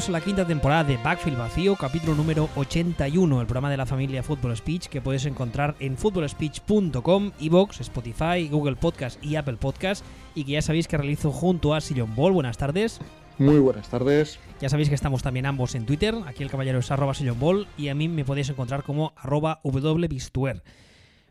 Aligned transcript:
Bienvenidos 0.00 0.16
a 0.16 0.18
la 0.18 0.24
quinta 0.24 0.46
temporada 0.46 0.84
de 0.84 0.96
Backfield 0.96 1.36
Vacío, 1.36 1.76
capítulo 1.76 2.14
número 2.14 2.48
81, 2.56 3.38
el 3.38 3.46
programa 3.46 3.68
de 3.68 3.76
la 3.76 3.84
familia 3.84 4.22
Football 4.22 4.56
Speech 4.56 4.86
que 4.86 5.02
puedes 5.02 5.26
encontrar 5.26 5.76
en 5.78 5.98
footballspeech.com, 5.98 7.32
iVoox, 7.38 7.80
Spotify, 7.82 8.48
Google 8.50 8.76
Podcast 8.76 9.22
y 9.22 9.36
Apple 9.36 9.58
Podcast 9.58 10.02
y 10.34 10.44
que 10.44 10.52
ya 10.52 10.62
sabéis 10.62 10.88
que 10.88 10.96
realizo 10.96 11.32
junto 11.32 11.74
a 11.74 11.82
Sillon 11.82 12.16
Ball. 12.16 12.32
Buenas 12.32 12.56
tardes. 12.56 12.98
Muy 13.36 13.58
buenas 13.58 13.90
tardes. 13.90 14.38
Ya 14.58 14.70
sabéis 14.70 14.88
que 14.88 14.94
estamos 14.94 15.22
también 15.22 15.44
ambos 15.44 15.74
en 15.74 15.84
Twitter, 15.84 16.14
aquí 16.26 16.42
el 16.42 16.50
caballero 16.50 16.78
es 16.78 16.90
arroba 16.90 17.12
Sillon 17.12 17.38
Ball 17.38 17.68
y 17.76 17.88
a 17.88 17.94
mí 17.94 18.08
me 18.08 18.24
podéis 18.24 18.48
encontrar 18.48 18.84
como 18.84 19.12
arroba 19.18 19.60
wbistuer. 19.64 20.62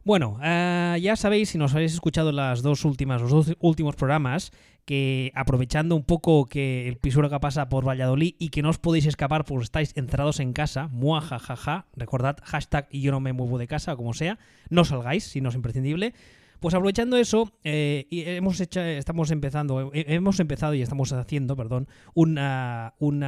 Bueno, 0.04 0.40
eh, 0.44 1.00
ya 1.02 1.16
sabéis, 1.16 1.50
si 1.50 1.58
nos 1.58 1.74
habéis 1.74 1.94
escuchado 1.94 2.32
las 2.32 2.62
dos 2.62 2.86
últimas, 2.86 3.22
los 3.22 3.32
dos 3.32 3.56
últimos 3.60 3.96
programas, 3.96 4.52
que 4.90 5.32
aprovechando 5.36 5.96
un 5.96 6.04
poco 6.04 6.48
que 6.48 6.88
el 6.88 6.98
Pisuerga 6.98 7.40
pasa 7.40 7.70
por 7.70 7.88
Valladolid 7.88 8.34
y 8.40 8.50
que 8.50 8.64
no 8.64 8.72
os 8.72 8.80
podéis 8.80 9.06
escapar 9.06 9.46
porque 9.46 9.66
estáis 9.66 9.94
encerrados 9.96 10.40
en 10.40 10.52
casa, 10.52 10.88
muajajaja, 10.88 11.86
recordad 11.96 12.38
hashtag 12.44 12.88
y 12.90 13.02
yo 13.02 13.12
no 13.12 13.20
me 13.20 13.32
muevo 13.32 13.60
de 13.60 13.68
casa 13.68 13.94
o 13.94 13.98
como 13.98 14.16
sea, 14.16 14.40
no 14.72 14.86
salgáis 14.86 15.26
si 15.26 15.42
no 15.42 15.50
es 15.50 15.56
imprescindible. 15.56 16.16
Pues 16.60 16.74
aprovechando 16.74 17.18
eso, 17.18 17.54
eh, 17.64 18.08
hemos 18.10 18.60
hecho, 18.62 18.82
estamos 18.82 19.30
empezando, 19.30 19.92
eh, 19.94 20.06
hemos 20.08 20.40
empezado 20.40 20.74
y 20.74 20.82
estamos 20.82 21.14
haciendo, 21.14 21.56
perdón, 21.56 21.88
un 22.16 22.40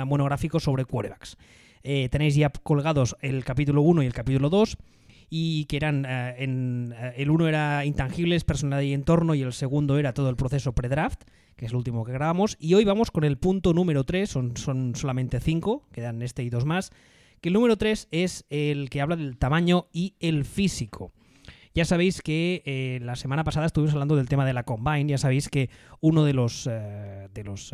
monográfico 0.08 0.60
sobre 0.60 0.86
quarterbacks. 0.86 1.38
tenéis 1.84 2.34
ya 2.34 2.50
colgados 2.50 3.16
el 3.22 3.46
capítulo 3.46 3.84
1 3.84 4.02
y 4.02 4.08
el 4.08 4.14
capítulo 4.14 4.50
2 4.50 4.80
y 5.34 5.64
que 5.66 5.78
eran 5.78 6.06
eh, 6.06 6.36
en, 6.40 6.94
eh, 6.96 7.14
el 7.16 7.32
uno 7.32 7.48
era 7.48 7.86
intangibles, 7.86 8.44
personalidad 8.44 8.90
y 8.90 8.94
entorno 8.94 9.34
y 9.34 9.42
el 9.42 9.54
segundo 9.54 9.98
era 9.98 10.14
todo 10.14 10.30
el 10.30 10.36
proceso 10.36 10.74
pre-draft, 10.74 11.24
que 11.56 11.66
es 11.66 11.72
el 11.72 11.78
último 11.78 12.04
que 12.06 12.12
grabamos. 12.12 12.58
Y 12.60 12.74
hoy 12.74 12.86
vamos 12.86 13.12
con 13.12 13.24
el 13.24 13.38
punto 13.38 13.74
número 13.74 14.04
3, 14.04 14.30
son, 14.30 14.58
son 14.58 14.96
solamente 14.96 15.40
5, 15.40 15.88
quedan 15.92 16.22
este 16.22 16.44
y 16.44 16.50
dos 16.50 16.66
más, 16.66 16.92
que 17.42 17.50
el 17.50 17.54
número 17.54 17.78
3 17.78 18.08
es 18.12 18.46
el 18.50 18.90
que 18.90 19.02
habla 19.02 19.16
del 19.16 19.38
tamaño 19.38 19.88
y 19.92 20.16
el 20.20 20.46
físico. 20.46 21.12
Ya 21.74 21.86
sabéis 21.86 22.22
que 22.22 22.64
eh, 22.66 23.00
la 23.02 23.16
semana 23.16 23.46
pasada 23.46 23.66
estuvimos 23.66 23.94
hablando 23.94 24.18
del 24.18 24.28
tema 24.28 24.46
de 24.46 24.52
la 24.52 24.64
Combine. 24.64 25.08
Ya 25.08 25.18
sabéis 25.18 25.48
que 25.48 25.70
uno 26.02 26.26
de 26.26 26.34
los, 26.34 26.66
de 26.66 27.44
los 27.46 27.74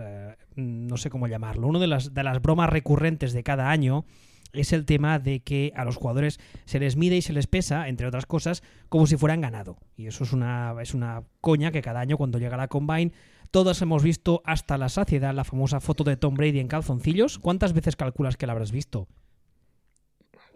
no 0.55 0.97
sé 0.97 1.09
cómo 1.09 1.27
llamarlo, 1.27 1.67
uno 1.67 1.79
de 1.79 1.87
las, 1.87 2.13
de 2.13 2.23
las 2.23 2.39
bromas 2.39 2.69
recurrentes 2.69 3.33
de 3.33 3.43
cada 3.43 3.71
año 3.71 4.05
es 4.53 4.73
el 4.73 4.85
tema 4.85 5.19
de 5.19 5.39
que 5.39 5.71
a 5.75 5.85
los 5.85 5.95
jugadores 5.95 6.39
se 6.65 6.79
les 6.79 6.95
mide 6.95 7.17
y 7.17 7.21
se 7.21 7.33
les 7.33 7.47
pesa, 7.47 7.87
entre 7.87 8.07
otras 8.07 8.25
cosas, 8.25 8.63
como 8.89 9.07
si 9.07 9.17
fueran 9.17 9.41
ganado. 9.41 9.77
Y 9.95 10.07
eso 10.07 10.23
es 10.23 10.33
una, 10.33 10.75
es 10.81 10.93
una 10.93 11.23
coña 11.41 11.71
que 11.71 11.81
cada 11.81 11.99
año 11.99 12.17
cuando 12.17 12.39
llega 12.39 12.57
la 12.57 12.67
Combine 12.67 13.11
todos 13.51 13.81
hemos 13.81 14.03
visto 14.03 14.41
hasta 14.45 14.77
la 14.77 14.89
saciedad 14.89 15.33
la 15.33 15.43
famosa 15.43 15.79
foto 15.79 16.03
de 16.03 16.17
Tom 16.17 16.35
Brady 16.35 16.59
en 16.59 16.67
calzoncillos. 16.67 17.39
¿Cuántas 17.39 17.73
veces 17.73 17.95
calculas 17.95 18.37
que 18.37 18.47
la 18.47 18.53
habrás 18.53 18.71
visto? 18.71 19.07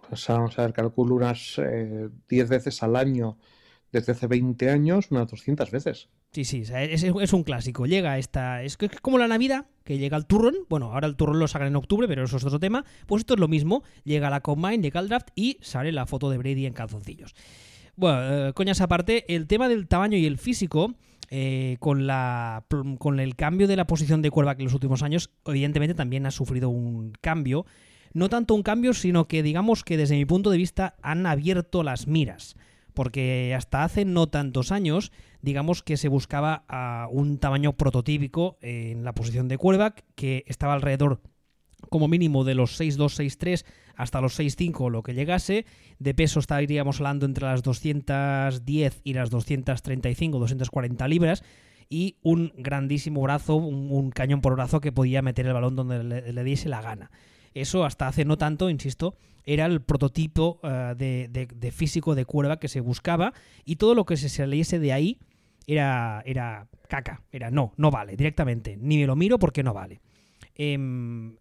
Pues 0.07 0.27
vamos 0.27 0.59
a 0.59 0.63
ver, 0.63 0.73
calculo 0.73 1.15
unas 1.15 1.55
10 1.55 1.61
eh, 1.65 2.43
veces 2.49 2.83
al 2.83 2.95
año 2.95 3.37
desde 3.91 4.11
hace 4.13 4.27
20 4.27 4.69
años, 4.69 5.07
unas 5.11 5.29
200 5.29 5.71
veces. 5.71 6.09
Sí, 6.31 6.45
sí, 6.45 6.63
es, 6.71 7.33
un 7.33 7.43
clásico. 7.43 7.85
Llega 7.85 8.17
esta. 8.17 8.63
Es 8.63 8.77
como 9.01 9.17
la 9.17 9.27
Navidad, 9.27 9.65
que 9.83 9.97
llega 9.97 10.15
el 10.15 10.25
turrón. 10.25 10.55
Bueno, 10.69 10.93
ahora 10.93 11.07
el 11.07 11.17
turrón 11.17 11.39
lo 11.39 11.47
sacan 11.49 11.67
en 11.67 11.75
octubre, 11.75 12.07
pero 12.07 12.23
eso 12.23 12.37
es 12.37 12.45
otro 12.45 12.59
tema. 12.59 12.85
Pues 13.05 13.21
esto 13.21 13.33
es 13.33 13.39
lo 13.41 13.49
mismo. 13.49 13.83
Llega 14.05 14.29
la 14.29 14.39
Combine, 14.39 14.81
llega 14.81 15.01
el 15.01 15.09
draft 15.09 15.29
y 15.35 15.57
sale 15.61 15.91
la 15.91 16.05
foto 16.05 16.29
de 16.29 16.37
Brady 16.37 16.65
en 16.65 16.73
calzoncillos. 16.73 17.35
Bueno, 17.97 18.47
eh, 18.47 18.53
coñas 18.53 18.79
aparte, 18.79 19.25
el 19.33 19.45
tema 19.45 19.67
del 19.67 19.89
tamaño 19.89 20.17
y 20.17 20.25
el 20.25 20.37
físico. 20.37 20.95
Eh, 21.33 21.77
con, 21.79 22.07
la, 22.07 22.65
con 22.99 23.21
el 23.21 23.37
cambio 23.37 23.65
de 23.65 23.77
la 23.77 23.87
posición 23.87 24.21
de 24.21 24.29
cuerva 24.29 24.51
en 24.51 24.65
los 24.65 24.73
últimos 24.73 25.01
años, 25.01 25.29
evidentemente 25.45 25.95
también 25.95 26.25
ha 26.25 26.31
sufrido 26.31 26.67
un 26.67 27.13
cambio. 27.21 27.65
No 28.11 28.27
tanto 28.27 28.53
un 28.53 28.63
cambio, 28.63 28.93
sino 28.93 29.29
que 29.29 29.41
digamos 29.41 29.85
que 29.85 29.95
desde 29.95 30.17
mi 30.17 30.25
punto 30.25 30.49
de 30.49 30.57
vista 30.57 30.95
han 31.01 31.25
abierto 31.25 31.83
las 31.83 32.05
miras 32.05 32.57
porque 32.93 33.53
hasta 33.55 33.83
hace 33.83 34.05
no 34.05 34.27
tantos 34.27 34.71
años, 34.71 35.11
digamos 35.41 35.83
que 35.83 35.97
se 35.97 36.09
buscaba 36.09 36.65
a 36.67 37.07
un 37.09 37.37
tamaño 37.37 37.73
prototípico 37.73 38.57
en 38.61 39.03
la 39.03 39.13
posición 39.13 39.47
de 39.47 39.57
quarterback 39.57 40.03
que 40.15 40.43
estaba 40.47 40.73
alrededor 40.73 41.21
como 41.89 42.07
mínimo 42.07 42.43
de 42.43 42.55
los 42.55 42.79
6'2, 42.79 43.17
6'3 43.17 43.65
hasta 43.95 44.21
los 44.21 44.39
6'5 44.39 44.89
lo 44.89 45.03
que 45.03 45.13
llegase. 45.13 45.65
De 45.99 46.13
peso 46.13 46.39
estaríamos 46.39 46.99
hablando 46.99 47.25
entre 47.25 47.45
las 47.45 47.63
210 47.63 49.01
y 49.03 49.13
las 49.13 49.29
235, 49.29 50.39
240 50.39 51.07
libras. 51.07 51.43
Y 51.89 52.17
un 52.21 52.53
grandísimo 52.55 53.21
brazo, 53.21 53.55
un, 53.55 54.11
cañón 54.11 54.41
por 54.41 54.55
brazo 54.55 54.79
que 54.79 54.93
podía 54.93 55.21
meter 55.21 55.45
el 55.45 55.53
balón 55.53 55.75
donde 55.75 56.03
le 56.03 56.43
diese 56.43 56.69
la 56.69 56.81
gana. 56.81 57.11
Eso 57.53 57.83
hasta 57.83 58.07
hace 58.07 58.23
no 58.23 58.37
tanto, 58.37 58.69
insisto, 58.69 59.15
era 59.45 59.65
el 59.65 59.81
prototipo 59.81 60.59
eh, 60.63 60.95
de, 60.97 61.71
físico 61.71 62.15
de 62.15 62.25
cuerva 62.25 62.59
que 62.59 62.67
se 62.67 62.79
buscaba 62.79 63.33
y 63.65 63.75
todo 63.77 63.95
lo 63.95 64.05
que 64.05 64.17
se 64.17 64.29
saliese 64.29 64.79
de 64.79 64.93
ahí 64.93 65.19
era, 65.67 66.21
era 66.25 66.67
caca, 66.87 67.23
era 67.31 67.51
no, 67.51 67.73
no 67.77 67.91
vale 67.91 68.15
directamente, 68.15 68.77
ni 68.77 68.97
me 68.97 69.07
lo 69.07 69.15
miro 69.15 69.39
porque 69.39 69.63
no 69.63 69.73
vale. 69.73 70.01
Em, 70.55 71.35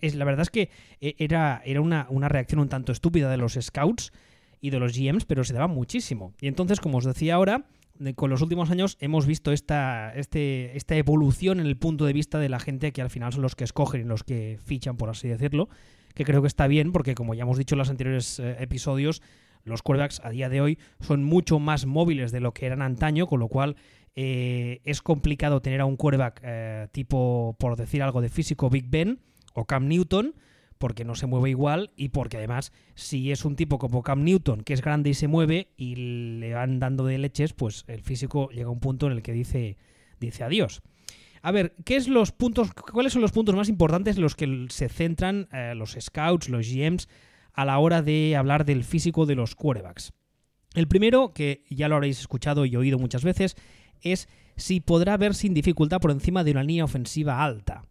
es, 0.00 0.14
la 0.14 0.24
verdad 0.24 0.42
es 0.42 0.50
que 0.50 0.70
e, 1.00 1.14
era, 1.18 1.62
era 1.64 1.80
una, 1.80 2.06
una, 2.10 2.28
reacción 2.28 2.60
un 2.60 2.68
tanto 2.68 2.92
estúpida 2.92 3.30
de 3.30 3.36
los 3.36 3.54
scouts 3.60 4.12
y 4.60 4.70
de 4.70 4.78
los 4.78 4.96
GMs, 4.96 5.24
pero 5.24 5.44
se 5.44 5.54
daba 5.54 5.68
muchísimo. 5.68 6.34
Y 6.40 6.48
entonces, 6.48 6.80
como 6.80 6.98
os 6.98 7.04
decía 7.04 7.34
ahora, 7.34 7.64
con 8.14 8.30
los 8.30 8.40
últimos 8.40 8.70
años 8.70 8.96
hemos 9.00 9.26
visto 9.26 9.52
esta, 9.52 10.12
este, 10.14 10.76
esta 10.76 10.96
evolución 10.96 11.60
en 11.60 11.66
el 11.66 11.76
punto 11.76 12.06
de 12.06 12.12
vista 12.12 12.38
de 12.38 12.48
la 12.48 12.58
gente 12.58 12.92
que 12.92 13.02
al 13.02 13.10
final 13.10 13.32
son 13.32 13.42
los 13.42 13.54
que 13.54 13.64
escogen 13.64 14.00
y 14.00 14.04
los 14.04 14.24
que 14.24 14.58
fichan, 14.64 14.96
por 14.96 15.10
así 15.10 15.28
decirlo, 15.28 15.68
que 16.14 16.24
creo 16.24 16.40
que 16.40 16.48
está 16.48 16.66
bien 16.66 16.92
porque 16.92 17.14
como 17.14 17.34
ya 17.34 17.42
hemos 17.42 17.58
dicho 17.58 17.74
en 17.74 17.80
los 17.80 17.90
anteriores 17.90 18.38
eh, 18.38 18.56
episodios, 18.60 19.22
los 19.64 19.82
quarterbacks 19.82 20.20
a 20.24 20.30
día 20.30 20.48
de 20.48 20.62
hoy 20.62 20.78
son 21.00 21.22
mucho 21.22 21.58
más 21.58 21.84
móviles 21.84 22.32
de 22.32 22.40
lo 22.40 22.52
que 22.54 22.66
eran 22.66 22.80
antaño, 22.80 23.26
con 23.26 23.40
lo 23.40 23.48
cual 23.48 23.76
eh, 24.16 24.80
es 24.84 25.02
complicado 25.02 25.60
tener 25.60 25.82
a 25.82 25.84
un 25.84 25.96
quarterback 25.96 26.40
eh, 26.42 26.88
tipo, 26.92 27.56
por 27.58 27.76
decir 27.76 28.02
algo 28.02 28.22
de 28.22 28.30
físico, 28.30 28.70
Big 28.70 28.86
Ben 28.88 29.20
o 29.52 29.66
Cam 29.66 29.88
Newton, 29.88 30.34
porque 30.78 31.04
no 31.04 31.14
se 31.14 31.26
mueve 31.26 31.50
igual 31.50 31.90
y 31.94 32.08
porque 32.08 32.38
además 32.38 32.72
si 32.94 33.30
es 33.30 33.44
un 33.44 33.54
tipo 33.54 33.78
como 33.78 34.02
Cam 34.02 34.24
Newton 34.24 34.62
que 34.62 34.72
es 34.72 34.80
grande 34.80 35.10
y 35.10 35.14
se 35.14 35.28
mueve 35.28 35.68
y 35.76 35.96
le 36.40 36.54
van 36.54 36.78
dando 36.78 37.04
de 37.04 37.18
leches, 37.18 37.52
pues 37.52 37.84
el 37.86 38.00
físico 38.00 38.48
llega 38.50 38.68
a 38.68 38.72
un 38.72 38.80
punto 38.80 39.06
en 39.06 39.12
el 39.12 39.22
que 39.22 39.32
dice, 39.32 39.76
dice 40.18 40.42
adiós. 40.42 40.80
A 41.42 41.52
ver, 41.52 41.74
¿qué 41.84 41.96
es 41.96 42.08
los 42.08 42.32
puntos, 42.32 42.72
¿cuáles 42.72 43.12
son 43.12 43.22
los 43.22 43.32
puntos 43.32 43.54
más 43.54 43.68
importantes 43.68 44.16
en 44.16 44.22
los 44.22 44.34
que 44.34 44.66
se 44.70 44.88
centran 44.88 45.48
eh, 45.52 45.74
los 45.74 45.96
scouts, 45.98 46.48
los 46.48 46.66
GMs, 46.66 47.08
a 47.52 47.64
la 47.64 47.78
hora 47.78 48.02
de 48.02 48.36
hablar 48.36 48.64
del 48.64 48.84
físico 48.84 49.26
de 49.26 49.34
los 49.34 49.54
quarterbacks? 49.54 50.12
El 50.74 50.86
primero, 50.86 51.32
que 51.32 51.64
ya 51.68 51.88
lo 51.88 51.96
habréis 51.96 52.20
escuchado 52.20 52.64
y 52.64 52.76
oído 52.76 52.98
muchas 52.98 53.24
veces, 53.24 53.56
es 54.02 54.28
si 54.56 54.80
podrá 54.80 55.16
ver 55.16 55.34
sin 55.34 55.54
dificultad 55.54 56.00
por 56.00 56.10
encima 56.10 56.44
de 56.44 56.52
una 56.52 56.62
línea 56.62 56.84
ofensiva 56.84 57.42
alta. 57.42 57.84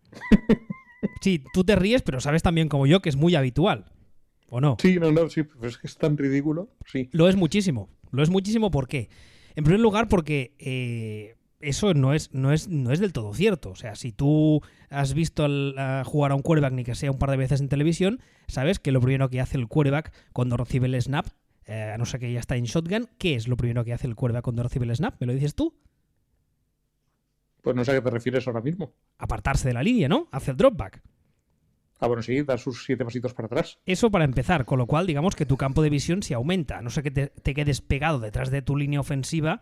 Sí, 1.22 1.44
tú 1.54 1.64
te 1.64 1.76
ríes, 1.76 2.02
pero 2.02 2.22
sabes 2.22 2.44
también 2.44 2.70
como 2.70 2.88
yo 2.88 3.02
que 3.02 3.10
es 3.10 3.16
muy 3.16 3.36
habitual. 3.36 3.86
¿O 4.50 4.60
no? 4.62 4.78
Sí, 4.80 5.00
no, 5.00 5.12
no, 5.12 5.30
sí, 5.30 5.44
pero 5.44 5.68
es 5.68 5.78
que 5.78 5.88
es 5.88 5.98
tan 5.98 6.18
ridículo. 6.18 6.70
Sí. 6.86 7.10
Lo 7.12 7.30
es 7.30 7.36
muchísimo. 7.36 7.90
Lo 8.12 8.24
es 8.24 8.30
muchísimo, 8.30 8.72
¿por 8.72 8.88
qué? 8.88 9.10
En 9.56 9.64
primer 9.64 9.80
lugar, 9.80 10.08
porque 10.08 10.56
eh, 10.58 11.36
eso 11.60 11.94
no 11.94 12.14
es, 12.14 12.34
no, 12.34 12.52
es, 12.52 12.68
no 12.68 12.92
es 12.92 13.00
del 13.00 13.14
todo 13.14 13.34
cierto. 13.34 13.72
O 13.72 13.76
sea, 13.76 13.96
si 13.96 14.12
tú 14.12 14.62
has 14.90 15.14
visto 15.14 15.48
jugar 16.06 16.32
a 16.32 16.36
un 16.36 16.42
quarterback 16.42 16.74
ni 16.74 16.84
que 16.84 16.96
sea 16.96 17.12
un 17.12 17.20
par 17.20 17.32
de 17.32 17.38
veces 17.38 17.62
en 17.62 17.70
televisión, 17.70 18.22
sabes 18.48 18.80
que 18.80 18.92
lo 18.92 19.02
primero 19.02 19.30
que 19.30 19.42
hace 19.42 19.58
el 19.58 19.68
quarterback 19.68 20.14
cuando 20.34 20.58
recibe 20.58 20.88
el 20.88 21.00
snap, 21.02 21.28
eh, 21.66 21.92
a 21.94 21.98
no 21.98 22.06
ser 22.06 22.20
que 22.20 22.32
ya 22.32 22.40
está 22.40 22.56
en 22.56 22.64
shotgun, 22.64 23.08
¿qué 23.18 23.36
es 23.36 23.48
lo 23.48 23.58
primero 23.58 23.84
que 23.84 23.94
hace 23.94 24.08
el 24.08 24.16
quarterback 24.16 24.44
cuando 24.44 24.64
recibe 24.64 24.86
el 24.86 24.96
snap? 24.96 25.16
¿Me 25.20 25.28
lo 25.28 25.34
dices 25.34 25.56
tú? 25.56 25.76
Pues 27.70 27.78
no 27.78 27.86
sé 27.86 27.92
a 27.92 27.94
qué 27.94 28.02
te 28.02 28.10
refieres 28.10 28.48
ahora 28.48 28.62
mismo. 28.62 28.96
Apartarse 29.20 29.68
de 29.68 29.76
la 29.76 29.84
línea, 29.84 30.10
¿no? 30.10 30.28
Hace 30.32 30.50
el 30.50 30.58
dropback. 30.58 31.04
Ah, 32.00 32.08
bueno, 32.08 32.24
sí, 32.24 32.42
dar 32.42 32.58
sus 32.58 32.84
siete 32.84 33.06
pasitos 33.06 33.36
para 33.36 33.46
atrás. 33.46 33.78
Eso 33.86 34.10
para 34.10 34.26
empezar, 34.26 34.66
con 34.66 34.80
lo 34.80 34.88
cual 34.88 35.06
digamos 35.06 35.36
que 35.36 35.46
tu 35.46 35.56
campo 35.56 35.84
de 35.84 35.92
visión 35.92 36.24
se 36.24 36.34
aumenta. 36.34 36.82
No 36.82 36.90
sé 36.90 37.04
que 37.04 37.12
te, 37.12 37.54
quedes 37.54 37.82
pegado 37.82 38.20
detrás 38.20 38.50
de 38.50 38.64
tu 38.64 38.76
línea 38.76 39.00
ofensiva, 39.00 39.62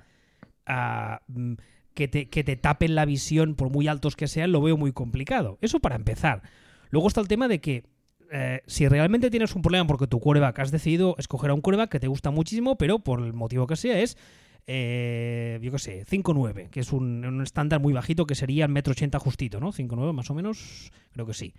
mm, 1.27 1.55
que, 1.93 2.07
te, 2.07 2.29
que 2.29 2.45
te 2.45 2.55
tapen 2.55 2.95
la 2.95 3.03
visión 3.03 3.55
por 3.55 3.71
muy 3.71 3.89
altos 3.89 4.15
que 4.15 4.29
sean, 4.29 4.53
lo 4.53 4.61
veo 4.61 4.77
muy 4.77 4.93
complicado. 4.93 5.57
Eso 5.59 5.81
para 5.81 5.97
empezar. 5.97 6.43
Luego 6.91 7.09
está 7.09 7.19
el 7.19 7.27
tema 7.27 7.49
de 7.49 7.59
que 7.59 7.83
eh, 8.31 8.61
si 8.67 8.87
realmente 8.87 9.29
tienes 9.29 9.53
un 9.53 9.61
problema 9.61 9.85
porque 9.85 10.07
tu 10.07 10.21
quarterback 10.21 10.59
has 10.59 10.71
decidido 10.71 11.15
escoger 11.17 11.49
a 11.49 11.53
un 11.53 11.59
quarterback 11.59 11.91
que 11.91 11.99
te 11.99 12.07
gusta 12.07 12.31
muchísimo, 12.31 12.77
pero 12.77 12.99
por 12.99 13.19
el 13.19 13.33
motivo 13.33 13.67
que 13.67 13.75
sea 13.75 13.99
es 13.99 14.17
eh, 14.67 15.59
yo 15.61 15.71
qué 15.71 15.79
sé, 15.79 16.05
5'9, 16.05 16.69
que 16.69 16.81
es 16.81 16.91
un, 16.91 17.41
estándar 17.41 17.79
muy 17.79 17.93
bajito 17.93 18.25
que 18.25 18.35
sería 18.35 18.65
el 18.65 18.71
metro 18.71 18.91
80 18.91 19.17
justito, 19.17 19.59
¿no? 19.61 19.71
5'9 19.71 20.11
más 20.11 20.29
o 20.29 20.33
menos, 20.33 20.91
creo 21.11 21.25
que 21.25 21.33
sí. 21.33 21.53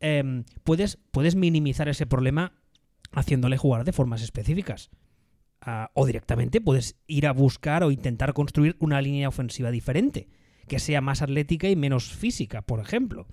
Em, 0.00 0.44
puedes, 0.64 0.98
puedes 1.12 1.36
minimizar 1.36 1.88
ese 1.88 2.06
problema 2.06 2.52
haciéndole 3.12 3.56
jugar 3.56 3.84
de 3.84 3.92
formas 3.92 4.22
específicas. 4.22 4.90
Ah, 5.60 5.90
o 5.94 6.06
directamente 6.06 6.60
puedes 6.60 6.96
ir 7.06 7.26
a 7.26 7.32
buscar 7.32 7.84
o 7.84 7.90
intentar 7.90 8.32
construir 8.32 8.76
una 8.80 9.00
línea 9.00 9.28
ofensiva 9.28 9.70
diferente, 9.70 10.28
que 10.66 10.78
sea 10.80 11.00
más 11.00 11.22
atlética 11.22 11.68
y 11.68 11.76
menos 11.76 12.12
física, 12.12 12.62
por 12.62 12.80
ejemplo. 12.80 13.26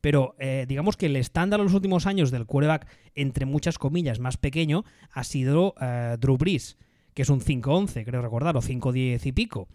pero 0.00 0.34
eh, 0.40 0.66
digamos 0.68 0.96
que 0.96 1.06
el 1.06 1.14
estándar 1.14 1.60
en 1.60 1.64
los 1.64 1.74
últimos 1.74 2.06
años 2.06 2.32
del 2.32 2.44
quarterback, 2.44 2.88
entre 3.14 3.46
muchas 3.46 3.78
comillas, 3.78 4.18
más 4.18 4.36
pequeño, 4.36 4.84
ha 5.12 5.22
sido 5.22 5.74
eh, 5.80 6.16
Drew 6.18 6.36
Brees, 6.36 6.76
que 7.14 7.22
es 7.22 7.30
un 7.30 7.40
5-11, 7.40 8.04
creo 8.04 8.22
recordar, 8.22 8.56
o 8.56 8.62
5-10 8.62 9.26
y 9.26 9.32
pico. 9.32 9.68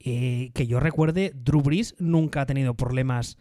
Eh, 0.00 0.50
que 0.54 0.66
yo 0.66 0.80
recuerde, 0.80 1.32
Drew 1.34 1.60
Brees 1.60 1.94
nunca 1.98 2.42
ha 2.42 2.46
tenido 2.46 2.74
problemas 2.74 3.36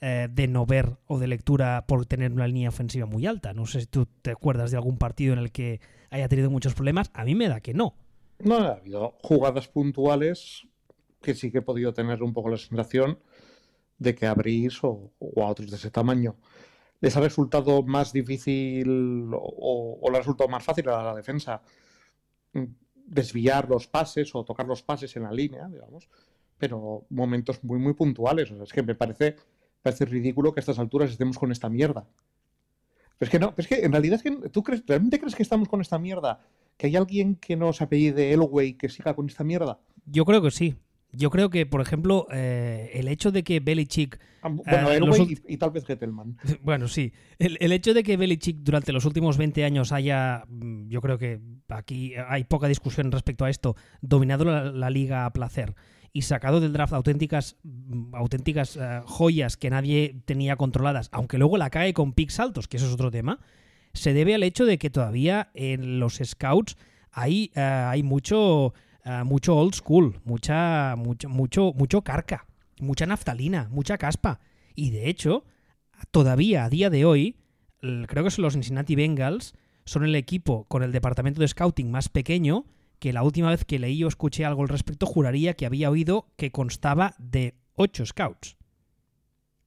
eh, 0.00 0.28
de 0.30 0.48
no 0.48 0.66
ver 0.66 0.98
o 1.06 1.18
de 1.18 1.26
lectura 1.26 1.84
por 1.86 2.06
tener 2.06 2.32
una 2.32 2.46
línea 2.46 2.68
ofensiva 2.68 3.06
muy 3.06 3.26
alta. 3.26 3.54
No 3.54 3.66
sé 3.66 3.80
si 3.80 3.86
tú 3.86 4.06
te 4.20 4.32
acuerdas 4.32 4.70
de 4.70 4.76
algún 4.76 4.98
partido 4.98 5.32
en 5.32 5.38
el 5.38 5.52
que 5.52 5.80
haya 6.10 6.28
tenido 6.28 6.50
muchos 6.50 6.74
problemas. 6.74 7.10
A 7.14 7.24
mí 7.24 7.34
me 7.34 7.48
da 7.48 7.60
que 7.60 7.72
no. 7.72 7.94
No, 8.38 8.56
ha 8.56 8.72
habido 8.72 9.14
jugadas 9.22 9.68
puntuales 9.68 10.66
que 11.22 11.34
sí 11.34 11.50
que 11.52 11.58
he 11.58 11.62
podido 11.62 11.92
tener 11.92 12.22
un 12.22 12.32
poco 12.32 12.50
la 12.50 12.58
sensación 12.58 13.18
de 13.98 14.14
que 14.14 14.26
a 14.26 14.34
Brice 14.34 14.80
o, 14.82 15.12
o 15.18 15.44
a 15.44 15.48
otros 15.48 15.70
de 15.70 15.76
ese 15.76 15.90
tamaño 15.90 16.36
les 17.00 17.16
ha 17.16 17.20
resultado 17.20 17.82
más 17.84 18.12
difícil 18.12 19.30
o, 19.32 19.98
o 20.00 20.10
le 20.10 20.16
ha 20.16 20.20
resultado 20.20 20.48
más 20.48 20.64
fácil 20.64 20.88
a 20.88 21.02
la 21.02 21.14
defensa 21.14 21.62
desviar 23.12 23.68
los 23.68 23.86
pases 23.86 24.34
o 24.34 24.42
tocar 24.44 24.66
los 24.66 24.82
pases 24.82 25.14
en 25.16 25.24
la 25.24 25.32
línea, 25.32 25.68
digamos, 25.68 26.08
pero 26.56 27.04
momentos 27.10 27.62
muy, 27.62 27.78
muy 27.78 27.92
puntuales. 27.92 28.50
O 28.50 28.54
sea, 28.54 28.64
es 28.64 28.72
que 28.72 28.82
me 28.82 28.94
parece, 28.94 29.36
parece 29.82 30.06
ridículo 30.06 30.52
que 30.52 30.60
a 30.60 30.62
estas 30.62 30.78
alturas 30.78 31.10
estemos 31.10 31.38
con 31.38 31.52
esta 31.52 31.68
mierda. 31.68 32.06
Es 33.20 33.28
que 33.28 33.38
no, 33.38 33.54
es 33.56 33.68
que 33.68 33.84
en 33.84 33.92
realidad 33.92 34.20
tú 34.50 34.62
crees, 34.62 34.82
¿realmente 34.86 35.20
crees 35.20 35.36
que 35.36 35.42
estamos 35.42 35.68
con 35.68 35.80
esta 35.80 35.98
mierda? 35.98 36.40
¿Que 36.76 36.86
hay 36.86 36.96
alguien 36.96 37.36
que 37.36 37.54
nos 37.54 37.82
apellide 37.82 38.32
Elway 38.32 38.74
que 38.74 38.88
siga 38.88 39.14
con 39.14 39.26
esta 39.28 39.44
mierda? 39.44 39.78
Yo 40.06 40.24
creo 40.24 40.42
que 40.42 40.50
sí. 40.50 40.74
Yo 41.12 41.30
creo 41.30 41.50
que, 41.50 41.66
por 41.66 41.80
ejemplo, 41.80 42.26
eh, 42.32 42.90
el 42.94 43.08
hecho 43.08 43.30
de 43.30 43.42
que 43.44 43.60
Belichick. 43.60 44.18
Ah, 44.42 44.48
bueno, 44.48 44.90
eh, 44.90 44.98
los 45.00 45.18
y, 45.18 45.38
y 45.46 45.56
tal 45.58 45.70
vez 45.70 45.84
Gettelman. 45.84 46.38
Bueno, 46.62 46.88
sí. 46.88 47.12
El, 47.38 47.58
el 47.60 47.72
hecho 47.72 47.94
de 47.94 48.02
que 48.02 48.16
Belichick 48.16 48.58
durante 48.60 48.92
los 48.92 49.04
últimos 49.04 49.36
20 49.36 49.64
años 49.64 49.92
haya, 49.92 50.44
mm, 50.48 50.88
yo 50.88 51.00
creo 51.00 51.18
que 51.18 51.40
aquí 51.68 52.14
hay 52.28 52.44
poca 52.44 52.66
discusión 52.68 53.12
respecto 53.12 53.44
a 53.44 53.50
esto, 53.50 53.76
dominado 54.00 54.44
la, 54.44 54.64
la 54.72 54.90
liga 54.90 55.26
a 55.26 55.32
placer 55.32 55.74
y 56.12 56.22
sacado 56.22 56.60
del 56.60 56.72
draft 56.72 56.92
auténticas, 56.92 57.56
mm, 57.62 58.14
auténticas 58.14 58.76
eh, 58.76 59.00
joyas 59.06 59.56
que 59.56 59.70
nadie 59.70 60.22
tenía 60.24 60.56
controladas, 60.56 61.08
aunque 61.12 61.38
luego 61.38 61.56
la 61.56 61.70
cae 61.70 61.94
con 61.94 62.12
picks 62.12 62.38
altos, 62.40 62.68
que 62.68 62.76
eso 62.76 62.86
es 62.86 62.92
otro 62.92 63.10
tema, 63.10 63.40
se 63.94 64.12
debe 64.12 64.34
al 64.34 64.42
hecho 64.42 64.64
de 64.64 64.78
que 64.78 64.90
todavía 64.90 65.50
en 65.54 66.00
los 66.00 66.20
scouts 66.22 66.76
hay, 67.10 67.50
eh, 67.54 67.60
hay 67.60 68.02
mucho, 68.02 68.74
eh, 69.04 69.22
mucho 69.24 69.56
old 69.56 69.74
school, 69.74 70.20
mucha, 70.24 70.94
mucho, 70.96 71.28
mucho, 71.28 71.72
mucho 71.74 72.02
carca, 72.02 72.46
mucha 72.80 73.06
naftalina, 73.06 73.68
mucha 73.70 73.98
caspa. 73.98 74.40
Y 74.74 74.90
de 74.90 75.08
hecho, 75.08 75.44
todavía 76.10 76.64
a 76.64 76.70
día 76.70 76.90
de 76.90 77.04
hoy, 77.04 77.36
creo 77.80 78.24
que 78.24 78.30
son 78.30 78.42
los 78.42 78.54
Cincinnati 78.54 78.94
Bengals, 78.94 79.54
son 79.84 80.04
el 80.04 80.14
equipo 80.14 80.64
con 80.64 80.82
el 80.82 80.92
departamento 80.92 81.40
de 81.40 81.48
scouting 81.48 81.90
más 81.90 82.08
pequeño 82.08 82.66
que 82.98 83.12
la 83.12 83.24
última 83.24 83.50
vez 83.50 83.64
que 83.64 83.80
leí 83.80 84.04
o 84.04 84.08
escuché 84.08 84.44
algo 84.44 84.62
al 84.62 84.68
respecto 84.68 85.06
juraría 85.06 85.54
que 85.54 85.66
había 85.66 85.90
oído 85.90 86.28
que 86.36 86.52
constaba 86.52 87.16
de 87.18 87.56
8 87.74 88.06
scouts. 88.06 88.56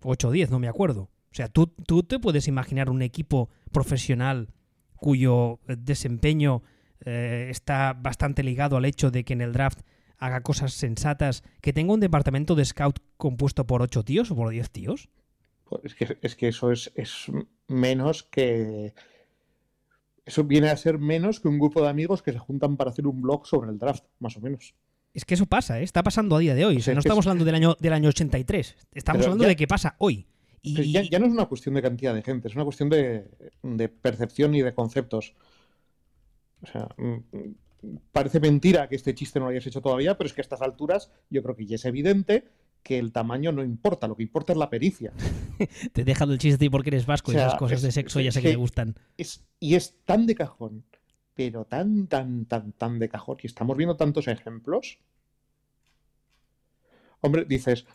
8 0.03 0.29
o 0.29 0.31
10, 0.31 0.51
no 0.51 0.59
me 0.59 0.69
acuerdo. 0.69 1.09
O 1.31 1.35
sea, 1.35 1.49
tú, 1.49 1.67
tú 1.67 2.03
te 2.03 2.17
puedes 2.17 2.47
imaginar 2.47 2.89
un 2.89 3.01
equipo 3.01 3.49
profesional 3.73 4.53
cuyo 4.95 5.59
eh, 5.67 5.75
desempeño 5.77 6.63
eh, 7.03 7.47
está 7.49 7.93
bastante 7.93 8.43
ligado 8.43 8.77
al 8.77 8.85
hecho 8.85 9.11
de 9.11 9.23
que 9.23 9.33
en 9.33 9.41
el 9.41 9.53
draft 9.53 9.79
haga 10.17 10.41
cosas 10.41 10.73
sensatas, 10.73 11.43
que 11.61 11.73
tenga 11.73 11.93
un 11.93 11.99
departamento 11.99 12.55
de 12.55 12.63
scout 12.65 12.99
compuesto 13.17 13.67
por 13.67 13.81
8 13.81 14.03
tíos 14.03 14.31
o 14.31 14.35
por 14.35 14.49
10 14.49 14.69
tíos. 14.69 15.09
Pues 15.65 15.81
es, 15.85 15.95
que, 15.95 16.17
es 16.21 16.35
que 16.35 16.47
eso 16.47 16.71
es, 16.71 16.91
es 16.95 17.25
menos 17.67 18.23
que. 18.23 18.93
Eso 20.25 20.43
viene 20.43 20.69
a 20.69 20.77
ser 20.77 20.97
menos 20.97 21.39
que 21.39 21.47
un 21.47 21.59
grupo 21.59 21.81
de 21.81 21.89
amigos 21.89 22.23
que 22.23 22.31
se 22.31 22.39
juntan 22.39 22.77
para 22.77 22.89
hacer 22.89 23.05
un 23.05 23.21
blog 23.21 23.45
sobre 23.45 23.69
el 23.69 23.77
draft, 23.77 24.05
más 24.19 24.35
o 24.37 24.41
menos. 24.41 24.73
Es 25.13 25.23
que 25.23 25.35
eso 25.35 25.45
pasa, 25.45 25.79
¿eh? 25.79 25.83
está 25.83 26.01
pasando 26.03 26.35
a 26.35 26.39
día 26.39 26.55
de 26.55 26.65
hoy. 26.65 26.77
O 26.77 26.79
sea, 26.81 26.91
Sí, 26.93 26.95
no 26.95 26.99
es 26.99 27.05
estamos 27.05 27.25
es- 27.25 27.27
hablando 27.27 27.45
del 27.45 27.55
año, 27.55 27.75
del 27.79 27.93
año 27.93 28.09
83. 28.09 28.75
Estamos 28.91 29.23
hablando 29.23 29.43
ya- 29.43 29.49
de 29.49 29.55
que 29.55 29.67
pasa 29.67 29.95
hoy. 29.99 30.27
Y, 30.61 30.91
ya, 30.91 31.03
ya 31.03 31.19
no 31.19 31.27
es 31.27 31.31
una 31.31 31.45
cuestión 31.45 31.75
de 31.75 31.83
cantidad 31.83 32.13
de 32.15 32.23
gente, 32.23 32.47
es 32.47 32.55
una 32.55 32.63
cuestión 32.63 32.89
de, 32.89 33.25
de 33.61 33.87
percepción 33.89 34.55
y 34.55 34.61
de 34.63 34.73
conceptos. 34.73 35.35
O 36.67 36.71
sea, 36.71 36.87
mm, 36.97 37.13
mm, 37.31 37.97
parece 38.11 38.39
mentira 38.39 38.89
que 38.89 38.95
este 38.95 39.13
chiste 39.13 39.39
no 39.39 39.45
lo 39.45 39.51
hayas 39.51 39.67
hecho 39.67 39.81
todavía, 39.81 40.17
pero 40.17 40.27
es 40.27 40.33
que 40.33 40.41
a 40.41 40.43
estas 40.43 40.61
alturas 40.61 41.11
yo 41.29 41.43
creo 41.43 41.55
que 41.55 41.65
ya 41.67 41.75
es 41.75 41.85
evidente 41.85 42.45
que 42.81 42.97
el 42.99 43.11
tamaño 43.11 43.51
no 43.51 43.63
importa, 43.63 44.07
lo 44.07 44.15
que 44.15 44.23
importa 44.23 44.53
es 44.53 44.57
la 44.57 44.69
pericia. 44.69 45.11
te 45.93 46.01
he 46.01 46.05
dejado 46.05 46.33
el 46.33 46.39
chiste 46.39 46.69
porque 46.69 46.89
eres 46.89 47.05
vasco 47.05 47.31
O 47.31 47.33
y 47.33 47.37
esas 47.37 47.55
cosas 47.55 47.77
es- 47.79 47.83
de 47.83 47.91
sexo 47.91 48.19
es- 48.19 48.25
ya 48.25 48.31
sé 48.31 48.39
que 48.41 48.47
que- 48.47 48.53
te 48.53 48.57
gustan. 48.57 48.95
Es, 49.17 49.43
y 49.59 49.75
es 49.75 49.95
tan 50.05 50.25
de 50.25 50.35
cajón, 50.35 50.83
pero 51.35 51.65
tan, 51.65 52.07
tan, 52.07 52.45
tan, 52.45 52.71
tan 52.73 52.97
de 52.99 53.09
cajón, 53.09 53.37
y 53.43 53.47
estamos 53.47 53.75
viendo 53.77 53.95
tantos 53.95 54.27
ejemplos. 54.27 54.99
Hombre, 57.21 57.45
dices, 57.45 57.85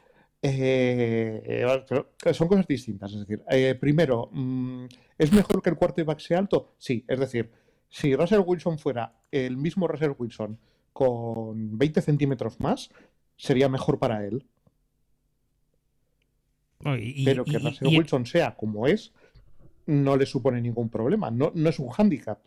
eh, 0.43 1.43
eh, 1.45 1.83
pero 1.89 2.35
son 2.35 2.49
cosas 2.49 2.67
distintas. 2.67 3.13
Es 3.13 3.21
decir, 3.21 3.43
eh, 3.51 3.77
primero, 3.79 4.29
mm, 4.33 4.87
¿es 5.19 5.33
mejor 5.33 5.63
que 5.63 5.71
el 5.71 5.77
quarterback 5.77 6.19
sea 6.19 6.39
alto? 6.39 6.75
Sí, 6.79 7.05
es 7.07 7.19
decir, 7.21 7.51
si 7.91 8.15
Russell 8.17 8.43
Wilson 8.47 8.79
fuera 8.79 9.13
el 9.31 9.57
mismo 9.57 9.87
Russell 9.87 10.13
Wilson 10.19 10.59
con 10.93 11.77
20 11.79 12.01
centímetros 12.03 12.59
más, 12.61 12.91
sería 13.37 13.69
mejor 13.69 13.99
para 13.99 14.25
él. 14.25 14.47
Y- 16.99 17.25
Pero 17.25 17.45
que 17.45 17.53
y- 17.53 17.59
Russell 17.59 17.89
y- 17.89 17.99
Wilson 17.99 18.27
sea 18.27 18.57
como 18.57 18.87
es, 18.87 19.13
no 19.87 20.17
le 20.17 20.25
supone 20.27 20.61
ningún 20.63 20.89
problema. 20.89 21.31
No, 21.31 21.53
no 21.55 21.69
es 21.69 21.79
un 21.79 21.89
hándicap. 21.91 22.39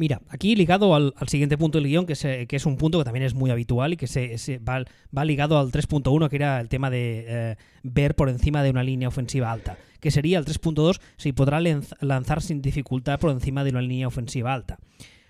Mira, 0.00 0.22
aquí 0.30 0.56
ligado 0.56 0.94
al, 0.94 1.12
siguiente 1.26 1.58
punto 1.58 1.76
del 1.76 1.86
guion, 1.86 2.06
que 2.06 2.14
es, 2.14 2.24
eh, 2.24 2.46
que 2.48 2.56
es 2.56 2.64
un 2.64 2.78
punto 2.78 2.96
que 2.96 3.04
también 3.04 3.22
es 3.22 3.34
muy 3.34 3.50
habitual 3.50 3.92
y 3.92 3.98
que 3.98 4.06
se, 4.06 4.58
va, 4.60 5.24
ligado 5.26 5.58
al 5.58 5.70
3.1, 5.70 6.30
que 6.30 6.36
era 6.36 6.58
el 6.58 6.70
tema 6.70 6.88
de 6.88 7.26
eh, 7.28 7.56
ver 7.82 8.14
por 8.14 8.30
encima 8.30 8.62
de 8.62 8.70
una 8.70 8.82
línea 8.82 9.08
ofensiva 9.08 9.52
alta, 9.52 9.76
que 10.00 10.10
sería 10.10 10.38
el 10.38 10.46
3.2 10.46 11.02
si 11.18 11.34
podrá 11.34 11.60
lanzar 11.60 12.40
sin 12.40 12.62
dificultad 12.62 13.20
por 13.20 13.30
encima 13.30 13.62
de 13.62 13.72
una 13.72 13.82
línea 13.82 14.08
ofensiva 14.08 14.54
alta. 14.54 14.78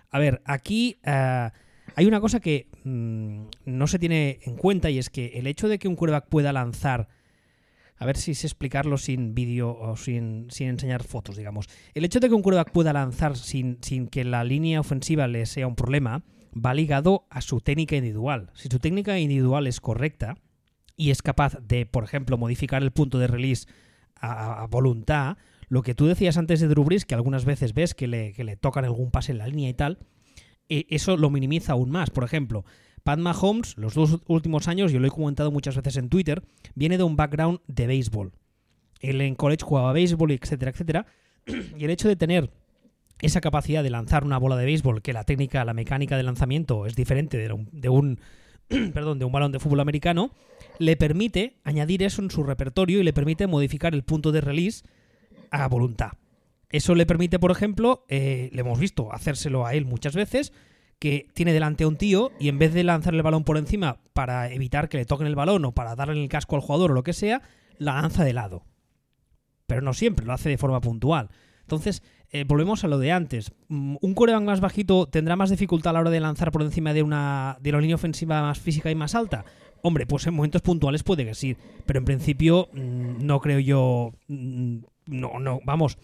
A 0.08 0.20
ver, 0.20 0.40
aquí 0.44 0.98
eh, 1.02 1.50
hay 1.96 2.06
una 2.06 2.20
cosa 2.20 2.38
que 2.38 2.68
mm, 2.84 3.40
no 3.64 3.88
se 3.88 3.98
tiene 3.98 4.38
en 4.44 4.54
cuenta 4.54 4.88
y 4.88 4.98
es 4.98 5.10
que 5.10 5.32
el 5.34 5.48
hecho 5.48 5.66
de 5.66 5.80
que 5.80 5.88
un 5.88 5.96
quarterback 5.96 6.28
pueda 6.28 6.52
lanzar 6.52 7.08
a 8.00 8.06
ver 8.06 8.16
si 8.16 8.34
sé 8.34 8.46
explicarlo 8.46 8.96
sin 8.96 9.34
vídeo 9.34 9.78
o 9.78 9.94
sin, 9.94 10.46
sin 10.50 10.68
enseñar 10.68 11.04
fotos, 11.04 11.36
digamos. 11.36 11.66
El 11.92 12.04
hecho 12.06 12.18
de 12.18 12.28
que 12.28 12.34
un 12.34 12.40
quarterback 12.40 12.72
pueda 12.72 12.94
lanzar 12.94 13.36
sin, 13.36 13.76
sin 13.82 14.08
que 14.08 14.24
la 14.24 14.42
línea 14.42 14.80
ofensiva 14.80 15.28
le 15.28 15.44
sea 15.44 15.66
un 15.66 15.76
problema 15.76 16.22
va 16.52 16.72
ligado 16.72 17.26
a 17.28 17.42
su 17.42 17.60
técnica 17.60 17.96
individual. 17.96 18.50
Si 18.54 18.68
su 18.70 18.78
técnica 18.78 19.18
individual 19.18 19.66
es 19.66 19.80
correcta 19.80 20.38
y 20.96 21.10
es 21.10 21.20
capaz 21.20 21.58
de, 21.60 21.84
por 21.84 22.02
ejemplo, 22.02 22.38
modificar 22.38 22.82
el 22.82 22.90
punto 22.90 23.18
de 23.18 23.26
release 23.26 23.68
a, 24.16 24.62
a 24.62 24.66
voluntad, 24.66 25.36
lo 25.68 25.82
que 25.82 25.94
tú 25.94 26.06
decías 26.06 26.38
antes 26.38 26.60
de 26.60 26.68
Drew 26.68 26.86
que 27.06 27.14
algunas 27.14 27.44
veces 27.44 27.74
ves 27.74 27.94
que 27.94 28.08
le, 28.08 28.32
que 28.32 28.44
le 28.44 28.56
tocan 28.56 28.86
algún 28.86 29.10
pase 29.10 29.32
en 29.32 29.38
la 29.38 29.46
línea 29.46 29.68
y 29.68 29.74
tal, 29.74 29.98
eh, 30.70 30.86
eso 30.88 31.18
lo 31.18 31.28
minimiza 31.28 31.72
aún 31.72 31.90
más. 31.90 32.08
Por 32.08 32.24
ejemplo, 32.24 32.64
Pat 33.02 33.18
Mahomes, 33.18 33.76
los 33.76 33.94
dos 33.94 34.20
últimos 34.26 34.68
años, 34.68 34.92
yo 34.92 35.00
lo 35.00 35.06
he 35.06 35.10
comentado 35.10 35.50
muchas 35.50 35.76
veces 35.76 35.96
en 35.96 36.08
Twitter, 36.08 36.42
viene 36.74 36.98
de 36.98 37.04
un 37.04 37.16
background 37.16 37.60
de 37.66 37.86
béisbol. 37.86 38.32
Él 39.00 39.20
en 39.20 39.34
college 39.34 39.64
jugaba 39.64 39.92
béisbol, 39.92 40.32
etcétera, 40.32 40.70
etcétera. 40.70 41.06
Y 41.78 41.84
el 41.84 41.90
hecho 41.90 42.08
de 42.08 42.16
tener 42.16 42.50
esa 43.20 43.40
capacidad 43.40 43.82
de 43.82 43.90
lanzar 43.90 44.24
una 44.24 44.38
bola 44.38 44.56
de 44.56 44.64
béisbol, 44.64 45.02
que 45.02 45.12
la 45.12 45.24
técnica, 45.24 45.64
la 45.64 45.74
mecánica 45.74 46.16
de 46.16 46.22
lanzamiento 46.22 46.86
es 46.86 46.96
diferente 46.96 47.38
de 47.38 47.88
un, 47.88 48.20
perdón, 48.94 49.18
de 49.18 49.24
un 49.24 49.32
balón 49.32 49.52
de 49.52 49.58
fútbol 49.58 49.80
americano, 49.80 50.30
le 50.78 50.96
permite 50.96 51.56
añadir 51.64 52.02
eso 52.02 52.22
en 52.22 52.30
su 52.30 52.42
repertorio 52.42 53.00
y 53.00 53.02
le 53.02 53.12
permite 53.12 53.46
modificar 53.46 53.94
el 53.94 54.04
punto 54.04 54.32
de 54.32 54.40
release 54.40 54.84
a 55.50 55.66
voluntad. 55.68 56.12
Eso 56.70 56.94
le 56.94 57.04
permite, 57.04 57.38
por 57.38 57.50
ejemplo, 57.50 58.04
eh, 58.08 58.48
le 58.52 58.60
hemos 58.60 58.78
visto 58.78 59.12
hacérselo 59.12 59.66
a 59.66 59.74
él 59.74 59.86
muchas 59.86 60.14
veces, 60.14 60.52
que 61.00 61.26
tiene 61.34 61.52
delante 61.52 61.82
a 61.82 61.88
un 61.88 61.96
tío 61.96 62.30
y 62.38 62.48
en 62.48 62.58
vez 62.58 62.72
de 62.72 62.84
lanzar 62.84 63.14
el 63.14 63.22
balón 63.22 63.42
por 63.42 63.56
encima 63.58 63.96
para 64.12 64.52
evitar 64.52 64.88
que 64.88 64.98
le 64.98 65.06
toquen 65.06 65.26
el 65.26 65.34
balón 65.34 65.64
o 65.64 65.72
para 65.72 65.96
darle 65.96 66.22
el 66.22 66.28
casco 66.28 66.54
al 66.54 66.62
jugador 66.62 66.92
o 66.92 66.94
lo 66.94 67.02
que 67.02 67.12
sea, 67.14 67.42
la 67.78 68.00
lanza 68.00 68.22
de 68.22 68.34
lado. 68.34 68.62
Pero 69.66 69.80
no 69.82 69.92
siempre, 69.94 70.26
lo 70.26 70.32
hace 70.32 70.48
de 70.50 70.58
forma 70.58 70.80
puntual. 70.80 71.30
Entonces, 71.62 72.02
eh, 72.32 72.44
volvemos 72.46 72.84
a 72.84 72.88
lo 72.88 72.98
de 72.98 73.12
antes. 73.12 73.52
Mm, 73.68 73.96
Un 74.00 74.14
coreback 74.14 74.42
más 74.42 74.60
bajito 74.60 75.06
tendrá 75.06 75.36
más 75.36 75.50
dificultad 75.50 75.90
a 75.90 75.92
la 75.94 76.00
hora 76.00 76.10
de 76.10 76.20
lanzar 76.20 76.52
por 76.52 76.62
encima 76.62 76.92
de 76.92 77.02
una, 77.02 77.56
de 77.60 77.70
una 77.70 77.80
línea 77.80 77.96
ofensiva 77.96 78.42
más 78.42 78.58
física 78.58 78.90
y 78.90 78.94
más 78.94 79.14
alta. 79.14 79.44
Hombre, 79.82 80.06
pues 80.06 80.26
en 80.26 80.34
momentos 80.34 80.60
puntuales 80.60 81.02
puede 81.02 81.24
que 81.24 81.34
sí, 81.34 81.56
pero 81.86 81.98
en 82.00 82.04
principio 82.04 82.68
mm, 82.74 83.24
no 83.24 83.40
creo 83.40 83.58
yo. 83.60 84.12
mm, 84.28 84.78
No, 85.06 85.38
no, 85.40 85.60
vamos. 85.64 85.96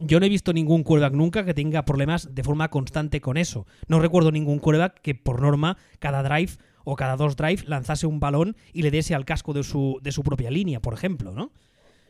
Yo 0.00 0.18
no 0.18 0.26
he 0.26 0.30
visto 0.30 0.52
ningún 0.52 0.82
quarterback 0.82 1.14
nunca 1.14 1.44
que 1.44 1.54
tenga 1.54 1.84
problemas 1.84 2.34
de 2.34 2.42
forma 2.42 2.70
constante 2.70 3.20
con 3.20 3.36
eso. 3.36 3.66
No 3.86 4.00
recuerdo 4.00 4.32
ningún 4.32 4.58
quarterback 4.58 5.00
que 5.00 5.14
por 5.14 5.40
norma 5.40 5.76
cada 5.98 6.22
drive 6.22 6.52
o 6.84 6.96
cada 6.96 7.16
dos 7.16 7.36
drives 7.36 7.68
lanzase 7.68 8.06
un 8.06 8.18
balón 8.18 8.56
y 8.72 8.82
le 8.82 8.90
diese 8.90 9.14
al 9.14 9.24
casco 9.24 9.52
de 9.52 9.62
su, 9.62 9.98
de 10.02 10.12
su 10.12 10.22
propia 10.22 10.50
línea, 10.50 10.80
por 10.80 10.94
ejemplo, 10.94 11.32
¿no? 11.32 11.52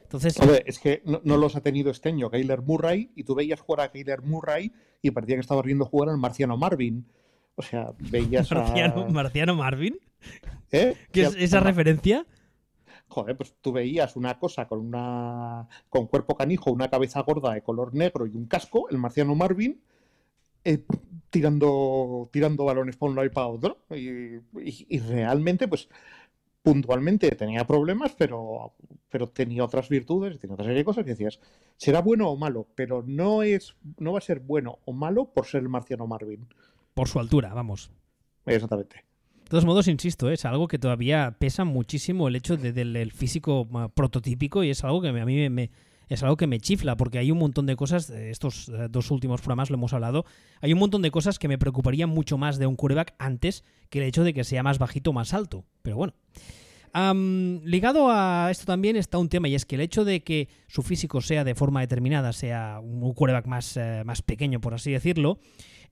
Entonces, 0.03 0.39
Hombre, 0.41 0.65
es 0.67 0.79
que 0.79 1.03
no, 1.05 1.21
no 1.25 1.37
los 1.37 1.55
ha 1.57 1.61
tenido 1.61 1.91
este 1.91 2.09
año 2.09 2.31
Kyler 2.31 2.63
Murray 2.63 3.11
y 3.15 3.25
tú 3.25 3.35
veías 3.35 3.61
jugar 3.61 3.81
a 3.87 3.91
Kyler 3.93 4.23
Murray 4.23 4.73
y 5.03 5.11
parecía 5.13 5.37
que 5.37 5.41
estabas 5.41 5.65
viendo 5.65 5.85
jugar 5.85 6.09
al 6.09 6.19
marciano 6.19 6.57
Marvin. 6.57 7.07
O 7.55 7.63
sea, 7.63 7.93
veías 7.99 8.51
Marciano, 8.53 9.03
a... 9.03 9.09
Marciano 9.09 9.55
Marvin, 9.55 9.99
¿Eh? 10.73 10.95
¿qué 11.13 11.23
es 11.23 11.35
esa 11.37 11.61
referencia? 11.61 12.27
Joder, 13.11 13.37
pues 13.37 13.55
tú 13.61 13.73
veías 13.73 14.17
una 14.17 14.39
cosa 14.39 14.67
con 14.69 14.81
una 14.81 15.69
con 15.91 16.07
cuerpo 16.07 16.37
canijo, 16.37 16.71
una 16.73 16.89
cabeza 16.91 17.21
gorda 17.23 17.53
de 17.55 17.63
color 17.63 17.95
negro 17.95 18.27
y 18.27 18.37
un 18.37 18.47
casco, 18.47 18.89
el 18.91 18.99
marciano 18.99 19.35
Marvin, 19.35 19.81
eh, 20.65 20.85
tirando, 21.31 22.29
tirando 22.33 22.65
balones 22.65 22.97
para 22.97 23.11
un 23.11 23.17
lado 23.17 23.27
y 23.27 23.31
para 23.31 23.47
otro. 23.49 23.79
Y, 23.91 24.37
y- 24.61 24.87
y 24.89 24.99
realmente, 25.01 25.69
pues, 25.69 25.89
puntualmente 26.63 27.31
tenía 27.33 27.67
problemas, 27.67 28.15
pero, 28.19 28.75
pero 29.11 29.29
tenía 29.29 29.65
otras 29.65 29.89
virtudes, 29.89 30.39
tenía 30.39 30.55
otra 30.55 30.67
serie 30.67 30.79
de 30.81 30.85
cosas 30.85 31.05
que 31.05 31.11
decías, 31.11 31.41
será 31.77 32.01
bueno 32.03 32.29
o 32.31 32.37
malo, 32.37 32.67
pero 32.75 33.03
no 33.07 33.43
es, 33.43 33.77
no 33.99 34.13
va 34.13 34.19
a 34.19 34.23
ser 34.23 34.41
bueno 34.41 34.79
o 34.85 34.93
malo 34.93 35.27
por 35.33 35.47
ser 35.47 35.63
el 35.63 35.69
marciano 35.71 36.07
Marvin. 36.07 36.47
Por 36.95 37.09
su 37.09 37.19
altura, 37.21 37.55
vamos. 37.55 37.91
Exactamente. 38.47 39.05
Todos 39.51 39.65
modos, 39.65 39.89
insisto, 39.89 40.31
es 40.31 40.45
algo 40.45 40.69
que 40.69 40.79
todavía 40.79 41.35
pesa 41.37 41.65
muchísimo 41.65 42.29
el 42.29 42.37
hecho 42.37 42.57
de- 42.57 42.73
del 42.73 43.11
físico 43.11 43.67
ah, 43.75 43.89
prototípico 43.93 44.63
y 44.63 44.71
es 44.71 44.85
algo 44.85 45.03
que 45.03 45.09
a 45.09 45.13
mí 45.13 45.51
me, 45.51 45.73
es 46.09 46.23
algo 46.23 46.37
que 46.37 46.47
me 46.47 46.61
chifla 46.61 46.97
porque 46.97 47.19
hay 47.19 47.33
un 47.33 47.39
montón 47.39 47.67
de 47.67 47.75
cosas, 47.75 48.11
eh, 48.11 48.31
estos 48.31 48.69
eh, 48.69 48.87
dos 48.89 49.11
últimos 49.11 49.41
programas 49.41 49.69
lo 49.69 49.75
hemos 49.75 49.93
hablado, 49.93 50.25
hay 50.61 50.73
un 50.73 50.79
montón 50.79 51.03
de 51.03 51.11
cosas 51.11 51.41
que 51.41 51.49
me 51.49 51.59
preocuparían 51.59 52.09
mucho 52.11 52.39
más 52.39 52.59
de 52.61 52.69
un 52.69 52.77
quarterback 52.77 53.17
antes 53.19 53.65
que 53.89 53.99
el 53.99 54.05
hecho 54.05 54.23
de 54.23 54.35
que 54.35 54.45
sea 54.45 54.63
más 54.63 54.79
bajito 54.79 55.11
o 55.11 55.15
más 55.15 55.35
alto. 55.35 55.65
Pero 55.83 55.97
bueno. 55.97 56.15
Ligado 57.65 58.09
a 58.11 58.49
esto 58.51 58.67
también 58.67 58.97
está 58.97 59.19
un 59.19 59.29
tema 59.29 59.49
y 59.49 59.55
es 59.57 59.65
que 59.65 59.77
el 59.77 59.81
hecho 59.81 60.05
de 60.05 60.23
que 60.25 60.49
su 60.69 60.83
físico 60.83 61.21
sea 61.21 61.45
de 61.45 61.55
forma 61.57 61.81
determinada, 61.81 62.33
sea 62.33 62.81
un 62.81 63.15
quarterback 63.15 63.47
más, 63.47 63.77
eh, 63.77 64.03
más 64.05 64.23
pequeño, 64.23 64.61
por 64.61 64.75
así 64.75 64.91
decirlo, 64.91 65.39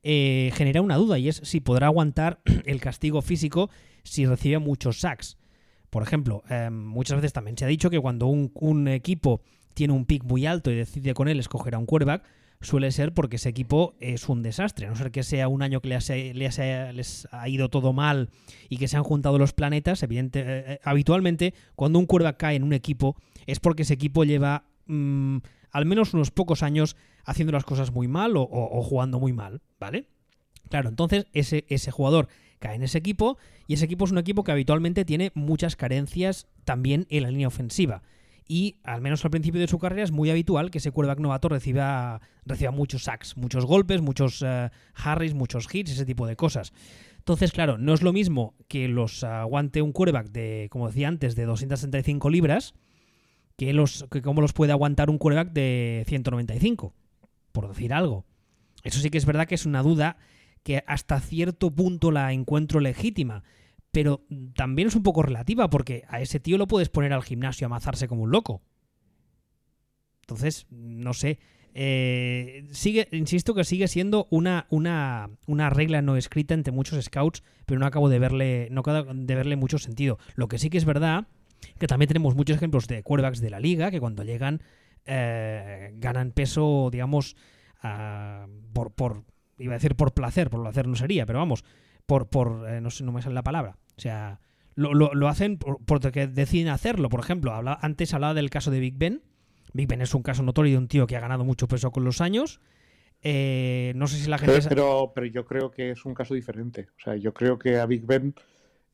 eh, 0.02 0.50
genera 0.54 0.82
una 0.82 0.96
duda 0.96 1.18
y 1.18 1.28
es 1.28 1.40
si 1.44 1.60
podrá 1.60 1.86
aguantar 1.86 2.40
el 2.64 2.80
castigo 2.80 3.22
físico 3.22 3.70
si 4.02 4.26
recibe 4.26 4.58
muchos 4.58 5.00
sacks. 5.00 5.36
Por 5.90 6.02
ejemplo, 6.02 6.42
eh, 6.50 6.70
muchas 6.70 7.16
veces 7.16 7.32
también 7.32 7.56
se 7.56 7.64
ha 7.64 7.68
dicho 7.68 7.90
que 7.90 8.00
cuando 8.00 8.26
un, 8.26 8.88
equipo 8.88 9.40
tiene 9.74 9.94
un 9.94 10.04
pick 10.04 10.24
muy 10.24 10.46
alto 10.46 10.70
y 10.70 10.76
decide 10.76 11.14
con 11.14 11.28
él 11.28 11.40
escoger 11.40 11.74
a 11.74 11.78
un 11.78 11.86
quarterback, 11.86 12.24
suele 12.60 12.90
ser 12.90 13.14
porque 13.14 13.36
ese 13.36 13.48
equipo 13.48 13.94
es 14.00 14.28
un 14.28 14.42
desastre. 14.42 14.86
A 14.86 14.90
no 14.90 14.96
ser 14.96 15.10
que 15.10 15.22
sea 15.22 15.48
un 15.48 15.62
año 15.62 15.80
que 15.80 15.88
les 15.88 16.08
les 16.08 17.28
ha 17.30 17.48
ido 17.48 17.70
todo 17.70 17.92
mal 17.92 18.30
y 18.68 18.76
que 18.76 18.88
se 18.88 18.96
han 18.96 19.04
juntado 19.04 19.38
los 19.38 19.52
planetas, 19.52 20.02
evidente, 20.02 20.40
eh, 20.40 20.64
eh, 20.66 20.80
habitualmente 20.84 21.54
cuando 21.74 21.98
un 21.98 22.06
quarterback 22.06 22.36
cae 22.36 22.56
en 22.56 22.64
un 22.64 22.72
equipo 22.72 23.16
es 23.46 23.60
porque 23.60 23.82
ese 23.82 23.94
equipo 23.94 24.24
lleva 24.24 24.64
mm, 24.86 25.38
al 25.70 25.86
menos 25.86 26.12
unos 26.12 26.30
pocos 26.30 26.62
años 26.62 26.96
haciendo 27.28 27.52
las 27.52 27.64
cosas 27.64 27.92
muy 27.92 28.08
mal 28.08 28.32
o, 28.36 28.82
jugando 28.82 29.20
muy 29.20 29.32
mal, 29.32 29.60
¿vale? 29.78 30.08
Claro, 30.70 30.88
entonces 30.88 31.26
ese, 31.32 31.64
ese 31.68 31.90
jugador 31.90 32.28
cae 32.58 32.74
en 32.74 32.82
ese 32.82 32.98
equipo 32.98 33.38
y 33.66 33.74
ese 33.74 33.84
equipo 33.84 34.04
es 34.04 34.10
un 34.10 34.18
equipo 34.18 34.44
que 34.44 34.52
habitualmente 34.52 35.04
tiene 35.04 35.30
muchas 35.34 35.76
carencias 35.76 36.48
también 36.64 37.06
en 37.10 37.22
la 37.22 37.30
línea 37.30 37.48
ofensiva. 37.48 38.02
Y 38.50 38.76
al 38.82 39.02
menos 39.02 39.22
al 39.24 39.30
principio 39.30 39.60
de 39.60 39.68
su 39.68 39.78
carrera 39.78 40.02
es 40.02 40.10
muy 40.10 40.30
habitual 40.30 40.70
que 40.70 40.78
ese 40.78 40.90
quarterback 40.90 41.20
novato 41.20 41.50
reciba, 41.50 42.22
reciba 42.46 42.70
muchos 42.70 43.04
sacks, 43.04 43.36
muchos 43.36 43.66
golpes, 43.66 44.00
muchos 44.00 44.42
eh, 44.44 44.70
harries, 44.94 45.34
muchos 45.34 45.68
hits, 45.72 45.92
ese 45.92 46.06
tipo 46.06 46.26
de 46.26 46.34
cosas. 46.34 46.72
Entonces, 47.18 47.52
claro, 47.52 47.76
no 47.76 47.92
es 47.92 48.00
lo 48.00 48.14
mismo 48.14 48.54
que 48.68 48.88
los 48.88 49.22
aguante 49.22 49.82
un 49.82 49.92
quarterback 49.92 50.30
de, 50.30 50.68
como 50.70 50.86
decía 50.86 51.08
antes, 51.08 51.36
de 51.36 51.44
265 51.44 52.30
libras, 52.30 52.74
que, 53.58 53.74
los, 53.74 54.06
que 54.10 54.22
cómo 54.22 54.40
los 54.40 54.54
puede 54.54 54.72
aguantar 54.72 55.10
un 55.10 55.18
quarterback 55.18 55.52
de 55.52 56.04
195, 56.06 56.94
por 57.58 57.68
decir 57.68 57.92
algo. 57.92 58.24
Eso 58.84 59.00
sí 59.00 59.10
que 59.10 59.18
es 59.18 59.26
verdad 59.26 59.48
que 59.48 59.56
es 59.56 59.66
una 59.66 59.82
duda 59.82 60.16
que 60.62 60.84
hasta 60.86 61.18
cierto 61.18 61.72
punto 61.72 62.12
la 62.12 62.32
encuentro 62.32 62.78
legítima, 62.78 63.42
pero 63.90 64.24
también 64.54 64.86
es 64.86 64.94
un 64.94 65.02
poco 65.02 65.24
relativa 65.24 65.68
porque 65.68 66.04
a 66.06 66.20
ese 66.20 66.38
tío 66.38 66.56
lo 66.56 66.68
puedes 66.68 66.88
poner 66.88 67.12
al 67.12 67.24
gimnasio 67.24 67.64
a 67.64 67.66
amazarse 67.66 68.06
como 68.06 68.22
un 68.22 68.30
loco. 68.30 68.62
Entonces, 70.20 70.68
no 70.70 71.14
sé. 71.14 71.40
Eh, 71.74 72.68
sigue, 72.70 73.08
insisto 73.10 73.54
que 73.54 73.64
sigue 73.64 73.88
siendo 73.88 74.28
una, 74.30 74.68
una, 74.70 75.28
una 75.48 75.68
regla 75.68 76.00
no 76.00 76.16
escrita 76.16 76.54
entre 76.54 76.72
muchos 76.72 77.04
scouts, 77.04 77.42
pero 77.66 77.80
no 77.80 77.86
acabo 77.86 78.08
de 78.08 78.20
verle, 78.20 78.68
no 78.70 78.82
de 78.82 79.34
verle 79.34 79.56
mucho 79.56 79.78
sentido. 79.78 80.20
Lo 80.36 80.46
que 80.46 80.58
sí 80.58 80.70
que 80.70 80.78
es 80.78 80.84
verdad, 80.84 81.26
que 81.80 81.88
también 81.88 82.06
tenemos 82.06 82.36
muchos 82.36 82.56
ejemplos 82.56 82.86
de 82.86 83.02
quarterbacks 83.02 83.40
de 83.40 83.50
la 83.50 83.58
liga 83.58 83.90
que 83.90 83.98
cuando 83.98 84.22
llegan 84.22 84.62
eh, 85.06 85.92
ganan 85.94 86.32
peso, 86.32 86.88
digamos, 86.90 87.36
ah, 87.82 88.46
por, 88.72 88.92
por, 88.92 89.24
iba 89.58 89.72
a 89.74 89.78
decir 89.78 89.94
por 89.96 90.12
placer, 90.12 90.50
por 90.50 90.62
placer 90.62 90.86
no 90.86 90.96
sería, 90.96 91.26
pero 91.26 91.38
vamos, 91.38 91.64
por, 92.06 92.28
por 92.28 92.68
eh, 92.68 92.80
no 92.80 92.90
sé, 92.90 93.04
no 93.04 93.12
me 93.12 93.22
sale 93.22 93.34
la 93.34 93.42
palabra. 93.42 93.76
O 93.96 94.00
sea, 94.00 94.40
lo, 94.74 94.94
lo, 94.94 95.12
lo 95.14 95.28
hacen 95.28 95.58
por- 95.58 95.84
porque 95.84 96.26
deciden 96.26 96.68
hacerlo. 96.68 97.08
Por 97.08 97.20
ejemplo, 97.20 97.52
habla, 97.52 97.78
antes 97.82 98.14
hablaba 98.14 98.34
del 98.34 98.50
caso 98.50 98.70
de 98.70 98.80
Big 98.80 98.96
Ben. 98.96 99.22
Big 99.72 99.88
Ben 99.88 100.00
es 100.00 100.14
un 100.14 100.22
caso 100.22 100.42
notorio 100.42 100.72
de 100.72 100.78
un 100.78 100.88
tío 100.88 101.06
que 101.06 101.16
ha 101.16 101.20
ganado 101.20 101.44
mucho 101.44 101.68
peso 101.68 101.90
con 101.90 102.04
los 102.04 102.20
años. 102.20 102.60
Eh, 103.20 103.92
no 103.96 104.06
sé 104.06 104.16
si 104.16 104.30
la 104.30 104.38
gente... 104.38 104.60
Pero, 104.68 105.12
pero 105.14 105.26
yo 105.26 105.44
creo 105.44 105.70
que 105.72 105.90
es 105.90 106.04
un 106.04 106.14
caso 106.14 106.34
diferente. 106.34 106.88
O 106.96 107.00
sea, 107.02 107.16
yo 107.16 107.34
creo 107.34 107.58
que 107.58 107.78
a 107.78 107.86
Big 107.86 108.06
Ben 108.06 108.34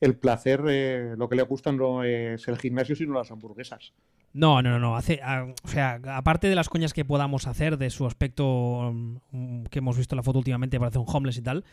el 0.01 0.17
placer, 0.17 0.63
eh, 0.69 1.15
lo 1.17 1.29
que 1.29 1.37
le 1.37 1.43
gusta 1.43 1.73
no 1.73 2.05
es 2.05 2.47
el 2.49 2.59
gimnasio, 2.59 2.97
sino 2.97 3.15
las 3.15 3.31
hamburguesas. 3.31 3.93
No, 4.33 4.63
no, 4.63 4.79
no. 4.79 4.97
Hace, 4.97 5.21
ah, 5.23 5.47
o 5.63 5.69
sea, 5.69 6.01
aparte 6.09 6.49
de 6.49 6.55
las 6.57 6.69
coñas 6.69 6.93
que 6.93 7.05
podamos 7.05 7.47
hacer 7.47 7.79
de 7.79 7.91
su 7.91 8.07
aspecto 8.07 8.93
mm, 8.93 9.65
que 9.71 9.79
hemos 9.79 9.97
visto 9.97 10.15
en 10.15 10.19
la 10.19 10.23
foto 10.23 10.39
últimamente, 10.39 10.79
parece 10.79 10.99
un 10.99 11.07
homeless 11.07 11.39
y 11.39 11.43
tal. 11.43 11.65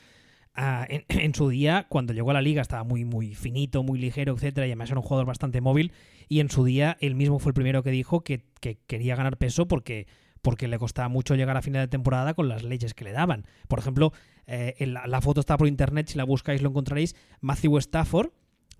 ah, 0.54 0.88
en, 1.10 1.34
su 1.34 1.50
día, 1.50 1.88
cuando 1.90 2.14
llegó 2.14 2.32
a 2.32 2.36
la 2.36 2.42
liga, 2.42 2.62
estaba 2.62 2.84
muy, 2.84 3.04
muy 3.04 3.34
finito, 3.34 3.84
muy 3.84 4.00
ligero, 4.00 4.34
etcétera, 4.34 4.68
y 4.68 4.72
además 4.72 4.92
era 4.92 5.00
un 5.00 5.06
jugador 5.06 5.26
bastante 5.26 5.60
móvil. 5.60 5.92
Y 6.30 6.40
en 6.40 6.50
su 6.50 6.64
día, 6.64 6.98
él 7.02 7.16
mismo 7.16 7.40
fue 7.40 7.50
el 7.50 7.56
primero 7.56 7.84
que 7.84 7.92
dijo 7.92 8.24
que 8.24 8.44
quería 8.88 9.16
ganar 9.16 9.38
peso 9.38 9.68
porque, 9.68 10.08
porque 10.42 10.68
le 10.68 10.80
costaba 10.80 11.08
mucho 11.08 11.36
llegar 11.36 11.58
a 11.58 11.62
final 11.62 11.84
de 11.84 11.88
temporada 11.88 12.34
con 12.34 12.50
las 12.50 12.64
leyes 12.64 12.94
que 12.94 13.04
le 13.04 13.12
daban. 13.12 13.46
Por 13.68 13.80
ejemplo, 13.80 14.12
eh, 14.48 14.76
la, 14.88 15.22
foto 15.22 15.40
está 15.40 15.58
por 15.58 15.68
internet, 15.68 16.08
si 16.08 16.18
la 16.18 16.24
buscáis 16.24 16.62
lo 16.62 16.70
encontraréis. 16.70 17.16
Matthew 17.42 17.78
Stafford, 17.78 18.32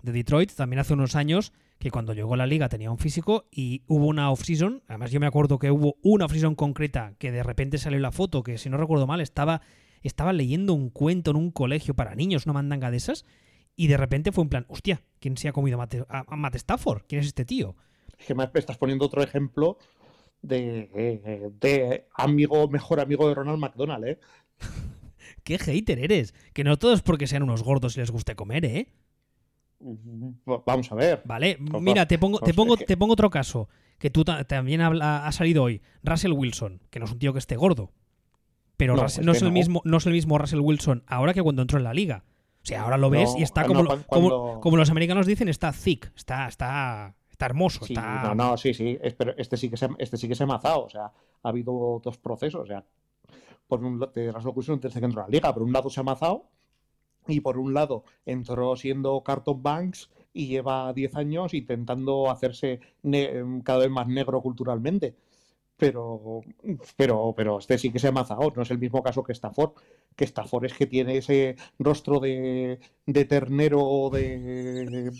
de 0.02 0.12
Detroit, 0.12 0.52
también 0.52 0.80
hace 0.80 0.94
unos 0.94 1.14
años, 1.14 1.52
que 1.78 1.90
cuando 1.90 2.14
llegó 2.14 2.34
a 2.34 2.36
la 2.36 2.46
liga 2.46 2.68
tenía 2.68 2.90
un 2.90 2.98
físico 2.98 3.46
y 3.50 3.82
hubo 3.86 4.06
una 4.06 4.30
off-season. 4.30 4.82
Además, 4.88 5.10
yo 5.12 5.20
me 5.20 5.26
acuerdo 5.26 5.58
que 5.58 5.70
hubo 5.70 5.96
una 6.02 6.24
off-season 6.24 6.54
concreta 6.54 7.14
que 7.18 7.30
de 7.32 7.42
repente 7.42 7.78
salió 7.78 7.98
la 8.00 8.12
foto, 8.12 8.42
que 8.42 8.58
si 8.58 8.68
no 8.68 8.76
recuerdo 8.76 9.06
mal, 9.06 9.20
estaba, 9.20 9.62
estaba 10.02 10.32
leyendo 10.32 10.74
un 10.74 10.90
cuento 10.90 11.30
en 11.30 11.36
un 11.36 11.50
colegio 11.50 11.94
para 11.94 12.14
niños, 12.14 12.46
una 12.46 12.54
mandanga 12.54 12.90
de 12.90 12.96
esas, 12.96 13.24
y 13.76 13.86
de 13.86 13.96
repente 13.96 14.32
fue 14.32 14.42
en 14.44 14.50
plan, 14.50 14.66
hostia, 14.68 15.02
¿quién 15.20 15.36
se 15.36 15.48
ha 15.48 15.52
comido 15.52 15.76
a 15.76 15.78
Matt, 15.78 15.94
a- 16.08 16.24
a 16.26 16.36
Matt 16.36 16.56
Stafford? 16.56 17.02
¿Quién 17.08 17.20
es 17.20 17.28
este 17.28 17.44
tío? 17.44 17.76
Es 18.18 18.26
que 18.26 18.34
me 18.34 18.48
estás 18.54 18.78
poniendo 18.78 19.06
otro 19.06 19.22
ejemplo 19.22 19.78
de, 20.42 21.50
de 21.60 22.06
amigo, 22.14 22.68
mejor 22.68 23.00
amigo 23.00 23.28
de 23.28 23.34
Ronald 23.34 23.58
McDonald, 23.58 24.04
¿eh? 24.06 24.18
¿Qué 25.44 25.58
hater 25.58 25.98
eres? 25.98 26.34
Que 26.52 26.64
no 26.64 26.76
todo 26.78 26.92
es 26.92 27.02
porque 27.02 27.26
sean 27.26 27.42
unos 27.42 27.62
gordos 27.62 27.96
y 27.96 28.00
les 28.00 28.10
guste 28.10 28.34
comer, 28.36 28.64
¿eh? 28.64 28.88
Va- 30.48 30.62
Vamos 30.64 30.90
a 30.92 30.94
ver. 30.94 31.22
Vale, 31.24 31.58
Pues 31.70 31.82
mira, 31.82 32.06
te 32.06 32.18
pongo, 32.18 32.38
te 32.38 32.44
pues 32.46 32.56
pongo, 32.56 32.76
te 32.76 32.96
pongo 32.96 33.12
otro 33.14 33.30
caso, 33.30 33.68
que 33.98 34.10
tú 34.10 34.24
ta- 34.24 34.44
también 34.44 34.80
habla- 34.80 35.26
ha 35.26 35.32
salido 35.32 35.64
hoy, 35.64 35.82
Russell 36.04 36.32
Wilson, 36.32 36.80
que 36.90 36.98
no 37.00 37.06
es 37.06 37.12
un 37.12 37.18
tío 37.18 37.32
que 37.32 37.40
esté 37.40 37.56
gordo, 37.56 37.90
pero 38.76 38.94
No, 38.94 39.02
Russell- 39.02 39.20
es 39.22 39.26
no, 39.26 39.32
que 39.32 39.36
es 39.38 39.42
el 39.42 39.48
no. 39.48 39.54
mismo, 39.54 39.82
no 39.84 39.96
es 39.96 40.06
el 40.06 40.12
mismo 40.12 40.38
Russell 40.38 40.60
Wilson 40.60 41.02
ahora 41.06 41.34
que 41.34 41.42
cuando 41.42 41.62
entró 41.62 41.78
en 41.78 41.84
la 41.84 41.94
liga. 41.94 42.24
O 42.62 42.64
sea, 42.64 42.82
ahora 42.82 42.96
lo 42.96 43.10
ves 43.10 43.32
No, 43.32 43.40
y 43.40 43.42
está 43.42 43.66
como, 43.66 43.84
como, 44.06 44.60
como 44.60 44.76
los 44.76 44.88
americanos 44.90 45.26
dicen, 45.26 45.48
está 45.48 45.72
thick, 45.72 46.12
está, 46.16 46.46
está, 46.46 47.16
está 47.42 47.46
hermoso, 47.46 47.84
Sí, 47.84 47.92
está... 47.94 48.22
no, 48.22 48.34
no, 48.34 48.56
sí, 48.56 48.72
sí. 48.74 48.98
Pero 49.16 49.34
este 49.36 49.56
sí 49.56 49.68
que 49.68 49.76
se, 49.76 49.86
ha- 49.86 49.96
este 49.98 50.16
sí 50.16 50.28
que 50.28 50.34
se 50.34 50.44
ha 50.44 50.46
mazado. 50.46 50.84
O 50.84 50.88
sea, 50.88 51.06
ha 51.06 51.48
habido 51.48 52.00
dos 52.02 52.18
procesos. 52.18 52.62
O 52.62 52.66
sea, 52.66 52.84
por 53.66 53.84
un 53.84 53.98
lado, 54.00 54.12
la 54.14 55.26
liga. 55.28 55.52
Por 55.52 55.62
un 55.62 55.72
lado 55.72 55.90
se 55.90 56.00
ha 56.00 56.02
mazado 56.02 56.44
y 57.26 57.40
por 57.40 57.58
un 57.58 57.72
lado 57.74 58.04
entró 58.26 58.76
siendo 58.76 59.22
Carton 59.22 59.62
Banks 59.62 60.10
y 60.32 60.48
lleva 60.48 60.92
10 60.92 61.14
años 61.16 61.54
intentando 61.54 62.30
hacerse 62.30 62.80
cada 63.64 63.78
vez 63.80 63.90
más 63.90 64.08
negro 64.08 64.40
culturalmente. 64.40 65.14
Pero, 65.76 66.42
pero, 66.96 67.34
pero 67.36 67.58
este 67.58 67.76
sí 67.76 67.90
que 67.90 67.98
se 67.98 68.08
ha 68.08 68.12
mazado, 68.12 68.52
no 68.54 68.62
es 68.62 68.70
el 68.70 68.78
mismo 68.78 69.02
caso 69.02 69.24
que 69.24 69.32
Stafford, 69.32 69.72
que 70.16 70.24
Stafford 70.24 70.66
es 70.66 70.74
que 70.74 70.86
tiene 70.86 71.16
ese 71.18 71.56
rostro 71.78 72.20
de, 72.20 72.78
de 73.06 73.24
ternero 73.24 74.10
de, 74.12 75.10
¿De 75.10 75.12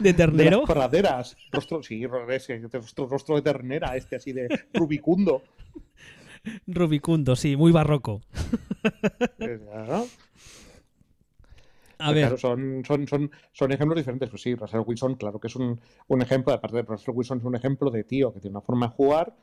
de 0.00 0.14
ternero? 0.14 0.60
las 0.60 0.70
praderas. 0.70 1.36
Rostro, 1.50 1.82
sí, 1.82 2.04
ese, 2.28 2.58
rostro, 2.72 3.06
rostro 3.06 3.36
de 3.36 3.42
ternera, 3.42 3.96
este 3.96 4.16
así 4.16 4.32
de 4.32 4.48
rubicundo. 4.74 5.42
Rubicundo, 6.66 7.36
sí, 7.36 7.56
muy 7.56 7.72
barroco. 7.72 8.20
¿no? 9.38 10.06
A 11.98 12.10
ver. 12.10 12.22
Claro, 12.22 12.36
son, 12.36 12.82
son, 12.84 13.06
son, 13.06 13.30
son 13.52 13.72
ejemplos 13.72 13.96
diferentes. 13.96 14.28
Pues 14.28 14.42
sí, 14.42 14.54
Russell 14.56 14.82
Wilson, 14.84 15.14
claro 15.14 15.38
que 15.38 15.46
es 15.46 15.54
un, 15.54 15.80
un 16.08 16.22
ejemplo, 16.22 16.52
aparte 16.52 16.78
de 16.78 16.82
Russell 16.82 17.14
Wilson, 17.14 17.38
es 17.38 17.44
un 17.44 17.54
ejemplo 17.54 17.90
de 17.90 18.02
tío 18.02 18.32
que 18.32 18.40
tiene 18.40 18.56
una 18.56 18.60
forma 18.60 18.88
de 18.88 18.92
jugar 18.92 19.36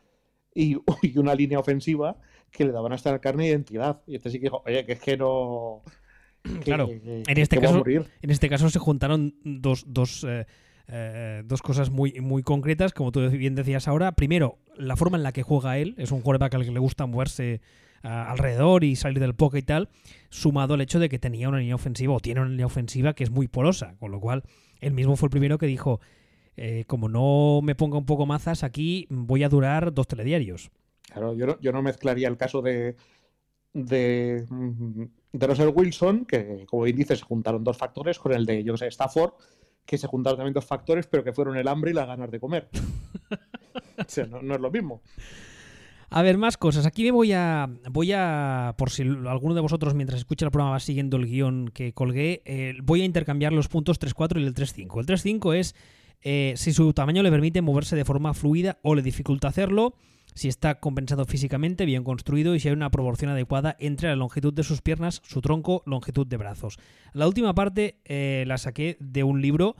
y, 0.53 0.75
y 1.01 1.17
una 1.17 1.35
línea 1.35 1.59
ofensiva 1.59 2.17
que 2.51 2.65
le 2.65 2.71
daban 2.71 2.91
hasta 2.93 3.11
la 3.11 3.19
carne 3.19 3.43
de 3.43 3.49
identidad. 3.49 4.01
Y 4.07 4.15
este 4.15 4.29
sí 4.29 4.37
que 4.39 4.43
dijo, 4.45 4.63
oye, 4.65 4.85
que 4.85 4.93
es 4.93 4.99
que 4.99 5.17
no. 5.17 5.81
que- 6.43 6.59
Claro, 6.59 6.87
que- 6.87 7.23
en 7.27 7.37
este 7.37 7.57
caso-. 7.59 7.83
En 8.21 8.29
este 8.31 8.49
caso 8.49 8.69
se 8.69 8.79
juntaron 8.79 9.35
dos, 9.43 9.85
dos, 9.87 10.23
eh, 10.27 10.45
eh, 10.87 11.43
dos 11.45 11.61
cosas 11.61 11.89
muy, 11.89 12.13
muy 12.21 12.41
concretas, 12.43 12.93
como 12.93 13.11
tú 13.11 13.27
bien 13.29 13.55
decías 13.55 13.87
ahora. 13.87 14.11
Primero, 14.13 14.57
la 14.75 14.95
forma 14.95 15.17
en 15.17 15.23
la 15.23 15.31
que 15.31 15.43
juega 15.43 15.77
él. 15.77 15.95
Es 15.97 16.11
un 16.11 16.21
quarterback 16.21 16.55
al 16.55 16.65
que 16.65 16.71
le 16.71 16.79
gusta 16.79 17.05
moverse 17.05 17.61
ah, 18.03 18.31
alrededor 18.31 18.83
y 18.83 18.95
salir 18.95 19.19
del 19.19 19.35
pocket 19.35 19.59
y 19.59 19.63
tal, 19.63 19.89
sumado 20.29 20.73
al 20.73 20.81
hecho 20.81 20.99
de 20.99 21.09
que 21.09 21.19
tenía 21.19 21.49
una 21.49 21.59
línea 21.59 21.75
ofensiva 21.75 22.13
o 22.13 22.19
tiene 22.19 22.41
una 22.41 22.49
línea 22.49 22.65
ofensiva 22.65 23.13
que 23.13 23.23
es 23.23 23.29
muy 23.29 23.47
porosa, 23.47 23.95
con 23.99 24.11
lo 24.11 24.19
cual 24.19 24.43
él 24.79 24.93
mismo 24.93 25.15
fue 25.17 25.27
el 25.27 25.31
primero 25.31 25.57
que 25.57 25.65
dijo, 25.67 25.99
eh, 26.55 26.85
como 26.87 27.09
no 27.09 27.59
me 27.61 27.75
ponga 27.75 27.97
un 27.97 28.05
poco 28.05 28.25
mazas 28.25 28.63
aquí, 28.63 29.05
voy 29.09 29.43
a 29.43 29.49
durar 29.49 29.93
dos 29.93 30.07
telediarios. 30.07 30.71
Claro, 31.11 31.33
yo 31.33 31.47
no, 31.47 31.59
yo 31.59 31.71
no 31.71 31.81
mezclaría 31.81 32.27
el 32.27 32.37
caso 32.37 32.61
de, 32.61 32.95
de, 33.73 34.45
de 35.31 35.47
Russell 35.47 35.71
Wilson, 35.73 36.25
que 36.25 36.65
como 36.67 36.83
bien 36.83 36.95
dices, 36.95 37.19
se 37.19 37.25
juntaron 37.25 37.63
dos 37.63 37.77
factores, 37.77 38.19
con 38.19 38.33
el 38.33 38.45
de, 38.45 38.63
yo 38.63 38.73
que 38.73 38.79
sé, 38.79 38.87
Stafford, 38.87 39.33
que 39.85 39.97
se 39.97 40.07
juntaron 40.07 40.37
también 40.37 40.53
dos 40.53 40.65
factores, 40.65 41.07
pero 41.07 41.23
que 41.23 41.33
fueron 41.33 41.57
el 41.57 41.67
hambre 41.67 41.91
y 41.91 41.93
las 41.93 42.07
ganas 42.07 42.29
de 42.29 42.39
comer. 42.39 42.69
o 43.97 44.03
sea, 44.07 44.25
no, 44.27 44.41
no 44.41 44.55
es 44.55 44.61
lo 44.61 44.69
mismo. 44.69 45.01
A 46.11 46.23
ver, 46.23 46.37
más 46.37 46.57
cosas. 46.57 46.85
Aquí 46.85 47.03
me 47.03 47.11
voy 47.11 47.33
a. 47.33 47.69
Voy 47.91 48.11
a. 48.13 48.73
Por 48.77 48.89
si 48.89 49.03
alguno 49.03 49.53
de 49.53 49.61
vosotros, 49.61 49.93
mientras 49.93 50.19
escucha 50.19 50.45
el 50.45 50.51
programa, 50.51 50.71
va 50.71 50.79
siguiendo 50.79 51.17
el 51.17 51.27
guion 51.27 51.69
que 51.71 51.93
colgué, 51.93 52.41
eh, 52.45 52.75
voy 52.81 53.01
a 53.01 53.05
intercambiar 53.05 53.53
los 53.53 53.67
puntos 53.67 53.99
3-4 53.99 54.41
y 54.41 54.45
el 54.45 54.55
3-5. 54.55 54.99
El 54.99 55.05
3-5 55.05 55.55
es 55.55 55.75
eh, 56.21 56.53
si 56.55 56.73
su 56.73 56.91
tamaño 56.93 57.21
le 57.21 57.29
permite 57.29 57.61
moverse 57.61 57.95
de 57.95 58.05
forma 58.05 58.33
fluida 58.33 58.79
o 58.81 58.95
le 58.95 59.03
dificulta 59.03 59.47
hacerlo, 59.47 59.93
si 60.33 60.47
está 60.47 60.79
compensado 60.79 61.25
físicamente, 61.25 61.85
bien 61.85 62.03
construido 62.03 62.55
y 62.55 62.59
si 62.59 62.67
hay 62.67 62.73
una 62.73 62.91
proporción 62.91 63.31
adecuada 63.31 63.75
entre 63.79 64.09
la 64.09 64.15
longitud 64.15 64.53
de 64.53 64.63
sus 64.63 64.81
piernas, 64.81 65.21
su 65.25 65.41
tronco, 65.41 65.83
longitud 65.85 66.25
de 66.27 66.37
brazos. 66.37 66.77
La 67.13 67.27
última 67.27 67.53
parte 67.53 67.99
eh, 68.05 68.43
la 68.47 68.57
saqué 68.57 68.97
de 68.99 69.23
un 69.23 69.41
libro 69.41 69.75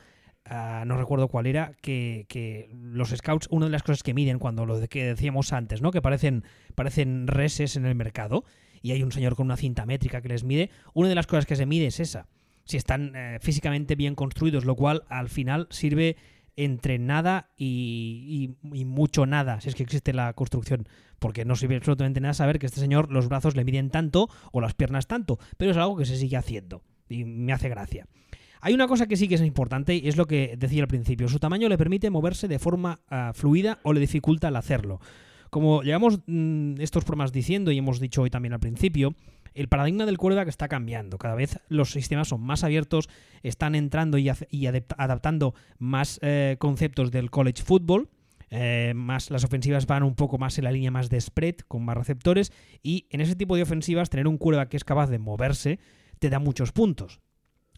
ah, 0.46 0.84
no 0.86 0.98
recuerdo 0.98 1.27
cuál 1.27 1.46
era, 1.46 1.74
que, 1.82 2.25
que 2.27 2.70
los 2.74 3.10
scouts, 3.10 3.48
una 3.51 3.68
de 3.68 3.72
las 3.72 3.84
cosas 3.84 4.03
que 4.03 4.13
miden 4.13 4.39
cuando 4.39 4.65
lo 4.65 4.79
de 4.79 4.88
que 4.88 5.06
decíamos 5.06 5.53
antes, 5.53 5.82
¿no? 5.82 5.91
Que 5.91 6.01
parecen, 6.01 6.44
parecen 6.75 7.27
reses 7.27 7.75
en 7.75 7.86
el 7.86 7.96
mercado 7.96 8.44
y 8.82 8.91
hay 8.91 9.03
un 9.03 9.12
señor 9.12 9.36
con 9.36 9.46
una 9.46 9.58
cinta 9.58 9.86
métrica 9.86 10.22
que 10.22 10.29
les 10.29 10.44
mide, 10.44 10.70
una 10.94 11.10
de 11.10 11.15
las 11.15 11.27
cosas 11.27 11.46
que 11.46 11.56
se 11.56 11.65
mide 11.65 11.88
es 11.88 12.00
esa, 12.00 12.27
si 12.65 12.77
están 12.77 13.15
eh, 13.15 13.39
físicamente 13.41 13.96
bien 13.96 14.15
construidos, 14.15 14.65
lo 14.65 14.75
cual 14.75 15.03
al 15.10 15.29
final 15.29 15.68
sirve 15.72 16.18
entre 16.66 17.00
nada 17.00 17.50
y, 17.58 18.56
y- 18.74 18.86
mucho 18.86 19.25
nada, 19.25 19.62
si 19.62 19.70
es 19.70 19.75
que 19.75 19.84
existe 19.84 20.13
la 20.13 20.34
construcción, 20.34 20.88
porque 21.20 21.46
no 21.46 21.56
sirve 21.56 21.75
absolutamente 21.78 22.20
nada 22.22 22.34
saber 22.34 22.60
que 22.60 22.66
este 22.66 22.80
señor 22.80 23.12
los 23.12 23.28
brazos 23.30 23.56
le 23.56 23.63
miden 23.65 23.89
tanto 23.89 24.30
o 24.52 24.62
las 24.62 24.74
piernas 24.74 25.08
tanto, 25.08 25.39
pero 25.58 25.72
es 25.72 25.78
algo 25.78 25.98
que 25.98 26.06
se 26.06 26.17
sigue 26.17 26.38
haciendo 26.38 26.82
y 27.10 27.24
me 27.26 27.54
hace 27.54 27.69
gracia. 27.69 28.06
Hay 28.62 28.74
una 28.74 28.88
cosa 28.88 29.08
que 29.08 29.15
sí 29.15 29.28
que 29.30 29.36
es 29.36 29.41
importante 29.41 29.95
y 29.95 30.08
es 30.08 30.17
lo 30.17 30.26
que 30.28 30.56
decía 30.58 30.82
al 30.82 30.88
principio. 30.89 31.30
Su 31.30 31.39
tamaño 31.39 31.69
le 31.69 31.78
permite 31.78 32.10
moverse 32.10 32.48
de 32.50 32.60
forma 32.60 33.00
ah, 33.10 33.32
fluida 33.34 33.80
o 33.84 33.93
le 33.93 34.02
dificulta 34.02 34.50
el 34.50 34.56
hacerlo. 34.58 35.00
Como 35.50 35.82
llevamos 35.82 36.19
mm, 36.28 36.76
estos 36.82 37.06
programas 37.06 37.32
diciendo 37.32 37.72
y 37.72 37.78
hemos 37.78 38.00
dicho 38.00 38.22
hoy 38.22 38.30
también 38.30 38.54
al 38.54 38.60
principio, 38.60 39.15
el 39.53 39.67
paradigma 39.67 40.05
del 40.05 40.17
quarterback 40.17 40.47
está 40.47 40.67
cambiando. 40.67 41.17
Cada 41.17 41.35
vez 41.35 41.59
los 41.69 41.91
sistemas 41.91 42.27
son 42.27 42.41
más 42.41 42.63
abiertos, 42.63 43.09
están 43.43 43.75
entrando 43.75 44.17
y, 44.17 44.29
adaptando 44.97 45.53
más 45.77 46.19
eh, 46.21 46.57
conceptos 46.59 47.12
del 47.12 47.29
college 47.29 47.63
football. 47.63 48.09
eh, 48.51 48.93
más 48.95 49.29
las 49.29 49.43
ofensivas 49.43 49.85
van 49.85 50.01
un 50.03 50.15
poco 50.15 50.38
más 50.39 50.57
en 50.57 50.63
la 50.63 50.71
línea 50.71 50.89
más 50.89 51.09
de 51.09 51.21
spread, 51.21 51.57
con 51.67 51.85
más 51.85 51.95
receptores, 51.95 52.51
y 52.81 53.05
en 53.12 53.21
ese 53.21 53.35
tipo 53.35 53.55
de 53.55 53.62
ofensivas 53.62 54.09
tener 54.09 54.27
un 54.27 54.38
quarterback 54.38 54.69
que 54.69 54.77
es 54.77 54.83
capaz 54.83 55.07
de 55.07 55.19
moverse 55.19 55.79
te 56.19 56.29
da 56.29 56.39
muchos 56.39 56.71
puntos. 56.71 57.19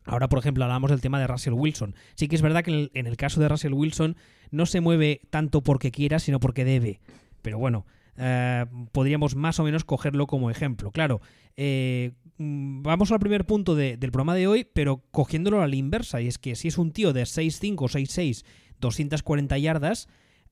Ahora, 0.03 0.29
por 0.29 0.39
ejemplo, 0.39 0.63
hablamos 0.63 0.89
del 0.89 1.01
tema 1.01 1.19
de 1.19 1.27
Russell 1.27 1.53
Wilson. 1.53 1.95
Sí 2.15 2.27
que 2.27 2.35
es 2.35 2.41
verdad 2.41 2.63
que 2.63 2.89
en 2.93 3.07
el 3.07 3.17
caso 3.17 3.39
de 3.39 3.47
Russell 3.47 3.73
Wilson 3.73 4.15
no 4.49 4.65
se 4.65 4.81
mueve 4.81 5.21
tanto 5.29 5.61
porque 5.61 5.91
quiera, 5.91 6.19
sino 6.19 6.39
porque 6.39 6.65
debe. 6.65 6.99
Pero 7.41 7.59
bueno, 7.59 7.85
eh, 8.17 8.65
podríamos 8.91 9.35
más 9.35 9.59
o 9.59 9.63
menos 9.63 9.83
cogerlo 9.85 10.27
como 10.27 10.49
ejemplo. 10.51 10.91
Claro, 10.91 11.21
eh, 11.57 12.11
mm, 12.37 12.81
vamos 12.83 13.11
al 13.11 13.19
primer 13.19 13.45
punto 13.45 13.75
de- 13.75 13.97
del 13.97 14.11
programa 14.11 14.35
de 14.35 14.47
hoy, 14.47 14.67
pero 14.73 15.03
cogiéndolo 15.11 15.61
a 15.61 15.67
la 15.67 15.75
inversa. 15.75 16.21
Y 16.21 16.27
es 16.27 16.37
que 16.37 16.55
si 16.55 16.67
es 16.67 16.77
un 16.77 16.91
tío 16.91 17.13
de 17.13 17.25
6'5, 17.25 17.87
6'6, 17.87 18.45
240 18.79 19.57
yardas, 19.57 20.07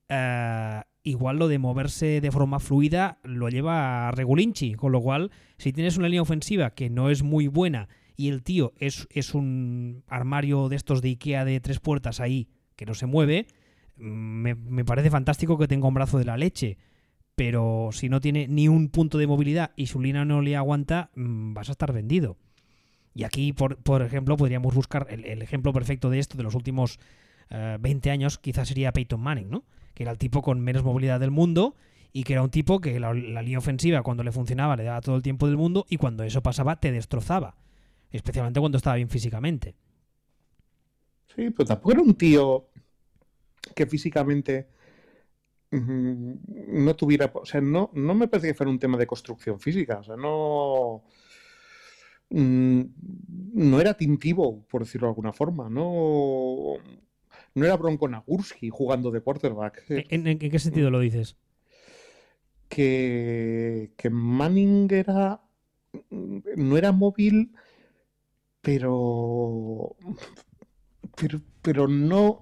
eh, 0.10 0.82
igual 1.04 1.38
lo 1.38 1.48
de 1.48 1.60
moverse 1.60 2.22
de 2.22 2.32
forma 2.32 2.60
fluida 2.60 3.20
lo 3.24 3.50
lleva 3.50 4.08
a 4.08 4.12
regulinchi. 4.12 4.76
Con 4.76 4.92
lo 4.92 5.02
cual, 5.02 5.32
si 5.58 5.72
tienes 5.74 5.98
una 5.98 6.08
línea 6.08 6.22
ofensiva 6.22 6.72
que 6.72 6.90
no 6.90 7.10
es 7.10 7.24
muy 7.24 7.48
buena 7.48 7.88
y 8.16 8.28
el 8.30 8.44
tío 8.44 8.74
es, 8.78 9.08
es 9.12 9.34
un 9.34 10.04
armario 10.08 10.68
de 10.70 10.76
estos 10.76 11.02
de 11.02 11.10
Ikea 11.10 11.46
de 11.46 11.60
tres 11.62 11.80
puertas 11.80 12.20
ahí 12.20 12.50
que 12.76 12.86
no 12.86 12.94
se 12.94 13.06
mueve, 13.06 13.48
mm, 13.98 14.04
me, 14.04 14.56
me 14.56 14.86
parece 14.86 15.10
fantástico 15.10 15.58
que 15.58 15.68
tenga 15.68 15.88
un 15.88 15.94
brazo 15.94 16.18
de 16.18 16.26
la 16.26 16.38
leche. 16.38 16.78
Pero 17.40 17.92
si 17.94 18.10
no 18.10 18.20
tiene 18.20 18.50
ni 18.50 18.68
un 18.68 18.90
punto 18.90 19.18
de 19.18 19.26
movilidad 19.26 19.72
y 19.78 19.86
su 19.86 20.02
línea 20.02 20.26
no 20.26 20.42
le 20.42 20.58
aguanta, 20.58 21.10
mm, 21.16 21.54
vas 21.54 21.70
a 21.70 21.72
estar 21.72 21.94
vendido. 21.94 22.36
Y 23.16 23.24
aquí, 23.24 23.54
por, 23.54 23.78
por 23.78 24.02
ejemplo, 24.02 24.36
podríamos 24.36 24.76
buscar 24.76 25.08
el, 25.10 25.42
ejemplo 25.42 25.72
perfecto 25.72 26.10
de 26.10 26.20
esto 26.20 26.36
de 26.36 26.44
los 26.44 26.54
últimos 26.54 27.00
eh, 27.50 27.78
20 27.80 28.12
años, 28.12 28.40
quizás 28.40 28.68
sería 28.68 28.92
Peyton 28.92 29.22
Manning, 29.22 29.50
¿no? 29.50 29.64
Que 29.94 30.04
era 30.04 30.12
el 30.12 30.18
tipo 30.18 30.42
con 30.42 30.60
menos 30.60 30.84
movilidad 30.84 31.22
del 31.22 31.32
mundo 31.32 31.78
y 32.12 32.26
que 32.26 32.34
era 32.34 32.44
un 32.44 32.50
tipo 32.50 32.82
que 32.82 33.00
la, 33.00 33.14
la 33.14 33.42
línea 33.42 33.60
ofensiva 33.60 34.04
cuando 34.04 34.26
le 34.26 34.34
funcionaba 34.34 34.76
le 34.76 34.84
daba 34.84 35.00
todo 35.00 35.16
el 35.16 35.22
tiempo 35.22 35.48
del 35.48 35.56
mundo 35.56 35.86
y 35.90 35.96
cuando 35.96 36.26
eso 36.26 36.44
pasaba 36.44 36.82
te 36.82 36.92
destrozaba. 36.92 37.56
Especialmente 38.12 38.60
cuando 38.60 38.80
estaba 38.80 38.98
bien 38.98 39.08
físicamente. 39.08 39.76
Sí, 41.34 41.52
pero 41.52 41.68
tampoco 41.68 41.94
era 41.94 42.02
un 42.02 42.16
tío 42.16 42.68
que 43.74 43.86
físicamente 43.86 44.68
no 45.72 46.96
tuviera, 46.96 47.32
o 47.34 47.46
sea, 47.46 47.62
no, 47.62 47.92
no 47.94 48.16
me 48.16 48.28
parece 48.28 48.48
que 48.50 48.54
fuera 48.56 48.72
un 48.72 48.80
tema 48.80 48.98
de 48.98 49.08
construcción 49.08 49.60
física, 49.60 50.00
o 50.00 50.04
sea, 50.04 50.16
no, 50.16 51.04
mm, 52.30 52.82
no 53.54 53.82
era 53.82 53.94
tintivo, 53.96 54.66
por 54.70 54.84
decirlo 54.84 55.08
de 55.08 55.12
alguna 55.12 55.34
forma, 55.34 55.70
no, 55.70 56.76
no 57.56 57.66
era 57.66 57.78
Bronco 57.78 58.08
Nagurski 58.08 58.70
jugando 58.70 59.12
de 59.12 59.22
quarterback, 59.22 59.84
¿En, 59.90 60.28
en- 60.28 60.42
en 60.42 60.52
qué 60.52 60.60
sentido 60.60 60.90
lo 60.92 61.00
dices? 61.00 61.36
que, 62.68 63.92
que 63.98 64.10
Manning 64.10 64.88
era, 64.92 65.42
no 66.12 66.78
era 66.78 66.92
móvil, 66.92 67.52
pero, 68.62 69.96
pero, 71.16 71.40
pero 71.62 71.88
no, 71.88 72.42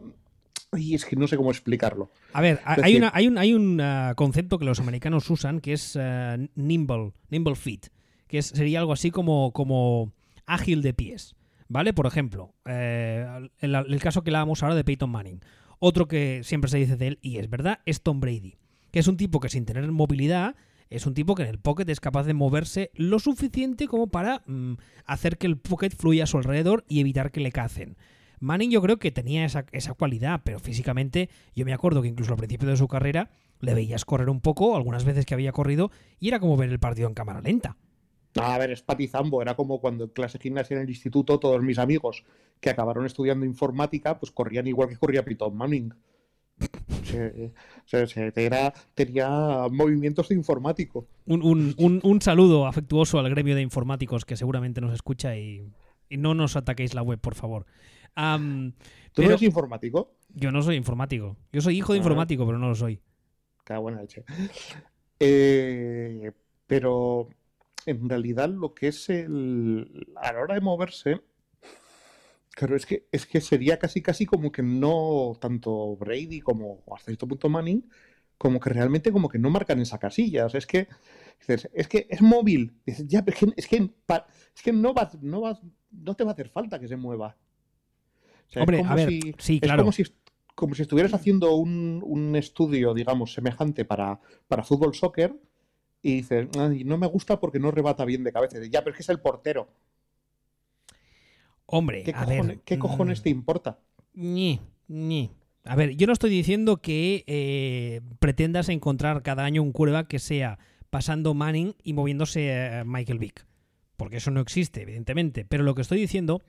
y 0.75 0.95
es 0.95 1.05
que 1.05 1.15
no 1.15 1.27
sé 1.27 1.37
cómo 1.37 1.51
explicarlo. 1.51 2.11
A 2.33 2.41
ver, 2.41 2.59
hay, 2.65 2.81
decir- 2.81 2.97
una, 2.97 3.11
hay 3.13 3.27
un, 3.27 3.37
hay 3.37 3.53
un 3.53 3.79
ah, 3.81 4.13
concepto 4.15 4.57
que 4.59 4.65
los 4.65 4.79
americanos 4.79 5.29
usan 5.29 5.59
que 5.59 5.73
es 5.73 5.95
ah, 5.95 6.37
nimble, 6.55 7.13
nimble 7.29 7.55
feet, 7.55 7.87
que 8.27 8.39
es- 8.39 8.47
sería 8.47 8.79
algo 8.79 8.93
así 8.93 9.11
como, 9.11 9.51
como 9.53 10.11
ágil 10.45 10.81
de 10.81 10.93
pies. 10.93 11.35
¿Vale? 11.69 11.91
Por 11.93 12.05
ejemplo, 12.05 12.53
eh, 12.65 13.27
el, 13.59 13.75
el 13.75 13.99
caso 14.01 14.23
que 14.23 14.29
hablábamos 14.29 14.63
ahora 14.63 14.75
de 14.75 14.85
Peyton 14.85 15.09
Manning. 15.09 15.41
Otro 15.79 16.07
que 16.07 16.39
siempre 16.45 16.71
se 16.71 16.77
dice 16.77 16.95
de 16.95 17.07
él, 17.07 17.19
y 17.21 17.39
es 17.39 17.49
verdad, 17.49 17.79
es 17.85 18.01
Tom 18.01 18.21
Brady. 18.21 18.55
Que 18.89 18.99
es 18.99 19.07
un 19.09 19.17
tipo 19.17 19.41
que 19.41 19.49
sin 19.49 19.65
tener 19.65 19.85
movilidad, 19.91 20.55
es 20.89 21.05
un 21.05 21.13
tipo 21.13 21.35
que 21.35 21.43
en 21.43 21.49
el 21.49 21.59
pocket 21.59 21.89
es 21.89 21.99
capaz 21.99 22.23
de 22.23 22.33
moverse 22.33 22.89
lo 22.95 23.19
suficiente 23.19 23.87
como 23.87 24.07
para 24.07 24.43
mm, 24.47 24.75
hacer 25.05 25.37
que 25.37 25.45
el 25.47 25.57
pocket 25.57 25.89
fluya 25.89 26.23
a 26.23 26.27
su 26.27 26.37
alrededor 26.37 26.85
y 26.87 27.01
evitar 27.01 27.31
que 27.31 27.41
le 27.41 27.51
cacen. 27.51 27.97
Manning 28.39 28.71
yo 28.71 28.81
creo 28.81 28.97
que 28.97 29.11
tenía 29.11 29.45
esa, 29.45 29.65
esa 29.71 29.93
cualidad, 29.93 30.41
pero 30.43 30.59
físicamente 30.59 31.29
yo 31.55 31.65
me 31.65 31.73
acuerdo 31.73 32.01
que 32.01 32.07
incluso 32.07 32.31
al 32.33 32.37
principio 32.37 32.69
de 32.69 32.77
su 32.77 32.87
carrera 32.87 33.31
le 33.59 33.73
veías 33.73 34.05
correr 34.05 34.29
un 34.29 34.39
poco, 34.41 34.75
algunas 34.75 35.03
veces 35.05 35.25
que 35.25 35.33
había 35.33 35.51
corrido, 35.51 35.91
y 36.19 36.27
era 36.27 36.39
como 36.39 36.57
ver 36.57 36.69
el 36.69 36.79
partido 36.79 37.07
en 37.07 37.13
cámara 37.15 37.41
lenta. 37.41 37.75
A 38.39 38.57
ver, 38.59 38.69
es 38.69 38.83
patizambo, 38.83 39.41
era 39.41 39.55
como 39.55 39.81
cuando 39.81 40.03
en 40.03 40.09
clase 40.11 40.37
de 40.37 40.43
gimnasia 40.43 40.75
en 40.77 40.83
el 40.83 40.89
instituto 40.89 41.39
todos 41.39 41.63
mis 41.63 41.79
amigos 41.79 42.23
que 42.59 42.69
acabaron 42.69 43.05
estudiando 43.07 43.45
informática, 43.45 44.19
pues 44.19 44.31
corrían 44.31 44.67
igual 44.67 44.89
que 44.89 44.97
corría 44.97 45.25
Peyton 45.25 45.55
Manning. 45.57 45.93
Se, 47.03 47.51
se- 47.85 48.07
se- 48.07 48.33
era, 48.35 48.73
tenía 48.93 49.29
movimientos 49.71 50.27
de 50.29 50.35
informático. 50.35 51.07
Un, 51.25 51.41
un- 51.41 51.73
un- 51.77 51.99
un 52.03 52.21
saludo 52.21 52.67
afectuoso 52.67 53.19
al 53.19 53.29
gremio 53.29 53.55
de 53.55 53.61
informáticos 53.61 54.25
que 54.25 54.35
seguramente 54.35 54.81
nos 54.81 54.93
escucha 54.93 55.37
y, 55.37 55.63
y 56.09 56.17
no 56.17 56.33
nos 56.33 56.55
ataquéis 56.57 56.93
la 56.93 57.01
web, 57.03 57.19
por 57.19 57.35
favor. 57.35 57.65
¿Tú 58.17 59.21
Pero- 59.21 59.27
no 59.29 59.33
eres 59.35 59.43
informático? 59.43 60.15
yo 60.33 60.51
no 60.51 60.61
soy 60.61 60.75
informático. 60.75 61.37
Yo 61.51 61.61
soy 61.61 61.77
hijo 61.77 61.93
de 61.93 61.99
Ah. 61.99 62.01
informático, 62.01 62.45
pero 62.45 62.57
no 62.59 62.67
lo 62.69 62.75
soy. 62.75 62.99
Qué 63.63 63.75
buena 63.77 64.01
leche. 64.01 64.23
Eh, 65.19 66.31
pero 66.67 67.29
en 67.85 68.09
realidad 68.09 68.49
lo 68.49 68.73
que 68.73 68.89
es 68.89 69.09
el. 69.09 70.07
A 70.15 70.33
la 70.33 70.39
hora 70.41 70.55
de 70.55 70.61
moverse, 70.61 71.21
Claro, 72.51 72.75
es 72.75 72.87
que, 72.87 73.07
es 73.11 73.27
que 73.27 73.39
sería 73.39 73.77
casi 73.77 74.01
casi 74.01 74.25
como 74.25 74.51
que 74.51 74.63
no 74.63 75.33
tanto 75.39 75.95
Brady 75.95 76.41
como 76.41 76.83
hasta 76.91 77.05
cierto 77.11 77.27
punto 77.27 77.49
Manning, 77.49 77.87
como 78.35 78.59
que 78.59 78.71
realmente 78.71 79.11
como 79.11 79.29
que 79.29 79.37
no 79.37 79.51
marcan 79.51 79.79
esa 79.79 79.99
casilla. 79.99 80.47
O 80.47 80.49
sea, 80.49 80.57
es 80.57 80.65
que 80.65 80.87
es 81.73 81.87
que 81.87 82.07
es 82.09 82.19
móvil. 82.21 82.73
Dices, 82.83 83.07
ya, 83.07 83.23
pero 83.23 83.37
es 83.37 83.43
que, 83.45 83.53
es 83.57 83.67
que, 83.67 83.91
es 84.55 84.61
que 84.63 84.73
no, 84.73 84.91
va, 84.95 85.07
no, 85.21 85.41
va, 85.41 85.59
no 85.91 86.15
te 86.15 86.23
va 86.23 86.31
a 86.31 86.33
hacer 86.33 86.49
falta 86.49 86.79
que 86.79 86.87
se 86.87 86.95
mueva. 86.97 87.37
O 88.49 88.51
sea, 88.51 88.63
es 88.63 88.63
Hombre, 88.63 88.77
como 88.77 88.91
a 88.91 88.95
ver, 88.95 89.09
si- 89.09 89.35
sí, 89.37 89.59
es 89.61 89.61
claro. 89.61 89.83
como 89.83 89.91
si, 89.91 90.03
como 90.55 90.75
si 90.75 90.81
estuvieras 90.83 91.13
haciendo 91.13 91.55
un, 91.55 92.01
un 92.05 92.35
estudio, 92.35 92.93
digamos, 92.93 93.33
semejante 93.33 93.85
para, 93.85 94.19
para 94.47 94.63
fútbol 94.63 94.95
soccer 94.95 95.35
y 96.01 96.15
dices, 96.17 96.47
"Ay, 96.57 96.83
no 96.83 96.97
me 96.97 97.07
gusta 97.07 97.39
porque 97.39 97.59
no 97.59 97.71
rebata 97.71 98.05
bien 98.05 98.23
de 98.23 98.31
cabeza. 98.33 98.57
Ya, 98.69 98.81
pero 98.81 98.91
es 98.91 98.97
que 98.97 99.03
es 99.03 99.09
el 99.09 99.19
portero. 99.21 99.69
Hombre, 101.65 102.03
¿Qué, 102.03 102.13
a 102.13 102.25
cojones, 102.25 102.57
ver. 102.57 102.61
¿qué 102.65 102.77
cojones 102.79 103.19
mm, 103.19 103.23
te 103.23 103.29
importa? 103.29 103.79
ñi, 104.13 104.61
ñi. 104.87 105.31
A 105.65 105.75
ver, 105.75 105.95
yo 105.97 106.07
no 106.07 106.13
estoy 106.13 106.29
diciendo 106.29 106.77
que 106.81 107.23
eh, 107.27 108.01
pretendas 108.19 108.69
encontrar 108.69 109.21
cada 109.21 109.43
año 109.43 109.61
un 109.63 109.73
quarterback 109.73 110.07
que 110.07 110.19
sea 110.19 110.59
pasando 110.89 111.33
Manning 111.33 111.75
y 111.83 111.93
moviéndose 111.93 112.49
eh, 112.51 112.83
Michael 112.85 113.19
Vick. 113.19 113.45
Porque 113.97 114.17
eso 114.17 114.31
no 114.31 114.39
existe, 114.41 114.83
evidentemente. 114.83 115.45
Pero 115.45 115.63
lo 115.63 115.75
que 115.75 115.81
estoy 115.81 115.99
diciendo 115.99 116.41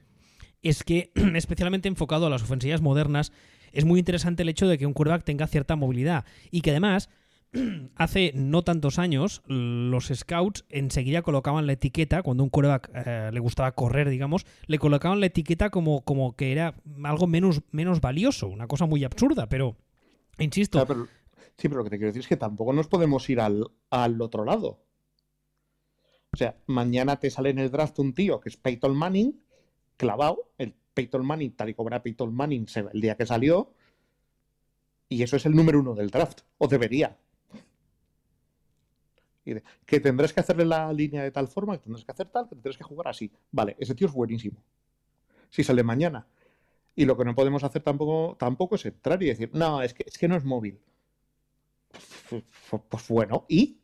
es 0.63 0.85
que, 0.85 1.13
especialmente 1.35 1.89
enfocado 1.89 2.27
a 2.27 2.31
las 2.31 2.43
ofensivas 2.43 2.81
modernas, 2.81 3.33
es 3.73 3.85
muy 3.85 3.99
interesante 3.99 4.43
el 4.43 4.49
hecho 4.49 4.67
de 4.67 4.79
que 4.79 4.87
un 4.87 4.95
quarterback 4.95 5.25
tenga 5.25 5.47
cierta 5.47 5.77
movilidad. 5.77 6.25
Y 6.51 6.63
que 6.63 6.71
además, 6.71 7.11
hace 7.97 8.33
no 8.35 8.63
tantos 8.63 8.99
años, 8.99 9.43
los 9.47 10.11
scouts 10.15 10.65
enseguida 10.69 11.23
colocaban 11.23 11.67
la 11.67 11.75
etiqueta, 11.75 12.23
cuando 12.23 12.45
un 12.45 12.51
quarterback 12.51 12.91
eh, 12.95 13.31
le 13.33 13.41
gustaba 13.41 13.73
correr, 13.73 14.09
digamos, 14.09 14.47
le 14.67 14.79
colocaban 14.79 15.21
la 15.21 15.27
etiqueta 15.27 15.71
como, 15.71 16.03
como 16.03 16.35
que 16.37 16.53
era 16.53 16.75
algo 17.05 17.27
menos, 17.27 17.63
menos 17.71 18.01
valioso, 18.01 18.49
una 18.49 18.67
cosa 18.67 18.87
muy 18.87 19.05
absurda, 19.05 19.49
pero, 19.49 19.77
insisto, 20.39 20.81
sí, 21.57 21.69
pero 21.69 21.77
lo 21.77 21.85
que 21.85 21.91
te 21.91 21.97
quiero 21.97 22.09
decir 22.09 22.21
es 22.21 22.29
que 22.29 22.37
tampoco 22.37 22.73
nos 22.73 22.89
podemos 22.89 23.29
ir 23.31 23.41
al, 23.41 23.67
al 23.91 24.21
otro 24.21 24.45
lado. 24.45 24.85
O 26.31 26.37
sea, 26.37 26.57
mañana 26.67 27.19
te 27.19 27.31
sale 27.31 27.51
en 27.51 27.59
el 27.59 27.71
draft 27.71 27.99
un 27.99 28.13
tío 28.13 28.39
que 28.39 28.51
es 28.51 28.57
Peyton 28.59 28.95
Manning, 28.95 29.41
clavado, 29.99 30.49
el 30.57 30.75
Peyton 30.95 31.27
Manning, 31.27 31.53
tal 31.53 31.69
y 31.69 31.75
como 31.75 31.91
era 31.91 32.03
Peyton 32.03 32.35
Manning 32.35 32.67
el 32.95 33.01
día 33.03 33.17
que 33.17 33.27
salió, 33.27 33.75
y 35.11 35.23
eso 35.23 35.37
es 35.37 35.45
el 35.45 35.55
número 35.55 35.81
uno 35.81 35.95
del 35.95 36.11
draft, 36.11 36.41
o 36.57 36.67
debería. 36.67 37.19
Y 39.45 39.55
que 39.87 40.01
tendrás 40.01 40.33
que 40.33 40.41
hacerle 40.41 40.65
la 40.65 40.93
línea 40.93 41.23
de 41.23 41.31
tal 41.31 41.49
forma, 41.49 41.77
que 41.77 41.85
tendrás 41.85 42.05
que 42.05 42.13
hacer 42.13 42.29
tal, 42.29 42.45
que 42.49 42.55
tendrás 42.55 42.77
que 42.77 42.85
jugar 42.85 43.09
así. 43.09 43.31
Vale, 43.51 43.77
ese 43.79 43.95
tío 43.95 44.07
es 44.07 44.13
buenísimo. 44.13 44.63
Si 45.49 45.65
sale 45.65 45.83
mañana. 45.83 46.27
Y 46.95 47.07
lo 47.07 47.17
que 47.17 47.25
no 47.25 47.35
podemos 47.35 47.65
hacer 47.65 47.83
tampoco, 47.83 48.37
tampoco 48.39 48.75
es 48.75 48.85
entrar 48.85 49.23
y 49.23 49.27
decir, 49.27 49.51
no, 49.55 49.81
es 49.83 49.95
que, 49.95 50.05
es 50.07 50.19
que 50.19 50.29
no 50.29 50.37
es 50.37 50.45
móvil. 50.45 50.79
Pues 52.91 53.09
bueno, 53.09 53.47
¿y? 53.49 53.78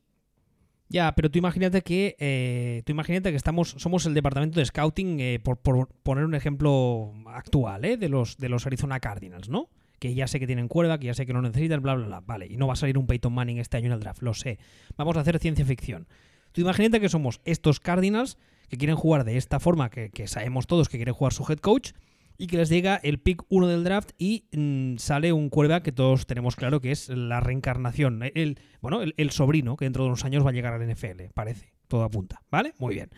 Ya, 0.88 1.14
pero 1.14 1.30
tú 1.30 1.38
imagínate 1.38 1.82
que 1.82 2.14
eh, 2.18 2.82
tú 2.84 2.92
imagínate 2.92 3.30
que 3.30 3.36
estamos 3.36 3.74
somos 3.78 4.06
el 4.06 4.14
departamento 4.14 4.60
de 4.60 4.66
scouting 4.66 5.18
eh, 5.20 5.40
por, 5.42 5.56
por 5.56 5.88
poner 5.88 6.24
un 6.24 6.34
ejemplo 6.34 7.12
actual 7.26 7.84
¿eh? 7.84 7.96
de 7.96 8.08
los 8.08 8.36
de 8.36 8.48
los 8.48 8.66
Arizona 8.66 9.00
Cardinals, 9.00 9.48
¿no? 9.48 9.70
Que 9.98 10.14
ya 10.14 10.26
sé 10.26 10.38
que 10.38 10.46
tienen 10.46 10.68
cuerda, 10.68 10.98
que 10.98 11.06
ya 11.06 11.14
sé 11.14 11.24
que 11.24 11.32
no 11.32 11.40
necesitan, 11.40 11.80
bla 11.80 11.94
bla 11.94 12.06
bla, 12.06 12.20
vale, 12.20 12.46
y 12.46 12.56
no 12.56 12.66
va 12.66 12.74
a 12.74 12.76
salir 12.76 12.98
un 12.98 13.06
Peyton 13.06 13.32
Manning 13.32 13.58
este 13.58 13.78
año 13.78 13.86
en 13.86 13.92
el 13.92 14.00
draft, 14.00 14.22
lo 14.22 14.34
sé. 14.34 14.58
Vamos 14.96 15.16
a 15.16 15.20
hacer 15.20 15.38
ciencia 15.38 15.64
ficción. 15.64 16.06
Tú 16.52 16.60
imagínate 16.60 17.00
que 17.00 17.08
somos 17.08 17.40
estos 17.44 17.80
Cardinals 17.80 18.36
que 18.68 18.76
quieren 18.76 18.96
jugar 18.96 19.24
de 19.24 19.36
esta 19.36 19.60
forma, 19.60 19.90
que, 19.90 20.10
que 20.10 20.28
sabemos 20.28 20.66
todos 20.66 20.88
que 20.88 20.98
quieren 20.98 21.14
jugar 21.14 21.32
su 21.32 21.44
head 21.50 21.58
coach, 21.58 21.92
y 22.36 22.46
que 22.48 22.56
les 22.56 22.68
llega 22.68 22.96
el 22.96 23.18
pick 23.20 23.42
1 23.48 23.68
del 23.68 23.84
draft 23.84 24.10
y 24.18 24.46
mm, 24.52 24.96
sale 24.98 25.32
un 25.32 25.48
cuerda 25.50 25.82
que 25.82 25.92
todos 25.92 26.26
tenemos 26.26 26.56
claro 26.56 26.80
que 26.80 26.90
es 26.90 27.08
la 27.08 27.40
reencarnación. 27.40 28.22
El, 28.34 28.58
bueno, 28.80 29.00
el, 29.02 29.30
sobrino 29.30 29.76
que 29.76 29.84
dentro 29.84 30.02
de 30.04 30.08
unos 30.08 30.24
años 30.24 30.44
va 30.44 30.50
a 30.50 30.52
llegar 30.52 30.72
al 30.74 30.88
NFL, 30.88 31.30
parece. 31.34 31.72
Todo 31.88 32.02
apunta, 32.04 32.42
¿vale? 32.50 32.74
Muy 32.78 32.94
bien. 32.94 33.10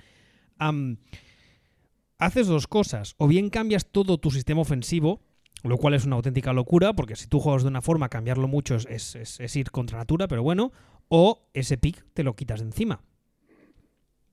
Haces 2.19 2.47
dos 2.47 2.67
cosas. 2.67 3.15
O 3.19 3.29
bien 3.29 3.51
cambias 3.51 3.87
todo 3.91 4.19
tu 4.19 4.31
sistema 4.31 4.61
ofensivo, 4.63 5.21
lo 5.63 5.77
cual 5.79 5.95
es 5.95 6.05
una 6.05 6.17
auténtica 6.17 6.53
locura, 6.53 6.93
porque 6.95 7.17
si 7.17 7.27
tú 7.27 7.41
juegas 7.41 7.63
de 7.63 7.69
una 7.69 7.83
forma, 7.83 8.09
cambiarlo 8.09 8.49
mucho 8.49 8.75
es, 8.77 8.87
es- 8.87 9.15
es- 9.17 9.41
es 9.41 9.57
ir 9.57 9.71
contra 9.71 9.99
natura, 9.99 10.29
pero 10.29 10.43
bueno. 10.43 10.73
O 11.09 11.49
ese 11.55 11.79
pick 11.79 12.05
te 12.15 12.25
lo 12.25 12.35
quitas 12.35 12.61
de 12.61 12.67
encima. 12.67 13.01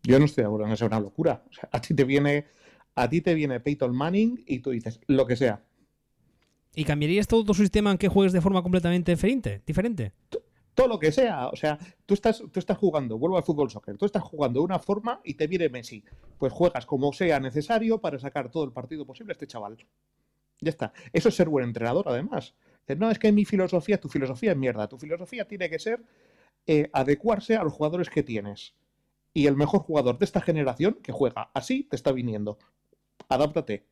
Yo 0.03 0.17
no 0.19 0.25
estoy 0.25 0.41
de 0.41 0.47
acuerdo 0.47 0.65
en 0.65 0.71
que 0.71 0.77
sea 0.77 0.87
una 0.87 0.99
locura. 0.99 1.43
O 1.49 1.53
sea, 1.53 1.69
a 1.71 1.79
ti 1.79 1.93
te 1.93 2.03
viene, 2.03 2.45
a 2.95 3.09
ti 3.09 3.21
te 3.21 3.33
viene 3.33 3.59
Peyton 3.59 3.95
Manning 3.95 4.43
y 4.45 4.59
tú 4.59 4.71
dices, 4.71 4.99
lo 5.07 5.25
que 5.25 5.35
sea. 5.35 5.63
¿Y 6.75 6.85
cambiarías 6.85 7.27
todo 7.27 7.43
tu 7.43 7.53
sistema 7.53 7.91
en 7.91 7.97
que 7.97 8.07
juegues 8.07 8.33
de 8.33 8.41
forma 8.41 8.63
completamente 8.63 9.11
diferente? 9.11 9.61
diferente? 9.65 10.13
Todo 10.73 10.87
lo 10.87 10.97
que 10.97 11.11
sea. 11.11 11.49
O 11.49 11.55
sea, 11.55 11.77
tú 12.05 12.15
estás, 12.15 12.43
tú 12.51 12.59
estás 12.59 12.77
jugando, 12.77 13.17
vuelvo 13.17 13.37
al 13.37 13.43
fútbol 13.43 13.69
soccer, 13.69 13.95
tú 13.97 14.05
estás 14.05 14.23
jugando 14.23 14.59
de 14.59 14.65
una 14.65 14.79
forma 14.79 15.21
y 15.23 15.35
te 15.35 15.45
viene 15.45 15.69
Messi. 15.69 16.03
Pues 16.39 16.51
juegas 16.51 16.85
como 16.85 17.13
sea 17.13 17.39
necesario 17.39 18.01
para 18.01 18.17
sacar 18.17 18.49
todo 18.49 18.63
el 18.63 18.71
partido 18.71 19.05
posible 19.05 19.31
a 19.31 19.33
este 19.33 19.45
chaval. 19.45 19.77
Ya 20.61 20.69
está. 20.69 20.93
Eso 21.11 21.29
es 21.29 21.35
ser 21.35 21.49
buen 21.49 21.65
entrenador, 21.65 22.05
además. 22.07 22.55
No, 22.97 23.11
es 23.11 23.19
que 23.19 23.31
mi 23.31 23.45
filosofía, 23.45 23.99
tu 23.99 24.09
filosofía 24.09 24.51
es 24.51 24.57
mierda. 24.57 24.87
Tu 24.87 24.97
filosofía 24.97 25.47
tiene 25.47 25.69
que 25.69 25.79
ser 25.79 26.03
eh, 26.65 26.89
adecuarse 26.93 27.55
a 27.55 27.63
los 27.63 27.73
jugadores 27.73 28.09
que 28.09 28.23
tienes. 28.23 28.73
Y 29.33 29.47
el 29.47 29.55
mejor 29.55 29.81
jugador 29.81 30.17
de 30.17 30.25
esta 30.25 30.41
generación 30.41 30.99
que 31.01 31.11
juega 31.11 31.49
así 31.53 31.83
te 31.83 31.95
está 31.95 32.11
viniendo. 32.11 32.57
Adáptate. 33.29 33.85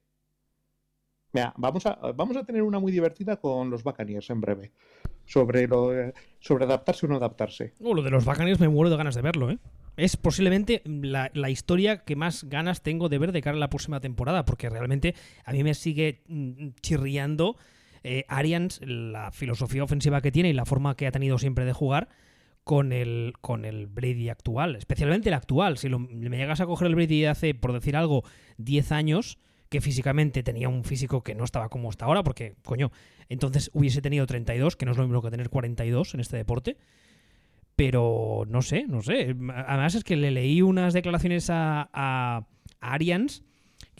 Vamos 1.57 1.85
a, 1.85 1.95
vamos 2.13 2.35
a 2.35 2.43
tener 2.43 2.61
una 2.61 2.79
muy 2.79 2.91
divertida 2.91 3.37
con 3.37 3.69
los 3.69 3.83
Buccaneers 3.83 4.29
en 4.29 4.41
breve. 4.41 4.71
Sobre, 5.25 5.67
lo, 5.67 5.91
sobre 6.39 6.65
adaptarse 6.65 7.05
o 7.05 7.09
no 7.09 7.15
adaptarse. 7.15 7.73
Oh, 7.81 7.93
lo 7.93 8.01
de 8.01 8.09
los 8.09 8.25
Buccaneers 8.25 8.59
me 8.59 8.67
muero 8.67 8.89
de 8.89 8.97
ganas 8.97 9.15
de 9.15 9.21
verlo, 9.21 9.49
¿eh? 9.49 9.59
Es 9.95 10.17
posiblemente 10.17 10.81
la, 10.85 11.31
la 11.33 11.49
historia 11.49 12.03
que 12.03 12.15
más 12.15 12.45
ganas 12.45 12.81
tengo 12.81 13.07
de 13.07 13.17
ver 13.17 13.31
de 13.31 13.41
cara 13.41 13.55
a 13.55 13.59
la 13.59 13.69
próxima 13.69 13.99
temporada, 13.99 14.45
porque 14.45 14.69
realmente 14.69 15.15
a 15.45 15.53
mí 15.53 15.63
me 15.63 15.73
sigue 15.73 16.21
mm, 16.27 16.69
chirriando 16.81 17.55
eh, 18.03 18.25
Arians, 18.27 18.81
la 18.83 19.31
filosofía 19.31 19.83
ofensiva 19.83 20.21
que 20.21 20.31
tiene 20.31 20.49
y 20.49 20.53
la 20.53 20.65
forma 20.65 20.95
que 20.95 21.07
ha 21.07 21.11
tenido 21.11 21.37
siempre 21.37 21.65
de 21.65 21.73
jugar 21.73 22.09
con 22.63 22.91
el, 22.91 23.33
con 23.41 23.65
el 23.65 23.87
Brady 23.87 24.29
actual, 24.29 24.75
especialmente 24.75 25.29
el 25.29 25.35
actual. 25.35 25.77
Si 25.77 25.89
me 25.89 26.37
llegas 26.37 26.61
a 26.61 26.65
coger 26.65 26.87
el 26.87 26.95
Brady 26.95 27.21
de 27.21 27.27
hace, 27.29 27.53
por 27.55 27.73
decir 27.73 27.95
algo, 27.95 28.23
10 28.57 28.91
años, 28.91 29.39
que 29.69 29.81
físicamente 29.81 30.43
tenía 30.43 30.69
un 30.69 30.83
físico 30.83 31.23
que 31.23 31.33
no 31.33 31.43
estaba 31.43 31.69
como 31.69 31.89
está 31.89 32.05
ahora, 32.05 32.23
porque, 32.23 32.55
coño, 32.63 32.91
entonces 33.29 33.71
hubiese 33.73 34.01
tenido 34.01 34.25
32, 34.25 34.75
que 34.75 34.85
no 34.85 34.91
es 34.91 34.97
lo 34.97 35.05
mismo 35.05 35.21
que 35.21 35.31
tener 35.31 35.49
42 35.49 36.13
en 36.13 36.19
este 36.19 36.37
deporte. 36.37 36.77
Pero 37.75 38.43
no 38.47 38.61
sé, 38.61 38.85
no 38.87 39.01
sé. 39.01 39.35
Además 39.65 39.95
es 39.95 40.03
que 40.03 40.17
le 40.17 40.29
leí 40.29 40.61
unas 40.61 40.93
declaraciones 40.93 41.49
a, 41.49 41.89
a 41.93 42.45
Arians 42.79 43.43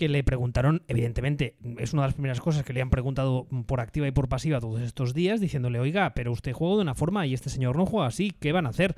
que 0.02 0.10
le 0.10 0.24
preguntaron, 0.24 0.82
evidentemente, 0.88 1.58
es 1.78 1.94
una 1.94 2.02
de 2.02 2.08
las 2.08 2.16
primeras 2.16 2.42
cosas 2.42 2.64
que 2.64 2.74
le 2.74 2.82
han 2.82 2.90
preguntado 2.90 3.48
por 3.68 3.82
activa 3.82 4.08
y 4.08 4.12
por 4.12 4.30
pasiva 4.30 4.60
todos 4.60 4.82
estos 4.82 5.14
días, 5.14 5.40
diciéndole, 5.40 5.80
oiga, 5.80 6.16
pero 6.16 6.32
usted 6.32 6.54
juega 6.54 6.78
de 6.78 6.82
una 6.82 6.96
forma 6.96 7.28
y 7.28 7.36
este 7.36 7.52
señor 7.52 7.76
no 7.78 7.86
juega 7.86 8.08
así, 8.08 8.32
¿qué 8.40 8.52
van 8.52 8.66
a 8.66 8.70
hacer? 8.70 8.96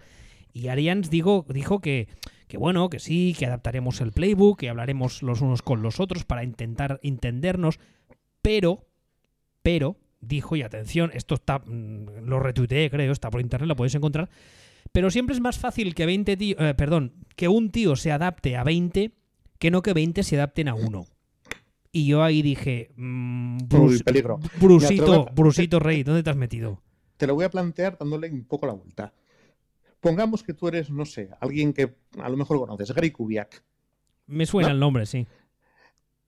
Y 0.54 0.70
Arians 0.70 1.10
dijo 1.10 1.46
que, 1.82 2.08
que 2.48 2.56
bueno, 2.58 2.90
que 2.90 3.00
sí, 3.00 3.36
que 3.38 3.46
adaptaremos 3.46 4.00
el 4.00 4.14
playbook, 4.14 4.58
que 4.60 4.70
hablaremos 4.70 5.22
los 5.24 5.42
unos 5.42 5.62
con 5.62 5.82
los 5.82 6.00
otros 6.00 6.24
para 6.24 6.46
intentar 6.46 7.02
entendernos, 7.04 7.80
pero, 8.42 8.88
pero, 9.62 9.98
dijo, 10.22 10.56
y 10.56 10.62
atención, 10.62 11.12
esto 11.14 11.36
está, 11.36 11.60
mm, 11.60 12.24
lo 12.24 12.40
retuiteé, 12.40 12.90
creo, 12.90 13.12
está 13.12 13.30
por 13.30 13.42
internet, 13.42 13.68
lo 13.68 13.76
podéis 13.76 13.96
encontrar, 13.96 14.30
pero 14.94 15.12
siempre 15.12 15.36
es 15.36 15.42
más 15.42 15.60
fácil 15.60 15.94
que 15.96 16.06
20 16.06 16.38
tío- 16.38 16.56
eh, 16.60 16.74
perdón, 16.76 17.12
que 17.36 17.50
un 17.50 17.72
tío 17.72 17.98
se 17.98 18.14
adapte 18.14 18.56
a 18.56 18.64
20 18.64 19.12
que 19.64 19.72
no 19.72 19.82
que 19.82 19.94
20 19.94 20.24
se 20.24 20.36
adapten 20.36 20.68
a 20.68 20.76
uno. 20.76 21.06
Y 21.94 22.06
yo 22.06 22.22
ahí 22.22 22.42
dije, 22.42 22.92
mm, 22.98 23.60
Uy, 23.62 23.68
Brus- 23.70 24.04
peligro. 24.04 24.38
Brusito, 24.60 25.14
a- 25.30 25.32
Brusito 25.32 25.80
Rey, 25.80 26.04
¿dónde 26.04 26.22
te 26.22 26.30
has 26.32 26.36
metido? 26.36 26.82
Te 27.16 27.28
lo 27.28 27.36
voy 27.36 27.46
a 27.46 27.50
plantear 27.50 27.98
dándole 27.98 28.30
un 28.30 28.44
poco 28.44 28.66
la 28.68 28.74
vuelta. 28.74 29.14
Pongamos 30.02 30.44
que 30.44 30.54
tú 30.54 30.68
eres, 30.68 30.90
no 30.90 31.06
sé, 31.06 31.30
alguien 31.40 31.72
que 31.72 31.96
a 32.20 32.28
lo 32.28 32.36
mejor 32.36 32.60
conoces, 32.60 32.92
Gary 32.94 33.12
Kubiak, 33.12 33.64
Me 34.28 34.46
suena 34.46 34.68
¿No? 34.68 34.74
el 34.74 34.80
nombre, 34.82 35.06
sí. 35.06 35.26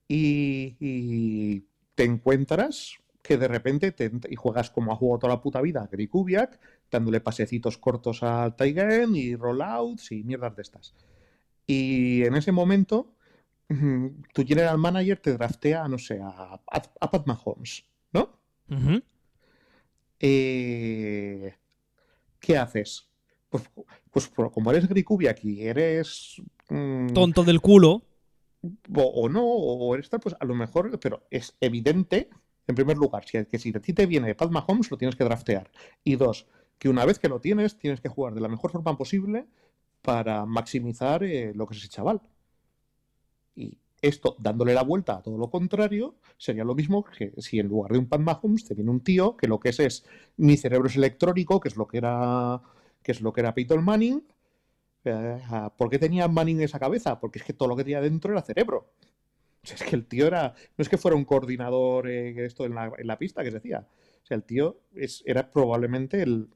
y, 0.08 0.76
y 0.80 1.62
te 1.94 2.04
encuentras 2.04 2.94
que 3.22 3.36
de 3.36 3.48
repente 3.48 3.92
te, 3.92 4.10
y 4.30 4.36
juegas 4.36 4.70
como 4.70 4.92
ha 4.92 4.96
jugado 4.96 5.18
toda 5.18 5.34
la 5.34 5.42
puta 5.42 5.60
vida 5.60 5.86
Gary 5.92 6.06
Kubiak, 6.06 6.58
dándole 6.90 7.20
pasecitos 7.20 7.76
cortos 7.76 8.22
a 8.22 8.56
Tygen 8.56 9.14
y 9.14 9.34
rollouts 9.36 10.10
y 10.12 10.22
mierdas 10.24 10.56
de 10.56 10.62
estas. 10.62 10.94
Y 11.66 12.22
en 12.24 12.36
ese 12.36 12.52
momento, 12.52 13.15
tu 14.32 14.44
general 14.46 14.78
manager 14.78 15.18
te 15.18 15.32
draftea, 15.32 15.88
no 15.88 15.98
sé, 15.98 16.20
a, 16.20 16.28
a, 16.54 16.82
a 17.00 17.10
Pat 17.10 17.26
Mahomes, 17.26 17.84
¿no? 18.12 18.38
Eh, 20.20 21.54
¿qué 22.40 22.56
haces? 22.56 23.08
Pues, 23.48 23.64
pues 24.10 24.28
por- 24.28 24.50
como 24.52 24.70
eres 24.70 24.88
Gary 24.88 25.02
Kubiak 25.02 25.44
y 25.44 25.62
eres 25.66 26.40
mm, 26.68 27.08
Tonto 27.12 27.44
del 27.44 27.60
culo. 27.60 28.02
o, 28.94 29.28
no, 29.28 29.44
o 29.44 29.94
eres 29.94 30.08
tal, 30.08 30.20
pues 30.20 30.34
a 30.38 30.44
lo 30.44 30.54
mejor, 30.54 30.98
pero 31.00 31.26
es 31.30 31.56
evidente, 31.60 32.30
en 32.66 32.74
primer 32.74 32.96
lugar, 32.96 33.24
que 33.24 33.58
si 33.58 33.70
a 33.74 33.80
ti 33.80 33.92
te 33.92 34.06
viene 34.06 34.34
Pat 34.34 34.50
Mahomes, 34.50 34.90
lo 34.90 34.96
tienes 34.96 35.16
que 35.16 35.24
draftear. 35.24 35.70
Y 36.02 36.16
dos, 36.16 36.46
que 36.78 36.88
una 36.88 37.04
vez 37.04 37.18
que 37.18 37.28
lo 37.28 37.40
tienes, 37.40 37.78
tienes 37.78 38.00
que 38.00 38.08
jugar 38.08 38.34
de 38.34 38.40
la 38.40 38.48
mejor 38.48 38.70
forma 38.72 38.96
posible 38.96 39.46
para 40.02 40.46
maximizar 40.46 41.22
eh, 41.24 41.52
lo 41.54 41.66
que 41.66 41.74
es 41.74 41.80
ese 41.80 41.88
chaval. 41.88 42.20
Y 43.56 43.78
esto, 44.00 44.36
dándole 44.38 44.74
la 44.74 44.82
vuelta 44.82 45.16
a 45.16 45.22
todo 45.22 45.38
lo 45.38 45.50
contrario, 45.50 46.16
sería 46.36 46.64
lo 46.64 46.74
mismo 46.74 47.04
que 47.04 47.32
si 47.38 47.58
en 47.58 47.68
lugar 47.68 47.92
de 47.92 47.98
un 47.98 48.06
Pat 48.06 48.20
Mahomes 48.20 48.64
te 48.64 48.74
viene 48.74 48.90
un 48.90 49.00
tío 49.00 49.36
que 49.36 49.48
lo 49.48 49.58
que 49.58 49.70
es 49.70 49.80
es 49.80 50.04
mi 50.36 50.56
cerebro 50.56 50.88
es 50.88 50.96
electrónico, 50.96 51.58
que 51.60 51.68
es 51.68 51.76
lo 51.76 51.88
que 51.88 51.98
era, 51.98 52.60
que 53.02 53.12
es 53.12 53.20
lo 53.20 53.32
que 53.32 53.40
era 53.40 53.54
Peyton 53.54 53.84
Manning. 53.84 54.22
Eh, 55.04 55.40
¿Por 55.76 55.90
qué 55.90 55.98
tenía 55.98 56.28
Manning 56.28 56.60
esa 56.62 56.78
cabeza? 56.78 57.18
Porque 57.18 57.38
es 57.38 57.44
que 57.44 57.52
todo 57.52 57.68
lo 57.68 57.76
que 57.76 57.84
tenía 57.84 58.00
dentro 58.00 58.32
era 58.32 58.42
cerebro. 58.42 58.92
es 59.62 59.82
que 59.82 59.96
el 59.96 60.06
tío 60.06 60.26
era, 60.26 60.54
no 60.76 60.82
es 60.82 60.88
que 60.88 60.98
fuera 60.98 61.16
un 61.16 61.24
coordinador 61.24 62.08
eh, 62.08 62.44
esto 62.44 62.64
en 62.66 62.74
la, 62.74 63.18
pista 63.18 63.42
que 63.42 63.50
se 63.50 63.56
decía. 63.56 63.86
O 64.22 64.26
sea, 64.26 64.36
el 64.36 64.44
tío 64.44 64.80
es, 64.94 65.22
era 65.26 65.50
probablemente 65.50 66.22
el, 66.22 66.48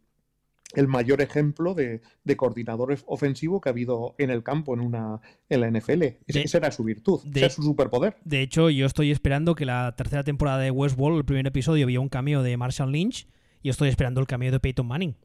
el 0.74 0.88
mayor 0.88 1.20
ejemplo 1.20 1.74
de, 1.74 2.00
coordinador 2.37 2.96
ofensivo 3.06 3.61
que 3.61 3.68
ha 3.68 3.72
habido 3.72 4.14
en 4.18 4.30
el 4.30 4.42
campo 4.42 4.74
en 4.74 4.80
una 4.80 5.20
en 5.48 5.61
la 5.61 5.70
NFL. 5.70 6.02
esa 6.26 6.59
era 6.59 6.70
su 6.70 6.85
virtud, 6.85 7.20
ese 7.26 7.38
era 7.38 7.50
su 7.50 7.62
superpoder. 7.62 8.16
De 8.24 8.40
hecho, 8.40 8.70
yo 8.70 8.87
estoy 8.87 9.11
esperando 9.11 9.54
que 9.54 9.64
la 9.64 9.94
tercera 9.96 10.22
temporada 10.22 10.59
de 10.59 10.70
Westworld, 10.70 11.18
el 11.18 11.24
primer 11.24 11.46
episodio, 11.46 11.85
había 11.85 12.00
un 12.00 12.09
cameo 12.09 12.42
de 12.42 12.56
Marshall 12.56 12.92
Lynch 12.92 13.26
y 13.62 13.68
estoy 13.68 13.88
esperando 13.88 14.20
el 14.20 14.26
cameo 14.26 14.52
de 14.52 14.61
Peyton 14.61 14.87
Manning. 14.87 15.16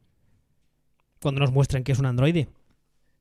Cuando 1.22 1.42
nos 1.42 1.52
muestren 1.52 1.84
que 1.84 1.92
es 1.92 2.00
un 2.00 2.06
androide 2.06 2.50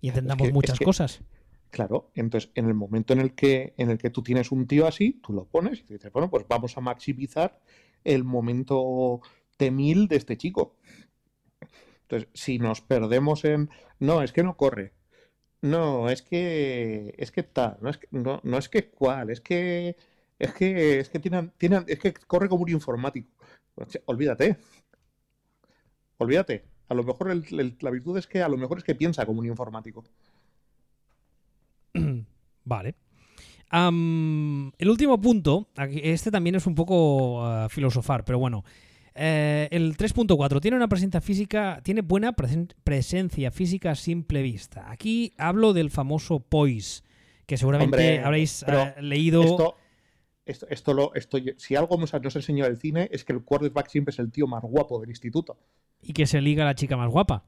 y 0.01 0.09
entendamos 0.09 0.53
muchas 0.53 0.79
cosas. 0.79 1.23
Claro, 1.71 2.11
entonces 2.15 2.51
en 2.55 2.67
el 2.67 2.75
momento 2.75 3.13
en 3.13 3.21
el 3.21 3.35
que 3.35 3.75
en 3.79 3.91
el 3.91 3.99
que 3.99 4.11
tú 4.11 4.23
tienes 4.23 4.53
un 4.53 4.67
tío 4.67 4.87
así, 4.87 5.21
tú 5.23 5.33
lo 5.33 5.47
pones 5.47 5.81
y 5.89 5.95
dices, 5.95 6.13
bueno, 6.13 6.31
pues 6.31 6.47
vamos 6.49 6.77
a 6.77 6.81
maximizar 6.81 7.61
el 8.05 8.23
momento 8.23 9.21
T1000 9.59 10.09
de 10.09 10.17
este 10.17 10.37
chico. 10.37 10.77
Si 12.35 12.59
nos 12.59 12.81
perdemos 12.81 13.45
en, 13.45 13.71
no, 13.99 14.23
es 14.23 14.33
que 14.33 14.43
no 14.43 14.57
corre, 14.57 14.93
no, 15.65 16.11
es 16.11 16.21
que, 16.23 17.15
es 17.17 17.33
que 17.33 17.43
tal, 17.43 17.79
no 17.81 17.89
es 17.89 17.97
que, 17.99 18.09
no, 18.11 18.41
es 18.59 18.69
que 18.69 18.91
cuál, 18.91 19.31
es 19.31 19.41
que, 19.41 19.97
es 20.39 20.53
que, 20.53 21.01
es 21.01 21.09
que 21.09 21.19
tiene, 21.19 21.51
tiene, 21.57 21.85
es 21.87 21.99
que 21.99 22.13
corre 22.13 22.49
como 22.49 22.65
un 22.65 22.71
informático. 22.71 23.31
Olvídate, 24.07 24.59
olvídate. 26.19 26.65
A 26.89 26.95
lo 26.95 27.03
mejor 27.03 27.35
la 27.51 27.91
virtud 27.91 28.19
es 28.19 28.27
que 28.27 28.43
a 28.43 28.49
lo 28.49 28.59
mejor 28.59 28.77
es 28.77 28.85
que 28.85 28.95
piensa 28.95 29.25
como 29.25 29.41
un 29.41 29.47
informático. 29.47 30.05
Vale. 32.65 32.95
el 33.73 34.91
último 34.91 35.19
punto, 35.21 35.69
este 35.77 36.31
también 36.31 36.57
es 36.57 36.67
un 36.67 36.75
poco 36.75 37.43
uh, 37.43 37.69
filosofar, 37.69 38.25
pero 38.25 38.39
bueno. 38.39 38.65
Eh, 39.17 39.69
el 39.71 39.97
3.4 39.97 40.61
tiene 40.61 40.77
una 40.77 40.89
presencia 40.89 41.21
física, 41.21 41.81
tiene 41.85 42.03
buena 42.03 42.33
presencia 42.33 43.51
física 43.51 43.93
a 43.93 43.95
simple 43.95 44.43
vista. 44.43 44.91
Aquí 44.91 45.33
hablo 45.39 45.73
del 45.73 45.91
famoso 45.91 46.41
poise, 46.41 47.03
que 47.47 47.57
seguramente 47.57 48.21
habréis 48.21 48.65
eh, 48.67 48.95
leído. 49.01 49.77
Esto, 50.47 50.69
esto, 50.69 50.93
lo, 50.93 51.15
esto, 51.15 51.39
si 51.57 51.77
algo 51.77 51.97
nos, 51.97 52.13
nos 52.13 52.37
enseñó 52.37 52.67
el 52.67 52.77
cine 52.77 53.09
es 53.13 53.25
que 53.25 53.33
el 53.33 53.43
quarterback 53.43 53.89
siempre 53.89 54.13
es 54.13 54.19
el 54.19 54.31
tío 54.31 54.47
más 54.47 54.63
guapo 54.63 55.01
del 55.01 55.11
instituto. 55.11 55.57
Y 56.03 56.13
que 56.13 56.27
se 56.27 56.41
liga 56.41 56.65
a 56.65 56.67
la 56.67 56.75
chica 56.75 56.97
más 56.97 57.11
guapa. 57.11 57.45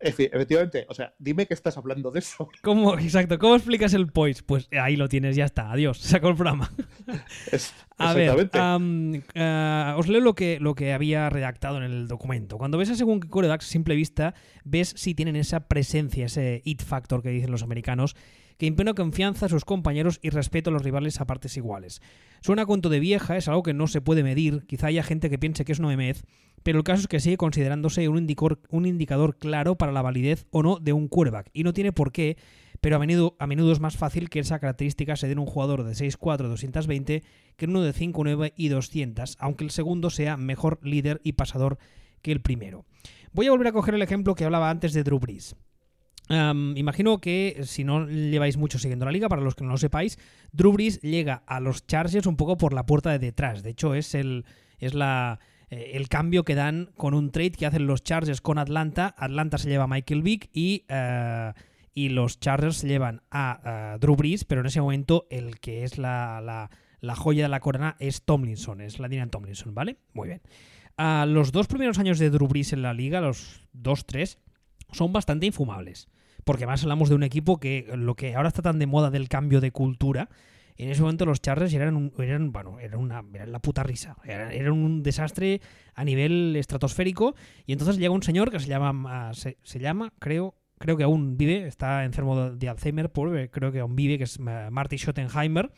Efectivamente, 0.00 0.86
o 0.88 0.94
sea, 0.94 1.12
dime 1.18 1.46
que 1.46 1.54
estás 1.54 1.76
hablando 1.76 2.10
de 2.10 2.20
eso. 2.20 2.48
¿Cómo, 2.62 2.98
exacto, 2.98 3.38
¿cómo 3.38 3.56
explicas 3.56 3.94
el 3.94 4.08
poise? 4.08 4.42
Pues 4.44 4.68
ahí 4.72 4.96
lo 4.96 5.08
tienes, 5.08 5.34
ya 5.34 5.44
está, 5.44 5.72
adiós, 5.72 5.98
saco 6.02 6.28
el 6.28 6.36
programa. 6.36 6.70
a 7.98 8.14
ver, 8.14 8.50
eh, 8.54 9.94
os 9.96 10.08
leo 10.08 10.20
lo 10.20 10.34
que, 10.34 10.58
lo 10.60 10.74
que 10.74 10.92
había 10.92 11.28
redactado 11.30 11.78
en 11.78 11.82
el 11.84 12.08
documento. 12.08 12.58
Cuando 12.58 12.78
ves 12.78 12.90
a 12.90 12.94
según 12.94 13.20
qué 13.20 13.28
corebacks 13.28 13.66
a 13.66 13.68
simple 13.68 13.96
vista, 13.96 14.34
ves 14.64 14.94
si 14.96 15.14
tienen 15.14 15.36
esa 15.36 15.66
presencia, 15.66 16.26
ese 16.26 16.62
it 16.64 16.82
factor 16.82 17.22
que 17.22 17.30
dicen 17.30 17.50
los 17.50 17.62
americanos, 17.62 18.14
que 18.58 18.66
impone 18.66 18.94
confianza 18.94 19.46
a 19.46 19.48
sus 19.48 19.64
compañeros 19.64 20.18
y 20.20 20.30
respeto 20.30 20.70
a 20.70 20.72
los 20.72 20.82
rivales 20.82 21.20
a 21.20 21.26
partes 21.26 21.56
iguales. 21.56 22.02
Suena 22.42 22.66
cuento 22.66 22.88
de 22.88 23.00
vieja, 23.00 23.36
es 23.36 23.48
algo 23.48 23.62
que 23.62 23.72
no 23.72 23.86
se 23.86 24.00
puede 24.00 24.22
medir, 24.22 24.66
quizá 24.66 24.88
haya 24.88 25.02
gente 25.02 25.30
que 25.30 25.38
piense 25.38 25.64
que 25.64 25.72
es 25.72 25.78
una 25.78 25.88
memez, 25.88 26.24
pero 26.64 26.78
el 26.78 26.84
caso 26.84 27.02
es 27.02 27.08
que 27.08 27.20
sigue 27.20 27.36
considerándose 27.36 28.08
un, 28.08 28.36
un 28.70 28.86
indicador 28.86 29.38
claro 29.38 29.76
para 29.76 29.92
la 29.92 30.02
validez 30.02 30.46
o 30.50 30.62
no 30.62 30.78
de 30.78 30.92
un 30.92 31.08
quarterback, 31.08 31.50
y 31.52 31.62
no 31.62 31.72
tiene 31.72 31.92
por 31.92 32.10
qué, 32.10 32.36
pero 32.80 32.96
a 32.96 32.98
menudo, 32.98 33.36
a 33.38 33.46
menudo 33.46 33.72
es 33.72 33.80
más 33.80 33.96
fácil 33.96 34.28
que 34.28 34.40
esa 34.40 34.58
característica 34.58 35.16
se 35.16 35.26
dé 35.26 35.32
en 35.32 35.38
un 35.38 35.46
jugador 35.46 35.84
de 35.84 35.92
6'4 35.92 36.48
220 36.48 37.22
que 37.56 37.64
en 37.64 37.70
uno 37.70 37.82
de 37.82 37.94
5'9 37.94 38.52
y 38.56 38.68
200, 38.68 39.36
aunque 39.38 39.64
el 39.64 39.70
segundo 39.70 40.10
sea 40.10 40.36
mejor 40.36 40.80
líder 40.82 41.20
y 41.24 41.32
pasador 41.32 41.78
que 42.22 42.32
el 42.32 42.40
primero. 42.40 42.86
Voy 43.32 43.46
a 43.46 43.50
volver 43.50 43.68
a 43.68 43.72
coger 43.72 43.94
el 43.94 44.02
ejemplo 44.02 44.34
que 44.34 44.44
hablaba 44.44 44.70
antes 44.70 44.92
de 44.92 45.04
Drew 45.04 45.18
Brees 45.18 45.56
imagino 46.30 47.18
que 47.18 47.60
si 47.64 47.84
no 47.84 48.06
lleváis 48.06 48.56
mucho 48.56 48.78
siguiendo 48.78 49.06
la 49.06 49.12
liga, 49.12 49.28
para 49.28 49.42
los 49.42 49.54
que 49.54 49.64
no 49.64 49.70
lo 49.70 49.78
sepáis, 49.78 50.18
Drew 50.52 50.72
Brees 50.72 51.00
llega 51.00 51.42
a 51.46 51.60
los 51.60 51.86
Chargers 51.86 52.26
un 52.26 52.36
poco 52.36 52.56
por 52.58 52.72
la 52.72 52.84
puerta 52.84 53.10
de 53.10 53.18
detrás. 53.18 53.62
De 53.62 53.70
hecho, 53.70 53.94
es 53.94 54.14
el, 54.14 54.44
es 54.78 54.94
la, 54.94 55.40
eh, 55.70 55.92
el 55.94 56.08
cambio 56.08 56.44
que 56.44 56.54
dan 56.54 56.90
con 56.96 57.14
un 57.14 57.30
trade 57.30 57.52
que 57.52 57.66
hacen 57.66 57.86
los 57.86 58.02
Chargers 58.02 58.40
con 58.40 58.58
Atlanta. 58.58 59.14
Atlanta 59.16 59.58
se 59.58 59.70
lleva 59.70 59.84
a 59.84 59.88
Michael 59.88 60.22
Vick 60.22 60.50
y, 60.52 60.84
eh, 60.88 61.52
y 61.94 62.10
los 62.10 62.40
Chargers 62.40 62.76
se 62.76 62.88
llevan 62.88 63.22
a, 63.30 63.96
Drew 63.98 64.16
Brees, 64.16 64.44
pero 64.44 64.60
en 64.60 64.66
ese 64.66 64.82
momento 64.82 65.26
el 65.30 65.58
que 65.60 65.84
es 65.84 65.96
la, 65.96 66.68
la, 67.00 67.16
joya 67.16 67.44
de 67.44 67.48
la 67.48 67.60
corona 67.60 67.96
es 68.00 68.22
Tomlinson, 68.22 68.82
es 68.82 68.98
la 68.98 69.08
Dylan 69.08 69.30
Tomlinson, 69.30 69.74
¿vale? 69.74 69.96
Muy 70.12 70.28
bien. 70.28 70.42
los 71.32 71.52
dos 71.52 71.68
primeros 71.68 71.98
años 71.98 72.18
de 72.18 72.28
Drew 72.28 72.48
Brees 72.48 72.74
en 72.74 72.82
la 72.82 72.92
liga, 72.92 73.22
los 73.22 73.66
dos, 73.72 74.04
tres, 74.04 74.38
son 74.92 75.12
bastante 75.12 75.46
infumables 75.46 76.08
porque 76.48 76.64
además 76.64 76.82
hablamos 76.82 77.10
de 77.10 77.14
un 77.14 77.24
equipo 77.24 77.60
que 77.60 77.92
lo 77.94 78.14
que 78.14 78.34
ahora 78.34 78.48
está 78.48 78.62
tan 78.62 78.78
de 78.78 78.86
moda 78.86 79.10
del 79.10 79.28
cambio 79.28 79.60
de 79.60 79.70
cultura, 79.70 80.30
en 80.78 80.88
ese 80.88 81.02
momento 81.02 81.26
los 81.26 81.42
Chargers 81.42 81.74
eran, 81.74 82.10
eran 82.16 82.52
bueno, 82.52 82.80
eran, 82.80 83.00
una, 83.00 83.22
la 83.46 83.58
puta 83.58 83.82
risa, 83.82 84.16
eran, 84.24 84.72
un 84.72 85.02
desastre 85.02 85.60
a 85.94 86.04
nivel 86.04 86.56
estratosférico. 86.56 87.34
Y 87.66 87.72
entonces 87.72 87.98
llega 87.98 88.14
un 88.14 88.22
señor 88.22 88.50
que 88.50 88.60
se 88.60 88.66
llama, 88.66 89.30
se, 89.34 89.78
llama, 89.78 90.14
creo, 90.18 90.54
creo 90.78 90.96
que 90.96 91.04
aún 91.04 91.36
vive, 91.36 91.66
está 91.66 92.06
enfermo 92.06 92.48
de 92.52 92.68
Alzheimer, 92.70 93.10
creo 93.12 93.70
que 93.70 93.80
aún 93.80 93.94
vive, 93.94 94.16
que 94.16 94.24
es 94.24 94.40
Marty 94.40 94.96
Schottenheimer, 94.96 95.70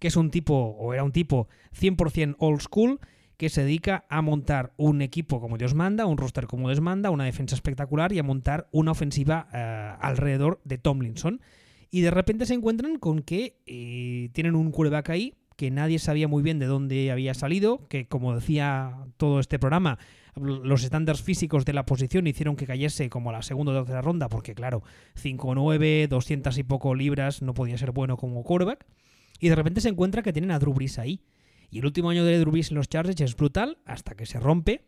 que 0.00 0.08
es 0.08 0.16
un 0.16 0.32
tipo, 0.32 0.56
o 0.56 0.92
era 0.92 1.04
un 1.04 1.12
tipo 1.12 1.46
100% 1.80 2.34
old 2.40 2.62
school, 2.62 2.98
que 3.40 3.48
se 3.48 3.62
dedica 3.62 4.04
a 4.10 4.20
montar 4.20 4.74
un 4.76 5.00
equipo 5.00 5.40
como 5.40 5.56
Dios 5.56 5.72
manda, 5.72 6.04
un 6.04 6.18
roster 6.18 6.46
como 6.46 6.68
Dios 6.68 6.82
manda, 6.82 7.08
una 7.08 7.24
defensa 7.24 7.54
espectacular 7.54 8.12
y 8.12 8.18
a 8.18 8.22
montar 8.22 8.68
una 8.70 8.90
ofensiva 8.90 9.48
eh, 9.54 9.94
alrededor 9.98 10.60
de 10.64 10.76
Tomlinson. 10.76 11.40
Y 11.90 12.02
de 12.02 12.10
repente 12.10 12.44
se 12.44 12.52
encuentran 12.52 12.98
con 12.98 13.22
que 13.22 13.56
eh, 13.64 14.28
tienen 14.34 14.54
un 14.56 14.70
quarterback 14.70 15.08
ahí 15.08 15.38
que 15.56 15.70
nadie 15.70 15.98
sabía 15.98 16.28
muy 16.28 16.42
bien 16.42 16.58
de 16.58 16.66
dónde 16.66 17.10
había 17.10 17.32
salido, 17.32 17.88
que 17.88 18.08
como 18.08 18.34
decía 18.34 19.06
todo 19.16 19.40
este 19.40 19.58
programa, 19.58 19.98
los 20.36 20.84
estándares 20.84 21.22
físicos 21.22 21.64
de 21.64 21.72
la 21.72 21.86
posición 21.86 22.26
hicieron 22.26 22.56
que 22.56 22.66
cayese 22.66 23.08
como 23.08 23.30
a 23.30 23.32
la 23.32 23.40
segunda 23.40 23.72
o 23.72 23.76
tercera 23.76 24.02
ronda, 24.02 24.28
porque 24.28 24.54
claro, 24.54 24.82
5-9, 25.14 26.08
200 26.08 26.58
y 26.58 26.62
poco 26.62 26.94
libras 26.94 27.40
no 27.40 27.54
podía 27.54 27.78
ser 27.78 27.92
bueno 27.92 28.18
como 28.18 28.42
quarterback. 28.42 28.84
Y 29.38 29.48
de 29.48 29.54
repente 29.54 29.80
se 29.80 29.88
encuentra 29.88 30.22
que 30.22 30.34
tienen 30.34 30.50
a 30.50 30.58
Drew 30.58 30.74
Brees 30.74 30.98
ahí. 30.98 31.22
Y 31.70 31.78
el 31.78 31.86
último 31.86 32.10
año 32.10 32.24
de 32.24 32.38
Drew 32.38 32.56
en 32.56 32.74
los 32.74 32.88
Chargers 32.88 33.20
es 33.20 33.36
brutal 33.36 33.78
hasta 33.84 34.14
que 34.16 34.26
se 34.26 34.40
rompe, 34.40 34.84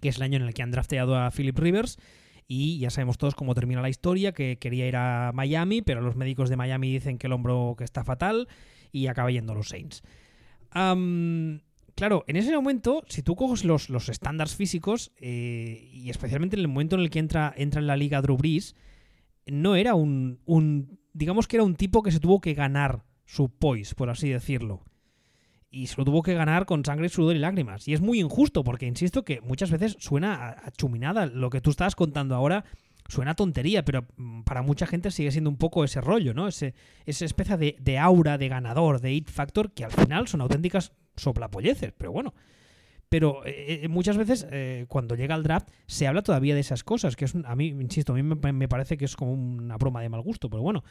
que 0.00 0.08
es 0.08 0.16
el 0.16 0.22
año 0.22 0.36
en 0.36 0.44
el 0.44 0.54
que 0.54 0.62
han 0.62 0.70
drafteado 0.70 1.16
a 1.16 1.30
Philip 1.30 1.58
Rivers. 1.58 1.98
Y 2.46 2.78
ya 2.78 2.90
sabemos 2.90 3.18
todos 3.18 3.34
cómo 3.34 3.54
termina 3.54 3.82
la 3.82 3.88
historia, 3.88 4.32
que 4.32 4.58
quería 4.58 4.86
ir 4.86 4.96
a 4.96 5.32
Miami, 5.34 5.82
pero 5.82 6.00
los 6.00 6.16
médicos 6.16 6.50
de 6.50 6.56
Miami 6.56 6.92
dicen 6.92 7.18
que 7.18 7.26
el 7.26 7.32
hombro 7.32 7.74
que 7.76 7.84
está 7.84 8.04
fatal 8.04 8.48
y 8.92 9.06
acaba 9.06 9.30
yendo 9.30 9.52
a 9.52 9.56
los 9.56 9.68
Saints. 9.68 10.02
claro, 10.70 12.24
en 12.26 12.36
ese 12.36 12.54
momento, 12.54 13.04
si 13.08 13.22
tú 13.22 13.34
coges 13.34 13.64
los, 13.64 13.88
los 13.88 14.08
estándares 14.08 14.56
físicos, 14.56 15.12
eh, 15.18 15.88
y 15.92 16.10
especialmente 16.10 16.56
en 16.56 16.60
el 16.60 16.68
momento 16.68 16.96
en 16.96 17.02
el 17.02 17.10
que 17.10 17.18
entra, 17.18 17.52
entra 17.56 17.80
en 17.80 17.86
la 17.86 17.96
liga 17.96 18.20
Drew 18.20 18.36
Brees, 18.36 18.76
no 19.46 19.74
era 19.74 19.94
un, 19.94 20.38
digamos 21.12 21.48
que 21.48 21.56
era 21.56 21.64
un 21.64 21.76
tipo 21.76 22.02
que 22.02 22.12
se 22.12 22.20
tuvo 22.20 22.40
que 22.40 22.54
ganar 22.54 23.04
su 23.24 23.50
poise, 23.50 23.94
por 23.94 24.10
así 24.10 24.28
decirlo 24.28 24.84
y 25.74 25.88
se 25.88 25.96
lo 25.98 26.04
tuvo 26.04 26.22
que 26.22 26.34
ganar 26.34 26.66
con 26.66 26.84
sangre, 26.84 27.08
sudor 27.08 27.34
y 27.34 27.40
lágrimas. 27.40 27.88
Y 27.88 27.94
es 27.94 28.00
muy 28.00 28.20
injusto, 28.20 28.62
porque 28.62 28.86
insisto 28.86 29.24
que 29.24 29.40
muchas 29.40 29.70
veces 29.70 29.96
suena 29.98 30.50
a, 30.50 30.70
chuminada. 30.70 31.26
Lo 31.26 31.50
que 31.50 31.60
tú 31.60 31.70
estabas 31.70 31.96
contando 31.96 32.34
ahora 32.34 32.64
suena 33.08 33.34
tontería, 33.34 33.84
pero 33.84 34.06
mm, 34.16 34.42
para 34.42 34.62
mucha 34.62 34.86
gente 34.86 35.10
sigue 35.10 35.32
siendo 35.32 35.50
un 35.50 35.56
poco 35.56 35.84
ese 35.84 36.00
rollo, 36.00 36.32
¿no? 36.32 36.46
Ese, 36.46 36.74
esa 37.06 37.24
especie 37.24 37.56
de, 37.56 37.98
aura 37.98 38.38
de 38.38 38.48
ganador, 38.48 39.00
de 39.00 39.10
hit 39.10 39.28
factor, 39.28 39.72
que 39.72 39.84
al 39.84 39.90
final 39.90 40.28
son 40.28 40.40
auténticas 40.40 40.92
soplapolleces, 41.16 41.92
pero 41.96 42.12
bueno. 42.12 42.34
Pero 43.08 43.44
eh, 43.44 43.80
eh, 43.82 43.88
muchas 43.88 44.16
veces 44.16 44.46
eh, 44.50 44.86
cuando 44.88 45.14
llega 45.14 45.34
el 45.34 45.42
draft 45.42 45.68
se 45.86 46.06
habla 46.06 46.22
todavía 46.22 46.54
de 46.54 46.60
esas 46.60 46.84
cosas, 46.84 47.16
que 47.16 47.26
es 47.26 47.34
a 47.44 47.54
mí, 47.54 47.68
insisto, 47.68 48.12
a 48.12 48.16
mí 48.16 48.22
me 48.22 48.68
parece 48.68 48.96
que 48.96 49.04
es 49.04 49.16
como 49.16 49.32
una 49.32 49.76
broma 49.76 50.02
de 50.02 50.08
mal 50.08 50.22
gusto, 50.22 50.48
pero 50.48 50.62
bueno 50.62 50.84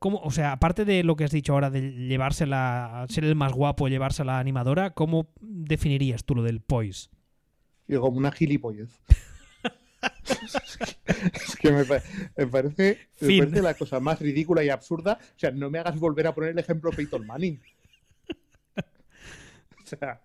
¿cómo, 0.00 0.18
o 0.18 0.32
sea, 0.32 0.50
aparte 0.50 0.84
de 0.84 1.04
lo 1.04 1.14
que 1.14 1.22
has 1.22 1.30
dicho 1.30 1.52
ahora 1.52 1.70
de 1.70 1.92
llevársela, 1.92 3.06
ser 3.08 3.24
el 3.24 3.36
más 3.36 3.52
guapo, 3.52 3.86
llevársela 3.86 4.40
animadora, 4.40 4.90
¿cómo 4.90 5.28
definirías 5.40 6.24
tú 6.24 6.34
lo 6.34 6.42
del 6.42 6.60
poise? 6.60 7.08
Como 7.88 8.18
una 8.18 8.32
gilipollez. 8.32 8.90
es 11.34 11.56
que 11.56 11.70
me, 11.72 11.84
pa- 11.84 12.02
me 12.36 12.46
parece, 12.46 12.98
me 13.20 13.38
parece 13.38 13.62
la 13.62 13.74
cosa 13.74 14.00
más 14.00 14.20
ridícula 14.20 14.64
y 14.64 14.70
absurda. 14.70 15.18
O 15.20 15.38
sea, 15.38 15.50
no 15.50 15.70
me 15.70 15.78
hagas 15.78 15.98
volver 15.98 16.26
a 16.26 16.34
poner 16.34 16.50
el 16.50 16.58
ejemplo 16.58 16.90
Peyton 16.90 17.26
Manning. 17.26 17.60
O 19.82 19.86
sea, 19.90 20.20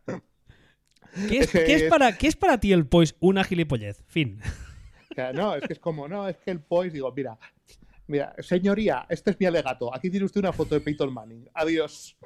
¿Qué 1.28 1.40
es, 1.40 1.50
qué 1.52 1.74
es 1.74 1.84
para, 1.90 2.16
¿Qué 2.16 2.28
es 2.28 2.36
para 2.36 2.60
ti 2.60 2.72
el 2.72 2.86
poise? 2.86 3.16
Una 3.20 3.44
gilipollez. 3.44 4.04
Fin. 4.08 4.40
o 5.12 5.16
sea, 5.16 5.34
no, 5.34 5.56
es 5.56 5.64
que 5.64 5.74
es 5.74 5.80
como, 5.80 6.08
no, 6.08 6.28
es 6.30 6.38
que 6.38 6.52
el 6.52 6.60
poise, 6.60 6.94
digo, 6.94 7.12
mira, 7.16 7.38
mira, 8.08 8.36
señoría, 8.40 9.06
este 9.10 9.32
es 9.32 9.40
mi 9.40 9.46
alegato. 9.46 9.94
Aquí 9.94 10.10
tiene 10.10 10.26
usted 10.26 10.40
una 10.42 10.54
foto 10.54 10.76
de 10.76 10.82
Peyton 10.82 11.14
Manning. 11.14 11.50
Adiós. 11.54 12.18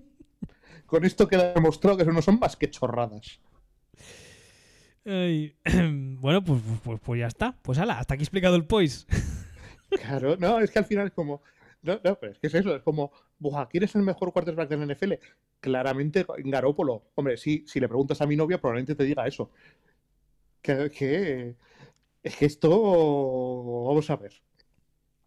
Con 0.86 1.04
esto 1.04 1.26
queda 1.26 1.52
demostrado 1.54 1.96
que 1.96 2.02
eso 2.02 2.12
no 2.12 2.22
son 2.22 2.38
más 2.38 2.56
que 2.56 2.70
chorradas. 2.70 3.40
Bueno, 5.04 6.42
pues, 6.42 6.62
pues, 6.82 7.00
pues 7.00 7.20
ya 7.20 7.26
está. 7.26 7.56
Pues 7.62 7.78
ala, 7.78 7.98
hasta 7.98 8.14
aquí 8.14 8.22
explicado 8.22 8.56
el 8.56 8.66
poise. 8.66 9.06
Claro, 9.90 10.36
no, 10.36 10.58
es 10.58 10.72
que 10.72 10.80
al 10.80 10.86
final 10.86 11.06
es 11.06 11.12
como. 11.12 11.40
No, 11.82 12.00
no, 12.02 12.18
pero 12.18 12.32
es 12.32 12.38
que 12.40 12.48
es 12.48 12.54
eso, 12.54 12.74
es 12.74 12.82
como, 12.82 13.12
buah, 13.38 13.68
¿quién 13.68 13.84
es 13.84 13.94
el 13.94 14.02
mejor 14.02 14.32
quarterback 14.32 14.68
de 14.68 14.76
la 14.78 14.92
NFL? 14.92 15.12
Claramente 15.60 16.26
Garópolo. 16.38 17.10
Hombre, 17.14 17.36
sí, 17.36 17.64
si 17.68 17.78
le 17.78 17.86
preguntas 17.86 18.20
a 18.20 18.26
mi 18.26 18.34
novia, 18.34 18.58
probablemente 18.60 18.96
te 18.96 19.04
diga 19.04 19.24
eso. 19.26 19.52
Que, 20.60 20.90
que- 20.90 21.54
es 22.24 22.36
que 22.36 22.46
esto. 22.46 23.84
Vamos 23.86 24.10
a 24.10 24.16
ver. 24.16 24.32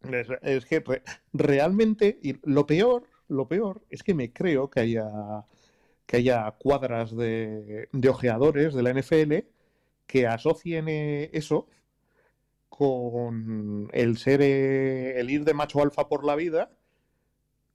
Es, 0.03 0.27
es 0.43 0.65
que 0.65 0.79
re- 0.81 1.03
realmente, 1.33 2.19
y 2.21 2.36
lo 2.49 2.65
peor, 2.65 3.03
lo 3.27 3.47
peor 3.47 3.81
es 3.89 4.03
que 4.03 4.13
me 4.13 4.31
creo 4.33 4.69
que 4.69 4.79
haya 4.81 5.10
que 6.05 6.17
haya 6.17 6.51
cuadras 6.51 7.15
de, 7.15 7.89
de 7.91 8.10
ojeadores 8.10 8.73
de 8.73 8.83
la 8.83 8.91
NFL 8.91 9.45
que 10.07 10.27
asocien 10.27 10.88
eh, 10.88 11.29
eso 11.33 11.67
con 12.69 13.89
el 13.93 14.17
ser 14.17 14.41
eh, 14.41 15.19
el 15.19 15.29
ir 15.29 15.43
de 15.45 15.53
macho 15.53 15.81
alfa 15.81 16.07
por 16.07 16.25
la 16.25 16.36
vida 16.36 16.71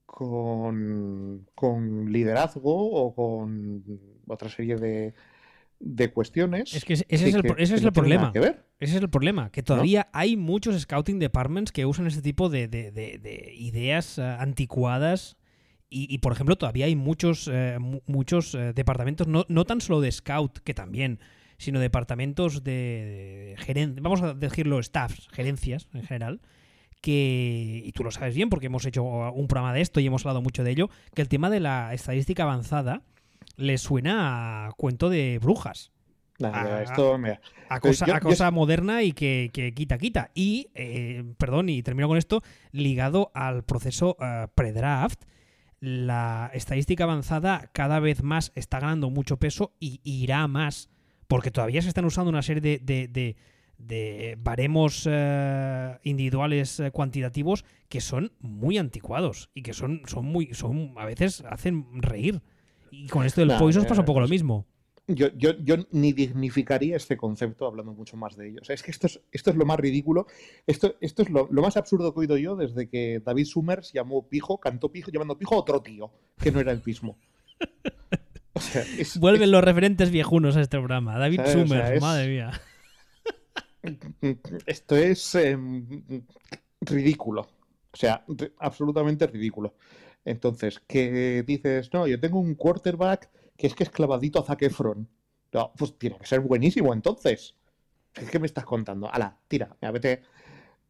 con, 0.07 1.47
con 1.55 2.13
liderazgo 2.13 2.91
o 2.93 3.15
con 3.15 3.83
otra 4.29 4.49
serie 4.49 4.77
de, 4.77 5.15
de 5.81 6.13
cuestiones 6.13 6.75
Es 6.75 6.85
que 6.85 6.95
ese 6.95 7.05
es 7.09 7.21
que- 7.23 7.29
el, 7.29 7.47
ese 7.59 7.75
que 7.75 7.81
es 7.81 7.85
el 7.85 7.93
problema. 7.93 8.23
nada 8.23 8.33
que 8.33 8.41
ver. 8.41 8.65
Ese 8.83 8.97
es 8.97 9.03
el 9.03 9.09
problema, 9.11 9.51
que 9.51 9.63
todavía 9.63 10.09
hay 10.13 10.37
muchos 10.37 10.79
scouting 10.81 11.19
departments 11.19 11.71
que 11.73 11.87
usan 11.87 12.07
este 12.07 12.21
tipo 12.23 12.49
de, 12.49 12.67
de- 12.69 12.91
de- 12.91 13.19
de 13.19 13.55
ideas 13.57 14.19
eh, 14.19 14.23
anticuadas. 14.23 15.37
Y, 15.89 16.13
y, 16.13 16.19
por 16.19 16.33
ejemplo, 16.33 16.57
todavía 16.57 16.87
hay 16.87 16.97
muchos, 16.97 17.49
eh, 17.53 17.77
mu- 17.79 18.01
muchos 18.07 18.55
eh, 18.55 18.73
departamentos, 18.75 19.27
no, 19.29 19.45
no 19.49 19.65
tan 19.65 19.81
solo 19.81 20.01
de 20.01 20.11
scout, 20.11 20.59
que 20.65 20.73
también, 20.75 21.21
sino 21.59 21.79
departamentos 21.81 22.65
de, 22.65 23.55
gerencia, 23.59 24.01
vamos 24.03 24.23
a 24.23 24.33
decirlo, 24.35 24.83
staffs, 24.83 25.29
gerencias 25.33 25.87
en 25.93 26.03
general, 26.03 26.41
que, 27.03 27.83
y 27.85 27.93
tú 27.93 28.05
lo 28.05 28.11
sabes 28.11 28.35
bien 28.35 28.49
porque 28.49 28.67
hemos 28.67 28.85
hecho 28.87 29.03
un 29.05 29.49
programa 29.49 29.75
de 29.75 29.81
esto 29.81 30.01
y 30.01 30.07
hemos 30.07 30.25
hablado 30.25 30.41
mucho 30.43 30.65
de 30.65 30.71
ello, 30.71 30.89
que 31.15 31.23
el 31.23 31.29
tema 31.29 31.51
de 31.51 31.61
la 31.61 31.93
estadística 31.95 32.45
avanzada 32.45 33.03
le 33.57 33.77
suena 33.79 34.67
a 34.67 34.73
cuento 34.73 35.11
de 35.11 35.39
brujas 35.41 35.93
Nada, 36.51 36.79
Ah, 36.79 36.83
esto, 36.83 37.19
mira, 37.19 37.41
a 37.69 37.81
cosa, 37.81 38.07
yo- 38.07 38.15
a 38.15 38.19
yo- 38.21 38.29
cosa 38.29 38.51
moderna 38.51 39.03
y 39.03 39.13
que, 39.13 39.51
que 39.53 39.73
quita, 39.75 39.99
quita. 39.99 40.31
Y, 40.35 40.69
eh, 40.75 41.25
perdón, 41.39 41.69
y 41.69 41.83
termino 41.83 42.09
con 42.09 42.19
esto, 42.19 42.43
ligado 42.73 43.31
al 43.35 43.63
proceso 43.65 44.17
eh, 44.21 44.47
pre-draft, 44.55 45.23
la 45.81 46.51
estadística 46.55 47.05
avanzada 47.05 47.69
cada 47.73 47.99
vez 47.99 48.23
más 48.23 48.53
está 48.55 48.79
ganando 48.79 49.11
mucho 49.11 49.37
peso 49.39 49.73
y 49.81 50.01
irá 50.05 50.43
a 50.43 50.49
más, 50.49 50.91
porque 51.29 51.51
todavía 51.51 51.83
se 51.83 51.89
están 51.89 52.05
usando 52.05 52.31
una 52.31 52.43
serie 52.43 52.61
de, 52.61 52.79
de- 52.79 53.09
de- 53.09 53.37
de 53.79 54.37
baremos 54.39 55.09
eh, 55.11 55.99
individuales 56.05 56.81
cuantitativos 56.93 57.65
que 57.89 58.01
son 58.01 58.31
muy 58.39 58.79
anticuados 58.79 59.51
y 59.55 59.63
que 59.63 59.73
son, 59.73 60.03
son 60.07 60.25
muy, 60.27 60.55
son, 60.55 60.95
a 60.97 61.05
veces 61.05 61.43
hacen 61.51 62.01
reír. 62.01 62.43
Y 62.93 63.09
con 63.09 63.25
esto 63.27 63.41
del 63.41 63.49
Nah, 63.49 63.59
Poison 63.59 63.83
eh, 63.85 63.87
pasa 63.89 64.03
un 64.03 64.07
poco 64.07 64.21
lo 64.21 64.29
mismo. 64.29 64.67
Yo, 65.15 65.29
yo, 65.37 65.53
yo 65.63 65.77
ni 65.91 66.13
dignificaría 66.13 66.97
este 66.97 67.17
concepto 67.17 67.67
hablando 67.67 67.93
mucho 67.93 68.17
más 68.17 68.37
de 68.37 68.49
ello. 68.49 68.59
O 68.63 68.65
sea, 68.65 68.75
es 68.75 68.83
que 68.83 68.91
esto 68.91 69.07
es, 69.07 69.21
esto 69.31 69.51
es 69.51 69.57
lo 69.57 69.65
más 69.65 69.79
ridículo. 69.79 70.27
Esto, 70.67 70.95
esto 71.01 71.23
es 71.23 71.31
lo, 71.31 71.49
lo 71.51 71.63
más 71.63 71.77
absurdo 71.77 72.13
que 72.13 72.19
he 72.19 72.23
oído 72.23 72.37
yo 72.37 72.57
desde 72.57 72.89
que 72.89 73.21
David 73.25 73.45
Summers 73.47 73.93
llamó 73.93 74.29
pijo, 74.29 74.59
cantó 74.59 74.91
pijo, 74.91 75.11
llamando 75.11 75.39
pijo 75.39 75.55
a 75.55 75.59
otro 75.59 75.81
tío, 75.83 76.13
que 76.39 76.51
no 76.53 76.61
era 76.61 76.73
el 76.73 76.83
mismo. 76.85 77.19
O 78.55 78.61
sea, 78.61 78.83
es- 78.99 79.19
Vuelven 79.19 79.51
los 79.51 79.65
referentes 79.65 80.11
viejunos 80.11 80.57
a 80.57 80.61
este 80.61 80.77
programa. 80.79 81.19
David 81.19 81.39
¿Sabes? 81.39 81.55
O 81.55 81.67
sea, 81.67 81.67
Summers, 81.67 82.01
madre 82.03 82.29
mía. 82.29 82.61
es- 83.83 84.37
esto 84.67 84.97
es 84.97 85.35
em, 85.35 85.87
ridículo. 86.81 87.43
O 87.93 87.97
sea, 87.97 88.25
absolutamente 88.59 89.27
ridículo. 89.27 89.75
Entonces, 90.25 90.81
que 90.87 91.43
dices, 91.47 91.91
no, 91.93 92.07
yo 92.07 92.19
tengo 92.21 92.39
un 92.39 92.55
quarterback 92.55 93.29
que 93.63 93.69
es 93.69 93.77
que 93.77 93.85
es 93.85 93.91
clavadito 93.91 94.41
a 94.41 94.45
Zac 94.45 94.61
pues 95.79 95.97
tiene 95.97 96.19
que 96.19 96.27
ser 96.27 96.41
buenísimo 96.41 96.93
entonces. 96.93 97.55
¿Qué 98.13 98.41
me 98.41 98.47
estás 98.47 98.65
contando? 98.65 99.09
Ala, 99.09 99.39
tira, 99.47 99.77
mira, 99.81 99.93
vete, 99.93 100.23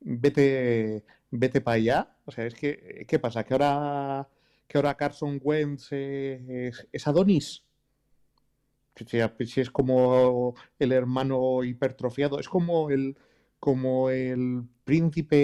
vete, 0.00 1.04
vete 1.30 1.60
para 1.60 1.74
allá. 1.74 2.16
O 2.24 2.32
sea, 2.32 2.46
es 2.46 2.54
que, 2.54 3.04
¿qué 3.06 3.18
pasa? 3.18 3.44
¿Que 3.44 3.52
ahora, 3.52 4.26
que 4.66 4.78
ahora 4.78 4.96
Carson 4.96 5.38
Wentz 5.44 5.92
es, 5.92 6.88
es 6.90 7.06
Adonis? 7.06 7.62
Si 8.96 9.60
es 9.60 9.70
como 9.70 10.54
el 10.78 10.92
hermano 10.92 11.64
hipertrofiado, 11.64 12.40
es 12.40 12.48
como 12.48 12.88
el, 12.88 13.18
como 13.62 14.10
el 14.10 14.64
príncipe 14.84 15.36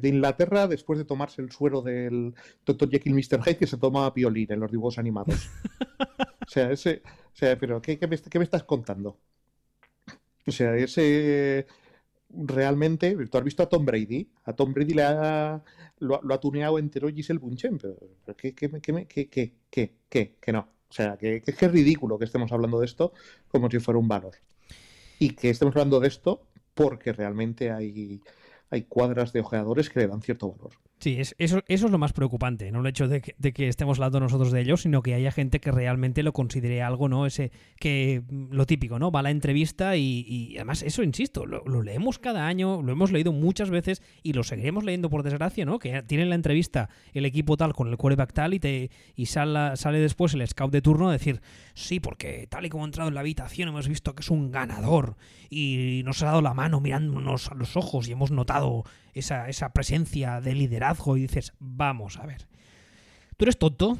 de 0.00 0.08
Inglaterra 0.08 0.66
después 0.68 0.98
de 0.98 1.04
tomarse 1.04 1.42
el 1.42 1.50
suero 1.52 1.82
del 1.82 2.34
Dr. 2.64 2.90
Jekyll 2.90 3.14
Mr. 3.14 3.42
Hyde 3.44 3.58
que 3.58 3.66
se 3.66 3.76
tomaba 3.78 4.14
piolín 4.14 4.52
en 4.52 4.60
los 4.60 4.70
dibujos 4.72 4.98
animados. 4.98 5.50
O 6.46 6.52
sea, 6.52 6.70
ese, 6.72 7.02
o 7.06 7.36
sea, 7.36 7.58
pero 7.58 7.80
¿qué, 7.82 7.98
qué 7.98 8.06
me, 8.08 8.18
qué 8.18 8.38
me 8.38 8.44
estás 8.44 8.64
contando? 8.64 9.20
O 10.46 10.52
sea, 10.52 10.74
ese 10.76 11.66
realmente, 12.30 13.16
tú 13.28 13.38
has 13.38 13.44
visto 13.44 13.62
a 13.62 13.68
Tom 13.68 13.84
Brady, 13.84 14.30
a 14.44 14.54
Tom 14.54 14.72
Brady 14.74 14.94
le 14.94 15.02
ha, 15.04 15.64
lo, 15.98 16.16
ha- 16.16 16.20
lo 16.24 16.34
ha 16.34 16.40
tuneado 16.40 16.78
entero 16.78 17.08
Giselle 17.10 17.40
Bunchen, 17.40 17.78
pero, 17.78 17.96
pero 18.24 18.36
¿qué, 18.36 18.54
qué, 18.54 18.70
qué, 18.82 19.06
qué, 19.08 19.30
qué, 19.70 19.94
qué, 20.10 20.36
qué, 20.40 20.52
no? 20.52 20.60
O 20.90 20.92
sea, 20.92 21.16
que, 21.18 21.42
que 21.42 21.52
es 21.52 21.72
ridículo 21.72 22.18
que 22.18 22.24
estemos 22.26 22.52
hablando 22.52 22.80
de 22.80 22.86
esto 22.86 23.12
como 23.48 23.70
si 23.70 23.78
fuera 23.80 23.98
un 24.00 24.08
valor. 24.08 24.36
Y 25.18 25.30
que 25.36 25.50
estemos 25.50 25.74
hablando 25.76 26.00
de 26.00 26.08
esto 26.08 26.49
porque 26.80 27.12
realmente 27.12 27.70
hay, 27.70 28.22
hay 28.70 28.84
cuadras 28.84 29.34
de 29.34 29.40
ojeadores 29.40 29.90
que 29.90 30.00
le 30.00 30.08
dan 30.08 30.22
cierto 30.22 30.50
valor. 30.50 30.72
Sí, 31.00 31.16
es- 31.18 31.34
eso, 31.38 31.62
eso 31.66 31.86
es 31.86 31.92
lo 31.92 31.96
más 31.96 32.12
preocupante, 32.12 32.70
no 32.70 32.80
el 32.80 32.86
hecho 32.86 33.08
de 33.08 33.22
que, 33.22 33.68
estemos 33.68 33.96
hablando 33.98 34.20
nosotros 34.20 34.52
de 34.52 34.60
ello, 34.60 34.76
sino 34.76 35.00
que 35.00 35.14
haya 35.14 35.32
gente 35.32 35.58
que 35.58 35.70
realmente 35.72 36.22
lo 36.22 36.34
considere 36.34 36.82
algo, 36.82 37.08
¿no? 37.08 37.24
Ese 37.24 37.52
que 37.78 38.22
mm, 38.28 38.52
lo 38.52 38.66
típico, 38.66 38.98
¿no? 38.98 39.10
Va 39.10 39.20
a 39.20 39.22
la 39.22 39.30
entrevista 39.30 39.96
y, 39.96 40.52
además 40.56 40.82
eso, 40.82 41.02
insisto, 41.02 41.46
lo, 41.46 41.62
leemos 41.82 42.18
cada 42.18 42.46
año, 42.46 42.82
lo 42.82 42.92
hemos 42.92 43.12
leído 43.12 43.32
muchas 43.32 43.70
veces 43.70 44.02
y 44.22 44.34
lo 44.34 44.42
seguiremos 44.42 44.84
leyendo 44.84 45.08
por 45.08 45.22
desgracia, 45.22 45.64
¿no? 45.64 45.78
Que 45.78 46.02
tienen 46.02 46.28
la 46.28 46.34
entrevista 46.34 46.90
el 47.14 47.24
equipo 47.24 47.56
tal 47.56 47.72
con 47.72 47.88
el 47.88 47.96
quarterback 47.96 48.34
tal 48.34 48.52
y, 48.52 48.60
te, 48.60 48.90
y 49.16 49.24
sala- 49.24 49.76
sale 49.76 50.00
después 50.00 50.34
el 50.34 50.46
scout 50.46 50.70
de 50.70 50.82
turno 50.82 51.08
a 51.08 51.12
decir, 51.12 51.40
sí, 51.72 51.98
porque 51.98 52.46
tal 52.50 52.66
y 52.66 52.68
como 52.68 52.84
ha 52.84 52.86
entrado 52.88 53.08
en 53.08 53.14
la 53.14 53.20
habitación 53.20 53.70
hemos 53.70 53.88
visto 53.88 54.14
que 54.14 54.20
es 54.20 54.28
un 54.30 54.50
ganador 54.50 55.16
y 55.48 56.02
nos 56.04 56.22
ha 56.22 56.26
dado 56.26 56.42
la 56.42 56.52
mano 56.52 56.78
mirándonos 56.82 57.50
a 57.50 57.54
los 57.54 57.74
ojos 57.78 58.06
y 58.06 58.12
hemos 58.12 58.30
notado 58.30 58.84
esa, 59.14 59.48
esa 59.48 59.72
presencia 59.72 60.40
de 60.42 60.54
liderazgo 60.54 60.89
y 61.16 61.20
dices, 61.22 61.52
vamos 61.58 62.18
a 62.18 62.26
ver. 62.26 62.46
¿Tú 63.36 63.44
eres 63.44 63.58
tonto? 63.58 63.98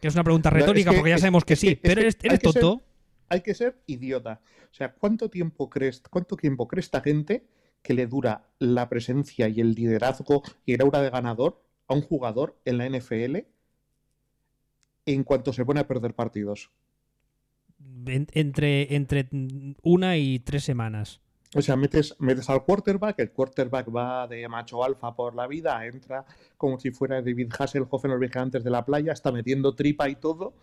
Que 0.00 0.08
es 0.08 0.14
una 0.14 0.24
pregunta 0.24 0.50
No, 0.50 0.56
es 0.56 0.62
retórica 0.62 0.90
que- 0.90 0.96
porque 0.96 1.10
ya 1.10 1.18
sabemos 1.18 1.44
que 1.44 1.54
es 1.54 1.60
sí, 1.60 1.68
que- 1.68 1.76
pero 1.76 2.00
eres, 2.00 2.16
hay 2.22 2.26
eres 2.28 2.40
ser- 2.40 2.52
tonto. 2.52 2.82
Hay 3.28 3.40
que 3.40 3.54
ser 3.54 3.82
idiota. 3.86 4.40
O 4.70 4.74
sea, 4.74 4.92
¿cuánto 4.92 5.30
tiempo 5.30 5.70
crees, 5.70 6.02
cuánto 6.10 6.36
tiempo 6.36 6.68
cree 6.68 6.80
esta 6.80 7.00
gente 7.00 7.46
que 7.82 7.94
le 7.94 8.06
dura 8.06 8.48
la 8.58 8.88
presencia 8.88 9.48
y 9.48 9.60
el 9.60 9.72
liderazgo 9.74 10.42
y 10.66 10.74
el 10.74 10.82
aura 10.82 11.00
de 11.00 11.10
ganador 11.10 11.62
a 11.88 11.94
un 11.94 12.02
jugador 12.02 12.58
en 12.64 12.78
la 12.78 12.86
NFL 12.86 13.46
en 15.06 15.24
cuanto 15.24 15.52
se 15.52 15.64
pone 15.64 15.80
a 15.80 15.86
perder 15.88 16.14
partidos? 16.14 16.70
En- 18.06 18.26
entre, 18.32 18.94
entre 18.94 19.28
una 19.82 20.16
y 20.16 20.38
tres 20.38 20.64
semanas. 20.64 21.20
O 21.54 21.62
sea, 21.62 21.76
metes, 21.76 22.16
metes 22.18 22.50
al 22.50 22.64
quarterback, 22.64 23.20
el 23.20 23.30
quarterback 23.30 23.94
va 23.94 24.26
de 24.26 24.48
macho 24.48 24.82
alfa 24.82 25.14
por 25.14 25.34
la 25.34 25.46
vida, 25.46 25.86
entra 25.86 26.24
como 26.56 26.80
si 26.80 26.90
fuera 26.90 27.22
David 27.22 27.52
Hasselhoff 27.56 28.04
en 28.04 28.10
los 28.10 28.20
vigilantes 28.20 28.64
de 28.64 28.70
la 28.70 28.84
playa, 28.84 29.12
está 29.12 29.30
metiendo 29.30 29.74
tripa 29.74 30.08
y 30.08 30.16
todo, 30.16 30.54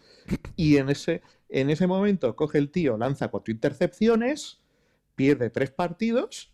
y 0.55 0.77
en 0.77 0.89
ese, 0.89 1.21
en 1.49 1.69
ese 1.69 1.87
momento 1.87 2.35
coge 2.35 2.57
el 2.57 2.71
tío, 2.71 2.97
lanza 2.97 3.29
cuatro 3.29 3.53
intercepciones, 3.53 4.59
pierde 5.15 5.49
tres 5.49 5.71
partidos, 5.71 6.51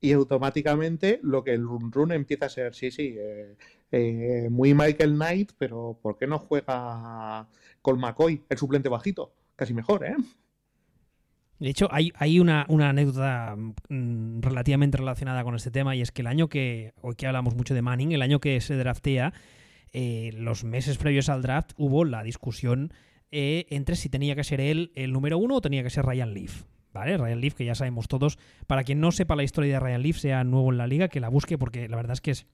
y 0.00 0.12
automáticamente 0.12 1.20
lo 1.22 1.44
que 1.44 1.52
el 1.52 1.62
run 1.62 1.92
run 1.92 2.12
empieza 2.12 2.46
a 2.46 2.48
ser, 2.48 2.74
sí, 2.74 2.90
sí, 2.90 3.14
eh, 3.18 3.54
eh, 3.92 4.48
muy 4.50 4.74
Michael 4.74 5.14
Knight, 5.14 5.52
pero 5.58 5.98
¿por 6.00 6.16
qué 6.16 6.26
no 6.26 6.38
juega 6.38 7.46
con 7.82 8.00
McCoy, 8.00 8.42
el 8.48 8.58
suplente 8.58 8.88
bajito? 8.88 9.32
Casi 9.56 9.74
mejor, 9.74 10.06
¿eh? 10.06 10.16
De 11.60 11.68
hecho, 11.68 11.88
hay, 11.92 12.10
hay 12.16 12.40
una, 12.40 12.64
una 12.68 12.88
anécdota 12.88 13.54
mm, 13.88 14.40
relativamente 14.40 14.96
relacionada 14.96 15.44
con 15.44 15.54
este 15.54 15.70
tema 15.70 15.94
y 15.94 16.00
es 16.00 16.10
que 16.10 16.22
el 16.22 16.26
año 16.26 16.48
que, 16.48 16.94
hoy 17.02 17.14
que 17.14 17.26
hablamos 17.26 17.54
mucho 17.54 17.74
de 17.74 17.82
Manning, 17.82 18.12
el 18.12 18.22
año 18.22 18.40
que 18.40 18.60
se 18.62 18.74
draftea, 18.76 19.32
eh, 19.92 20.30
los 20.36 20.64
meses 20.64 20.96
previos 20.98 21.28
al 21.28 21.42
draft 21.42 21.72
hubo 21.76 22.04
la 22.04 22.22
discusión 22.22 22.92
eh, 23.30 23.66
entre 23.70 23.94
si 23.96 24.08
tenía 24.08 24.34
que 24.34 24.42
ser 24.42 24.60
él 24.60 24.90
el 24.94 25.12
número 25.12 25.36
uno 25.38 25.56
o 25.56 25.60
tenía 25.60 25.82
que 25.82 25.90
ser 25.90 26.04
Ryan 26.06 26.32
Leaf. 26.34 26.64
¿Vale? 26.92 27.16
Ryan 27.18 27.40
Leaf, 27.40 27.54
que 27.54 27.64
ya 27.64 27.76
sabemos 27.76 28.08
todos. 28.08 28.36
Para 28.66 28.82
quien 28.82 28.98
no 28.98 29.12
sepa 29.12 29.36
la 29.36 29.44
historia 29.44 29.74
de 29.74 29.80
Ryan 29.80 30.02
Leaf, 30.02 30.16
sea 30.18 30.42
nuevo 30.42 30.72
en 30.72 30.78
la 30.78 30.88
liga, 30.88 31.06
que 31.08 31.20
la 31.20 31.28
busque 31.28 31.56
porque 31.56 31.88
la 31.88 31.94
verdad 31.96 32.14
es 32.14 32.20
que 32.20 32.32
es, 32.32 32.46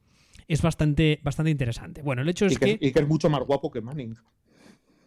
es 0.48 0.60
bastante, 0.60 1.20
bastante 1.22 1.50
interesante. 1.50 2.02
Bueno, 2.02 2.20
el 2.20 2.28
hecho 2.28 2.44
es 2.44 2.58
que, 2.58 2.76
que... 2.76 2.86
y 2.88 2.92
que 2.92 2.98
es 2.98 3.08
mucho 3.08 3.30
más 3.30 3.40
guapo 3.46 3.70
que 3.70 3.80
Manning. 3.80 4.14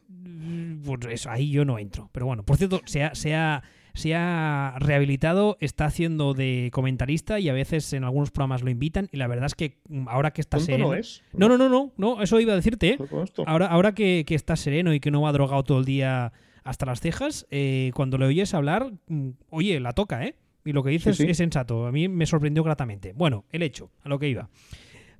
Mm, 0.07 0.81
Pues 0.81 0.99
eso, 1.11 1.29
ahí 1.29 1.51
yo 1.51 1.65
no 1.65 1.77
entro. 1.77 2.09
Pero 2.11 2.25
bueno, 2.25 2.43
por 2.43 2.57
cierto, 2.57 2.81
se 2.85 3.03
ha, 3.03 3.13
se 3.13 3.35
ha- 3.35 3.61
se 3.99 4.15
ha 4.15 4.75
rehabilitado, 4.79 5.57
está 5.59 5.85
haciendo 5.85 6.33
de 6.33 6.69
comentarista 6.73 7.39
y 7.39 7.49
a 7.49 7.53
veces 7.53 7.93
en 7.93 8.03
algunos 8.03 8.31
programas 8.31 8.63
lo 8.63 8.69
invitan. 8.69 9.07
Y 9.11 9.17
la 9.17 9.27
verdad 9.27 9.45
es 9.45 9.55
que 9.55 9.77
mm, 9.87 10.07
ahora 10.07 10.31
que 10.31 10.41
está 10.41 10.59
sereno. 10.59 10.87
no 10.87 10.93
es. 10.95 11.21
No, 11.33 11.47
no, 11.47 11.57
no, 11.57 11.69
no, 11.69 11.93
no, 11.97 12.21
eso 12.21 12.39
iba 12.39 12.53
a 12.53 12.55
decirte. 12.55 12.89
¿eh? 12.93 12.97
Ahora, 13.45 13.67
ahora 13.67 13.93
que, 13.93 14.23
que 14.25 14.35
está 14.35 14.55
sereno 14.55 14.93
y 14.93 14.99
que 14.99 15.11
no 15.11 15.21
va 15.21 15.31
drogado 15.31 15.63
todo 15.63 15.79
el 15.79 15.85
día 15.85 16.33
hasta 16.63 16.85
las 16.85 16.99
cejas, 16.99 17.45
eh, 17.51 17.91
cuando 17.93 18.17
le 18.17 18.25
oyes 18.25 18.53
hablar, 18.53 18.91
mm, 19.07 19.29
oye, 19.49 19.79
la 19.79 19.93
toca, 19.93 20.25
¿eh? 20.25 20.35
Y 20.65 20.73
lo 20.73 20.83
que 20.83 20.89
dices 20.91 21.15
Sí, 21.17 21.23
sí. 21.23 21.29
es 21.31 21.37
sensato. 21.37 21.85
A 21.87 21.91
mí 21.91 22.07
me 22.07 22.25
sorprendió 22.25 22.63
gratamente. 22.63 23.13
Bueno, 23.13 23.45
el 23.51 23.63
hecho, 23.63 23.91
a 24.03 24.09
lo 24.09 24.19
que 24.19 24.27
iba. 24.29 24.49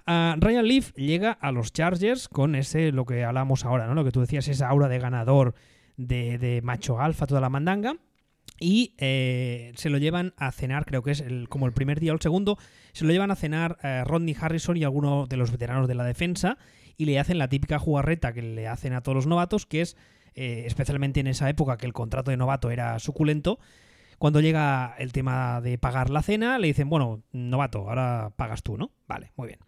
Ah, 0.06 0.36
Ryan 0.40 0.68
Leaf 0.68 0.92
llega 0.96 1.32
a 1.32 1.52
los 1.52 1.72
Chargers 1.72 2.28
con 2.30 2.56
ese, 2.56 2.92
lo 2.92 3.06
que 3.06 3.24
hablamos 3.24 3.64
ahora, 3.66 3.88
¿no? 3.88 3.94
Lo 3.94 4.04
que 4.04 4.12
tú 4.12 4.22
decías, 4.22 4.48
esa 4.48 4.68
aura 4.68 4.88
de 4.88 5.00
ganador, 5.00 5.54
de, 5.98 6.38
de 6.38 6.62
macho 6.62 7.00
alfa, 7.00 7.28
toda 7.28 7.42
la 7.42 7.50
mandanga. 7.50 7.96
Y 8.60 8.94
eh, 8.98 9.72
se 9.76 9.90
lo 9.90 9.98
llevan 9.98 10.34
a 10.38 10.52
cenar, 10.52 10.86
creo 10.86 11.02
que 11.04 11.12
es 11.12 11.22
el- 11.22 11.48
como 11.50 11.66
el 11.66 11.74
primer 11.74 12.00
día 12.00 12.12
o 12.12 12.16
el 12.16 12.22
segundo, 12.22 12.58
se 12.94 13.06
lo 13.06 13.12
llevan 13.12 13.32
a 13.32 13.36
cenar 13.36 13.78
eh, 13.84 14.04
Rodney 14.06 14.36
Harrison 14.40 14.76
y 14.78 14.84
alguno 14.84 15.28
de 15.28 15.38
los 15.38 15.52
veteranos 15.52 15.88
de 15.88 15.96
la 15.96 16.04
defensa 16.04 16.58
y 16.98 17.06
le 17.06 17.20
hacen 17.20 17.38
la 17.38 17.48
típica 17.48 17.80
jugarreta 17.80 18.34
que 18.34 18.42
le 18.42 18.68
hacen 18.68 18.94
a 18.94 19.02
todos 19.02 19.16
los 19.16 19.28
novatos, 19.28 19.66
que 19.66 19.82
es, 19.82 19.96
eh, 20.36 20.64
especialmente 20.66 21.20
en 21.22 21.28
esa 21.28 21.50
época 21.50 21.78
que 21.78 21.86
el 21.86 21.94
contrato 21.94 22.32
de 22.32 22.38
novato 22.38 22.70
era 22.72 23.00
suculento, 23.00 23.60
cuando 24.18 24.42
llega 24.42 24.96
el 25.00 25.14
tema 25.14 25.62
de 25.62 25.78
pagar 25.78 26.10
la 26.10 26.22
cena, 26.22 26.60
le 26.60 26.68
dicen, 26.68 26.90
bueno, 26.90 27.24
novato, 27.32 27.88
ahora 27.90 28.34
pagas 28.36 28.64
tú, 28.64 28.78
¿no? 28.78 28.92
Vale, 29.08 29.32
muy 29.38 29.48
bien. 29.48 29.60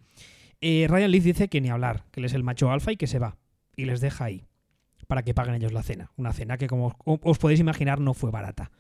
Eh, 0.60 0.88
Ryan 0.90 1.10
Leaf 1.10 1.24
dice 1.24 1.48
que 1.48 1.62
ni 1.62 1.70
hablar, 1.70 2.04
que 2.12 2.20
él 2.20 2.26
es 2.26 2.34
el 2.34 2.44
macho 2.44 2.70
alfa 2.70 2.92
y 2.92 2.98
que 2.98 3.08
se 3.08 3.18
va. 3.18 3.38
Y 3.78 3.86
les 3.86 4.02
deja 4.02 4.26
ahí, 4.26 4.44
para 5.12 5.24
que 5.24 5.34
paguen 5.34 5.56
ellos 5.56 5.74
la 5.74 5.84
cena. 5.84 6.10
Una 6.16 6.32
cena 6.32 6.58
que, 6.58 6.68
como 6.68 6.96
os- 7.04 7.38
podéis 7.38 7.60
imaginar, 7.60 8.00
no 8.00 8.14
fue 8.14 8.32
barata. 8.32 8.72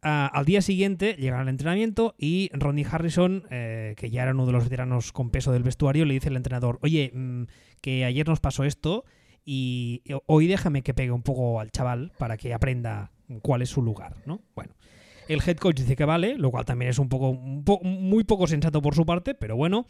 Ah, 0.00 0.30
al 0.32 0.46
día 0.46 0.62
siguiente 0.62 1.16
llegan 1.18 1.40
al 1.40 1.50
entrenamiento 1.50 2.14
y 2.16 2.48
Ronnie 2.54 2.86
Harrison, 2.90 3.44
eh, 3.50 3.92
que 3.98 4.08
ya 4.08 4.22
era 4.22 4.32
uno 4.32 4.46
de 4.46 4.52
los 4.52 4.64
veteranos 4.64 5.12
con 5.12 5.28
peso 5.28 5.52
del 5.52 5.62
vestuario, 5.62 6.06
le 6.06 6.14
dice 6.14 6.28
al 6.30 6.36
entrenador, 6.38 6.78
oye, 6.80 7.10
mm, 7.12 7.42
que 7.82 8.06
ayer 8.06 8.26
nos 8.26 8.40
pasó 8.40 8.64
esto 8.64 9.04
y 9.44 10.00
hoy 10.24 10.46
déjame 10.46 10.80
que 10.80 10.94
pegue 10.94 11.10
un 11.10 11.20
poco 11.20 11.60
al 11.60 11.70
chaval 11.70 12.10
para 12.16 12.38
que 12.38 12.54
aprenda 12.54 13.10
cuál 13.42 13.60
es 13.60 13.68
su 13.68 13.82
lugar, 13.82 14.14
¿no? 14.24 14.40
Bueno, 14.54 14.72
el 15.28 15.42
head 15.46 15.58
coach 15.58 15.76
dice 15.80 15.94
que 15.94 16.06
vale, 16.06 16.38
lo 16.38 16.50
cual 16.50 16.64
también 16.64 16.90
es 16.90 16.98
un 16.98 17.10
poco, 17.10 17.34
muy 17.34 18.24
poco 18.24 18.46
sensato 18.46 18.80
por 18.80 18.94
su 18.94 19.04
parte, 19.04 19.34
pero 19.34 19.56
bueno. 19.56 19.84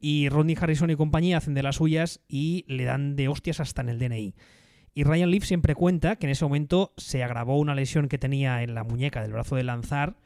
Y 0.00 0.28
Rodney 0.28 0.56
Harrison 0.60 0.88
y 0.90 0.94
compañía 0.94 1.38
hacen 1.38 1.54
de 1.54 1.64
las 1.64 1.74
suyas 1.76 2.20
y 2.28 2.64
le 2.68 2.84
dan 2.84 3.16
de 3.16 3.26
hostias 3.26 3.58
hasta 3.58 3.82
en 3.82 3.88
el 3.88 3.98
DNI. 3.98 4.34
Y 4.96 5.04
Ryan 5.04 5.30
Leaf 5.30 5.44
siempre 5.44 5.74
cuenta 5.74 6.16
que 6.16 6.24
en 6.24 6.30
ese 6.30 6.46
momento 6.46 6.94
se 6.96 7.22
agravó 7.22 7.58
una 7.58 7.74
lesión 7.74 8.08
que 8.08 8.16
tenía 8.16 8.62
en 8.62 8.74
la 8.74 8.82
muñeca 8.82 9.20
del 9.20 9.30
brazo 9.30 9.54
de 9.54 9.62
lanzar 9.62 10.16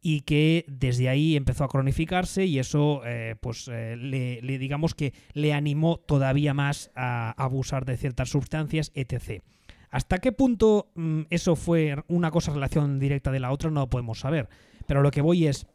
y 0.00 0.20
que 0.20 0.64
desde 0.68 1.08
ahí 1.08 1.34
empezó 1.34 1.64
a 1.64 1.68
cronificarse 1.68 2.46
y 2.46 2.60
eso 2.60 3.02
eh, 3.04 3.34
pues 3.40 3.66
eh, 3.66 3.96
le, 3.96 4.40
digamos 4.58 4.94
que 4.94 5.14
le 5.32 5.52
animó 5.52 5.98
todavía 5.98 6.54
más 6.54 6.92
a 6.94 7.32
abusar 7.42 7.86
de 7.86 7.96
ciertas 7.96 8.28
sustancias, 8.28 8.92
etc. 8.94 9.42
¿Hasta 9.90 10.18
qué 10.18 10.30
punto 10.30 10.92
mm, 10.94 11.22
eso 11.30 11.56
fue 11.56 11.96
una 12.06 12.30
cosa 12.30 12.52
relación 12.52 13.00
directa 13.00 13.32
de 13.32 13.40
la 13.40 13.50
otra? 13.50 13.68
No 13.72 13.80
lo 13.80 13.90
podemos 13.90 14.20
saber. 14.20 14.48
Pero 14.86 15.02
lo 15.02 15.10
que 15.10 15.22
voy 15.22 15.48
es, 15.48 15.66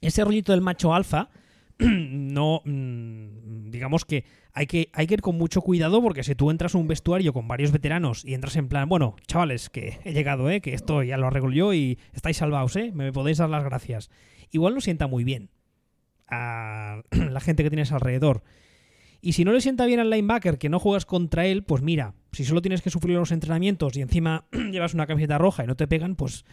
ese 0.00 0.24
rollito 0.24 0.50
del 0.50 0.60
macho 0.60 0.92
alfa, 0.92 1.28
no, 1.78 2.62
mm, 2.64 3.70
digamos 3.70 4.04
que 4.04 4.24
hay, 4.52 4.66
que 4.66 4.88
hay 4.92 5.06
que 5.06 5.14
ir 5.14 5.20
con 5.20 5.36
mucho 5.36 5.60
cuidado 5.60 6.00
porque 6.00 6.22
si 6.22 6.34
tú 6.34 6.50
entras 6.50 6.74
a 6.74 6.78
un 6.78 6.86
vestuario 6.86 7.32
con 7.32 7.48
varios 7.48 7.72
veteranos 7.72 8.24
y 8.24 8.34
entras 8.34 8.56
en 8.56 8.68
plan, 8.68 8.88
bueno, 8.88 9.16
chavales, 9.26 9.70
que 9.70 9.98
he 10.04 10.12
llegado, 10.12 10.48
¿eh? 10.50 10.60
que 10.60 10.74
esto 10.74 11.02
ya 11.02 11.16
lo 11.16 11.26
arreglo 11.26 11.50
yo 11.50 11.74
y 11.74 11.98
estáis 12.12 12.36
salvados, 12.36 12.76
¿eh? 12.76 12.92
me 12.94 13.12
podéis 13.12 13.38
dar 13.38 13.50
las 13.50 13.64
gracias. 13.64 14.10
Igual 14.50 14.74
no 14.74 14.80
sienta 14.80 15.06
muy 15.06 15.24
bien 15.24 15.50
a 16.28 17.02
la 17.10 17.40
gente 17.40 17.62
que 17.62 17.70
tienes 17.70 17.92
alrededor. 17.92 18.42
Y 19.20 19.32
si 19.32 19.44
no 19.44 19.52
le 19.52 19.60
sienta 19.60 19.86
bien 19.86 20.00
al 20.00 20.10
linebacker 20.10 20.58
que 20.58 20.68
no 20.68 20.78
juegas 20.78 21.06
contra 21.06 21.46
él, 21.46 21.64
pues 21.64 21.82
mira, 21.82 22.14
si 22.32 22.44
solo 22.44 22.60
tienes 22.60 22.82
que 22.82 22.90
sufrir 22.90 23.16
los 23.16 23.32
entrenamientos 23.32 23.96
y 23.96 24.02
encima 24.02 24.46
llevas 24.70 24.94
una 24.94 25.06
camiseta 25.06 25.38
roja 25.38 25.64
y 25.64 25.66
no 25.66 25.76
te 25.76 25.88
pegan, 25.88 26.14
pues 26.14 26.44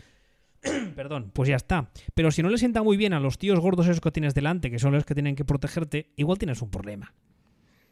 perdón, 0.95 1.31
pues 1.33 1.49
ya 1.49 1.55
está. 1.55 1.89
Pero 2.13 2.31
si 2.31 2.43
no 2.43 2.49
le 2.49 2.57
sienta 2.57 2.83
muy 2.83 2.97
bien 2.97 3.13
a 3.13 3.19
los 3.19 3.37
tíos 3.37 3.59
gordos 3.59 3.87
esos 3.87 4.01
que 4.01 4.11
tienes 4.11 4.33
delante, 4.33 4.69
que 4.71 4.79
son 4.79 4.93
los 4.93 5.05
que 5.05 5.13
tienen 5.13 5.35
que 5.35 5.45
protegerte, 5.45 6.11
igual 6.15 6.37
tienes 6.37 6.61
un 6.61 6.69
problema. 6.69 7.13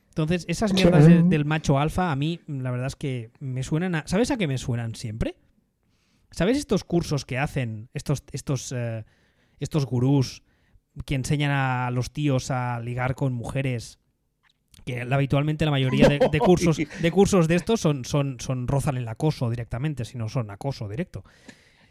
Entonces, 0.10 0.46
esas 0.50 0.74
mierdas 0.74 1.06
de- 1.08 1.24
del 1.30 1.46
macho 1.46 1.80
alfa, 1.80 2.12
a 2.12 2.16
mí, 2.16 2.40
la 2.48 2.72
verdad 2.72 2.88
es 2.88 2.96
que 2.96 3.32
me 3.40 3.64
suenan 3.64 3.96
a. 3.96 4.04
¿Sabes 4.08 4.32
a 4.32 4.38
qué 4.38 4.48
me 4.48 4.58
suenan 4.58 4.96
siempre? 4.96 5.36
¿Sabes 6.32 6.58
estos 6.58 6.84
cursos 6.84 7.26
que 7.26 7.38
hacen, 7.38 7.90
estos, 7.94 8.24
estos, 8.32 8.72
eh, 8.76 9.06
estos 9.60 9.86
gurús 9.86 10.44
que 11.06 11.16
enseñan 11.16 11.52
a 11.52 11.90
los 11.92 12.12
tíos 12.12 12.52
a 12.52 12.80
ligar 12.82 13.16
con 13.16 13.34
mujeres? 13.34 14.00
Que 14.86 15.02
habitualmente 15.02 15.66
la 15.66 15.72
mayoría 15.72 16.08
de, 16.08 16.20
de 16.32 16.40
cursos, 16.40 16.78
de 16.78 17.12
cursos 17.12 17.48
de 17.48 17.56
estos 17.56 17.80
son, 17.80 18.06
son, 18.06 18.38
son 18.40 18.68
rozan 18.68 18.98
el 18.98 19.08
acoso 19.08 19.50
directamente, 19.50 20.06
si 20.06 20.18
no 20.18 20.28
son 20.30 20.52
acoso 20.52 20.88
directo. 20.90 21.24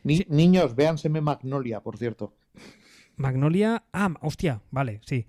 Ni- 0.05 0.26
Niños, 0.28 0.74
véanseme 0.74 1.20
Magnolia, 1.20 1.80
por 1.80 1.96
cierto. 1.96 2.34
Magnolia. 3.16 3.84
Ah, 3.92 4.14
hostia, 4.20 4.62
vale, 4.70 5.01
sí. 5.05 5.26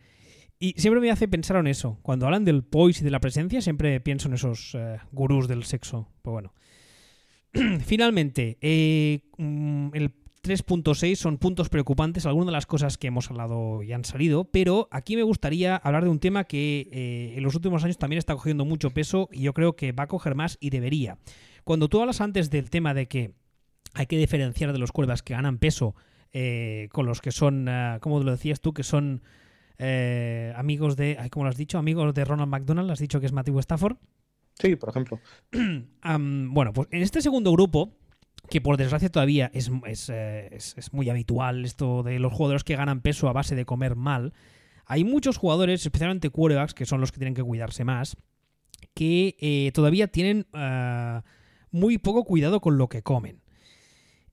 Y 0.60 0.74
siempre 0.78 1.00
me 1.02 1.10
hace 1.12 1.28
pensar 1.28 1.58
en 1.58 1.68
eso. 1.68 1.98
Cuando 2.02 2.26
hablan 2.26 2.46
del 2.46 2.64
poise 2.64 3.02
y 3.02 3.06
de 3.06 3.12
la 3.12 3.20
presencia, 3.22 3.62
siempre 3.62 4.00
pienso 4.02 4.28
en 4.28 4.34
esos 4.34 4.76
eh, 4.76 4.98
gurús 5.12 5.48
del 5.48 5.64
sexo. 5.64 6.08
Pues 6.22 6.32
bueno. 6.34 6.54
Finalmente, 7.86 8.58
eh, 8.62 9.22
mm, 9.38 9.90
el 9.94 10.14
3.6 10.44 11.16
son 11.16 11.38
puntos 11.38 11.70
preocupantes. 11.70 12.26
Algunas 12.26 12.48
de 12.48 12.52
las 12.54 12.66
cosas 12.66 12.98
que 12.98 13.08
hemos 13.08 13.30
hablado 13.32 13.84
ya 13.84 13.96
han 13.96 14.06
salido, 14.06 14.46
pero 14.46 14.88
aquí 14.92 15.16
me 15.16 15.24
gustaría 15.24 15.76
hablar 15.78 16.04
de 16.04 16.10
un 16.10 16.20
tema 16.20 16.44
que 16.44 16.90
eh, 16.92 17.34
en 17.38 17.44
los 17.44 17.56
últimos 17.56 17.84
años 17.84 17.98
también 17.98 18.18
está 18.20 18.34
cogiendo 18.36 18.66
mucho 18.66 18.92
peso 18.92 19.30
y 19.32 19.42
yo 19.42 19.54
creo 19.54 19.76
que 19.76 19.92
va 19.94 20.04
a 20.04 20.08
coger 20.08 20.36
más 20.36 20.58
y 20.62 20.70
debería. 20.70 21.18
Cuando 21.64 21.88
tú 21.88 22.00
hablas 22.02 22.22
antes 22.22 22.50
del 22.50 22.70
tema 22.70 22.94
de 22.94 23.08
que 23.08 23.34
hay 23.94 24.06
que 24.06 24.18
diferenciar 24.18 24.72
de 24.74 24.80
los 24.80 24.92
cuerdas 24.92 25.24
que 25.24 25.34
ganan 25.34 25.58
peso 25.58 25.96
eh, 26.32 26.90
con 26.92 27.06
los 27.06 27.22
que 27.22 27.32
son, 27.32 27.68
eh, 27.70 27.98
¿cómo 28.02 28.22
lo 28.24 28.32
decías 28.32 28.62
tú? 28.62 28.74
Que 28.74 28.84
son 28.84 29.22
eh, 29.78 30.54
amigos 30.56 30.96
de, 30.96 31.18
ay, 31.20 31.30
¿cómo 31.30 31.46
lo 31.46 31.50
has 31.50 31.58
dicho? 31.58 31.78
Amigos 31.78 32.14
de 32.14 32.26
Ronald 32.26 32.50
McDonald, 32.52 32.92
has 32.92 33.00
dicho 33.00 33.20
que 33.20 33.26
es 33.26 33.32
Matthew 33.34 33.60
Stafford. 33.60 33.98
Sí, 34.56 34.76
por 34.76 34.90
ejemplo. 34.90 35.20
Bueno, 36.04 36.74
pues 36.74 36.88
en 36.92 37.02
este 37.02 37.22
segundo 37.22 37.52
grupo, 37.52 37.94
que 38.50 38.62
por 38.62 38.78
desgracia 38.78 39.10
todavía 39.10 39.50
es, 39.54 39.72
es, 39.86 40.10
eh, 40.10 40.50
es- 40.52 40.76
es 40.78 40.94
muy 40.94 41.10
habitual 41.10 41.66
esto 41.66 42.04
de 42.04 42.20
los 42.20 42.34
jugadores 42.34 42.64
que 42.64 42.76
ganan 42.76 43.02
peso 43.02 43.30
a 43.30 43.34
base 43.34 43.56
de 43.56 43.66
comer 43.66 43.96
mal, 43.96 44.34
hay 44.86 45.04
muchos 45.04 45.38
jugadores, 45.38 45.82
especialmente 45.86 46.30
quarterbacks, 46.30 46.74
que 46.74 46.86
son 46.86 47.00
los 47.00 47.12
que 47.12 47.20
tienen 47.20 47.36
que 47.36 47.44
cuidarse 47.44 47.84
más, 47.86 48.18
que 48.94 49.72
todavía 49.74 50.08
tienen 50.08 50.48
ah, 50.54 51.24
muy 51.72 51.98
poco 51.98 52.24
cuidado 52.24 52.60
con 52.60 52.78
lo 52.78 52.90
que 52.90 53.02
comen. 53.04 53.42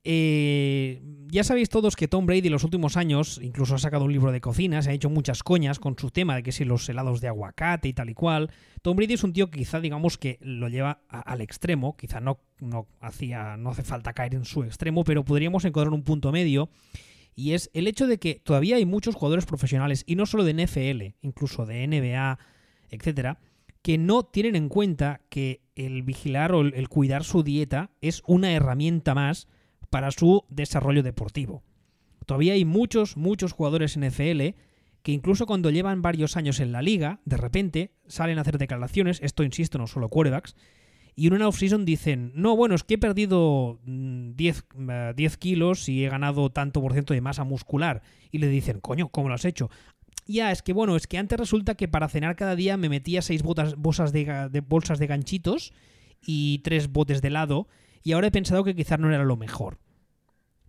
Eh, 0.09 1.03
ya 1.27 1.43
sabéis 1.43 1.69
todos 1.69 1.97
que 1.97 2.07
Tom 2.07 2.27
Brady 2.27 2.47
en 2.47 2.53
los 2.53 2.63
últimos 2.63 2.97
años 2.97 3.41
incluso 3.43 3.75
ha 3.75 3.79
sacado 3.79 4.05
un 4.05 4.13
libro 4.13 4.31
de 4.31 4.41
cocina, 4.41 4.81
se 4.81 4.91
ha 4.91 4.93
hecho 4.93 5.11
muchas 5.11 5.43
coñas 5.43 5.81
con 5.81 5.99
su 5.99 6.13
tema 6.13 6.37
de 6.37 6.45
que 6.45 6.53
si 6.53 6.65
los 6.65 6.89
helados 6.89 7.21
de 7.21 7.27
aguacate 7.27 7.89
y 7.89 7.93
tal 7.93 8.09
y 8.09 8.15
cual. 8.15 8.53
Tom 8.83 8.97
Brady 8.97 9.15
es 9.15 9.25
un 9.25 9.33
tío 9.33 9.51
que 9.51 9.59
quizá 9.59 9.81
digamos 9.81 10.17
que 10.17 10.39
lo 10.43 10.69
lleva 10.69 11.01
al 11.09 11.41
extremo, 11.41 11.97
quizá 11.97 12.21
no, 12.21 12.39
no, 12.61 12.87
hacía, 13.01 13.57
no 13.57 13.71
hace 13.71 13.83
falta 13.83 14.13
caer 14.13 14.37
en 14.37 14.45
su 14.45 14.63
extremo, 14.63 15.03
pero 15.03 15.25
podríamos 15.25 15.65
encontrar 15.65 15.93
un 15.93 16.05
punto 16.05 16.31
medio. 16.31 16.71
Y 17.35 17.55
es 17.55 17.69
el 17.75 17.89
hecho 17.89 18.07
de 18.07 18.19
que 18.19 18.37
todavía 18.37 18.77
hay 18.77 18.87
muchos 18.87 19.17
jugadores 19.17 19.45
profesionales, 19.45 20.05
y 20.07 20.15
no 20.15 20.25
solo 20.25 20.45
de 20.45 20.55
NFL, 20.55 21.17
incluso 21.21 21.67
de 21.67 21.85
NBA, 21.85 22.39
etcétera, 22.91 23.41
que 23.83 23.99
no 23.99 24.23
tienen 24.23 24.55
en 24.55 24.69
cuenta 24.69 25.21
que 25.31 25.63
el 25.75 26.05
vigilar 26.05 26.53
o 26.53 26.61
el 26.61 26.89
cuidar 26.89 27.25
su 27.25 27.43
dieta 27.43 27.91
es 28.01 28.23
una 28.25 28.53
herramienta 28.53 29.13
más 29.13 29.49
para 29.91 30.11
su 30.11 30.45
desarrollo 30.49 31.03
deportivo. 31.03 31.63
Todavía 32.27 32.55
hay 32.55 32.65
muchos, 32.65 33.17
muchos 33.17 33.53
jugadores 33.53 33.99
NFL 33.99 34.55
que 35.03 35.13
incluso 35.13 35.47
cuando 35.47 35.71
llevan 35.71 36.03
varios 36.03 36.37
años 36.37 36.59
en 36.59 36.73
la 36.73 36.83
liga, 36.83 37.21
de 37.25 37.37
repente 37.37 37.93
salen 38.09 38.39
a 38.39 38.41
hacer 38.41 38.59
declaraciones, 38.59 39.21
esto 39.23 39.45
insisto, 39.45 39.79
no 39.79 39.87
solo 39.87 40.09
quarterbacks, 40.09 40.57
y 41.15 41.29
en 41.29 41.33
una 41.33 41.49
offseason 41.49 41.87
dicen, 41.87 42.31
no, 42.35 42.57
bueno, 42.57 42.75
es 42.75 42.85
que 42.85 42.95
he 42.95 42.99
perdido 42.99 43.79
10, 43.87 44.65
mm, 44.75 45.11
10 45.15 45.35
eh, 45.35 45.37
kilos 45.39 45.89
y 45.89 46.05
he 46.05 46.11
ganado 46.11 46.51
tanto 46.51 46.83
por 46.83 46.93
ciento 46.93 47.15
de 47.15 47.23
masa 47.23 47.43
muscular. 47.43 48.03
Y 48.31 48.39
le 48.39 48.49
dicen, 48.49 48.81
coño, 48.81 49.09
¿cómo 49.09 49.29
lo 49.29 49.35
has 49.35 49.47
hecho? 49.47 49.71
Ya, 50.27 50.53
es 50.53 50.61
que 50.61 50.75
bueno, 50.75 50.95
es 50.95 51.07
que 51.07 51.17
antes 51.17 51.39
resulta 51.39 51.75
que 51.75 51.89
para 51.89 52.09
cenar 52.09 52.37
cada 52.37 52.55
día 52.55 52.77
me 52.77 52.91
metía 52.91 53.23
seis 53.23 53.43
bolsas 53.43 54.13
de, 54.13 54.49
de, 54.51 54.61
bolsas 54.61 54.99
de 54.99 55.07
ganchitos 55.07 55.73
y 56.21 56.59
tres 56.65 56.93
botes 56.93 57.23
de 57.23 57.29
helado 57.29 57.69
y 58.07 58.13
ahora 58.13 58.29
he 58.29 58.31
pensado 58.31 58.63
que 58.63 58.77
quizás 58.77 59.01
no 59.01 59.13
era 59.13 59.25
lo 59.25 59.37
mejor. 59.37 59.81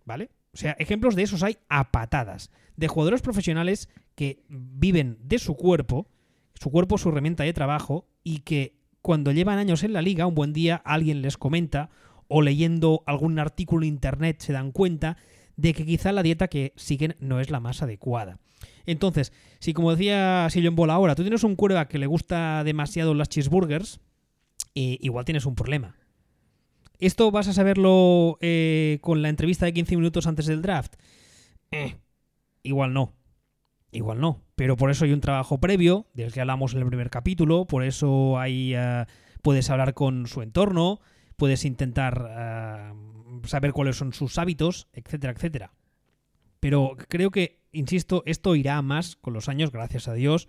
¿Vale? 0.04 0.30
O 0.52 0.56
sea, 0.56 0.72
ejemplos 0.80 1.14
de 1.14 1.22
esos 1.22 1.44
hay 1.44 1.58
a 1.68 1.92
patadas. 1.92 2.50
De 2.74 2.88
jugadores 2.88 3.22
profesionales 3.22 3.88
que 4.16 4.42
viven 4.48 5.18
de 5.22 5.38
su 5.38 5.54
cuerpo, 5.54 6.08
su 6.54 6.68
cuerpo 6.72 6.98
su 6.98 7.10
herramienta 7.10 7.44
de 7.44 7.52
trabajo, 7.52 8.08
y 8.24 8.40
que 8.40 8.80
cuando 9.02 9.30
llevan 9.30 9.60
años 9.60 9.84
en 9.84 9.92
la 9.92 10.02
liga, 10.02 10.26
un 10.26 10.34
buen 10.34 10.52
día 10.52 10.82
alguien 10.84 11.22
les 11.22 11.36
comenta, 11.36 11.90
o 12.26 12.42
leyendo 12.42 13.04
algún 13.06 13.38
artículo 13.38 13.84
en 13.84 13.90
internet 13.90 14.40
se 14.40 14.52
dan 14.52 14.72
cuenta 14.72 15.16
de 15.54 15.74
que 15.74 15.86
quizá 15.86 16.10
la 16.10 16.24
dieta 16.24 16.48
que 16.48 16.72
siguen 16.74 17.14
no 17.20 17.38
es 17.38 17.52
la 17.52 17.60
más 17.60 17.82
adecuada. 17.82 18.40
Entonces, 18.84 19.32
si 19.60 19.74
como 19.74 19.92
decía 19.92 20.48
Sillon 20.50 20.74
Bola 20.74 20.94
ahora, 20.94 21.14
tú 21.14 21.22
tienes 21.22 21.44
un 21.44 21.54
cuerda 21.54 21.86
que 21.86 21.98
le 21.98 22.06
gusta 22.06 22.64
demasiado 22.64 23.14
las 23.14 23.28
cheeseburgers, 23.28 24.00
eh, 24.74 24.98
igual 25.00 25.24
tienes 25.24 25.46
un 25.46 25.54
problema. 25.54 25.97
¿Esto 26.98 27.30
vas 27.30 27.46
a 27.48 27.52
saberlo 27.52 28.38
eh, 28.40 28.98
con 29.02 29.22
la 29.22 29.28
entrevista 29.28 29.66
de 29.66 29.72
15 29.72 29.96
minutos 29.96 30.26
antes 30.26 30.46
del 30.46 30.62
draft? 30.62 30.94
Eh, 31.70 31.96
igual 32.62 32.92
no. 32.92 33.14
Igual 33.92 34.20
no. 34.20 34.42
Pero 34.56 34.76
por 34.76 34.90
eso 34.90 35.04
hay 35.04 35.12
un 35.12 35.20
trabajo 35.20 35.60
previo, 35.60 36.06
del 36.14 36.32
que 36.32 36.40
hablamos 36.40 36.74
en 36.74 36.80
el 36.80 36.86
primer 36.86 37.10
capítulo, 37.10 37.66
por 37.66 37.84
eso 37.84 38.38
hay, 38.38 38.74
uh, 38.74 39.04
puedes 39.42 39.70
hablar 39.70 39.94
con 39.94 40.26
su 40.26 40.42
entorno, 40.42 41.00
puedes 41.36 41.64
intentar 41.64 42.94
saber 43.44 43.72
cuáles 43.72 43.96
son 43.96 44.12
sus 44.12 44.36
hábitos, 44.38 44.88
etcétera, 44.92 45.32
etcétera. 45.32 45.72
Pero 46.60 46.96
creo 47.08 47.30
que, 47.30 47.60
insisto, 47.72 48.24
esto 48.26 48.56
irá 48.56 48.82
más 48.82 49.16
con 49.16 49.32
los 49.32 49.48
años, 49.48 49.70
gracias 49.70 50.08
a 50.08 50.14
Dios. 50.14 50.48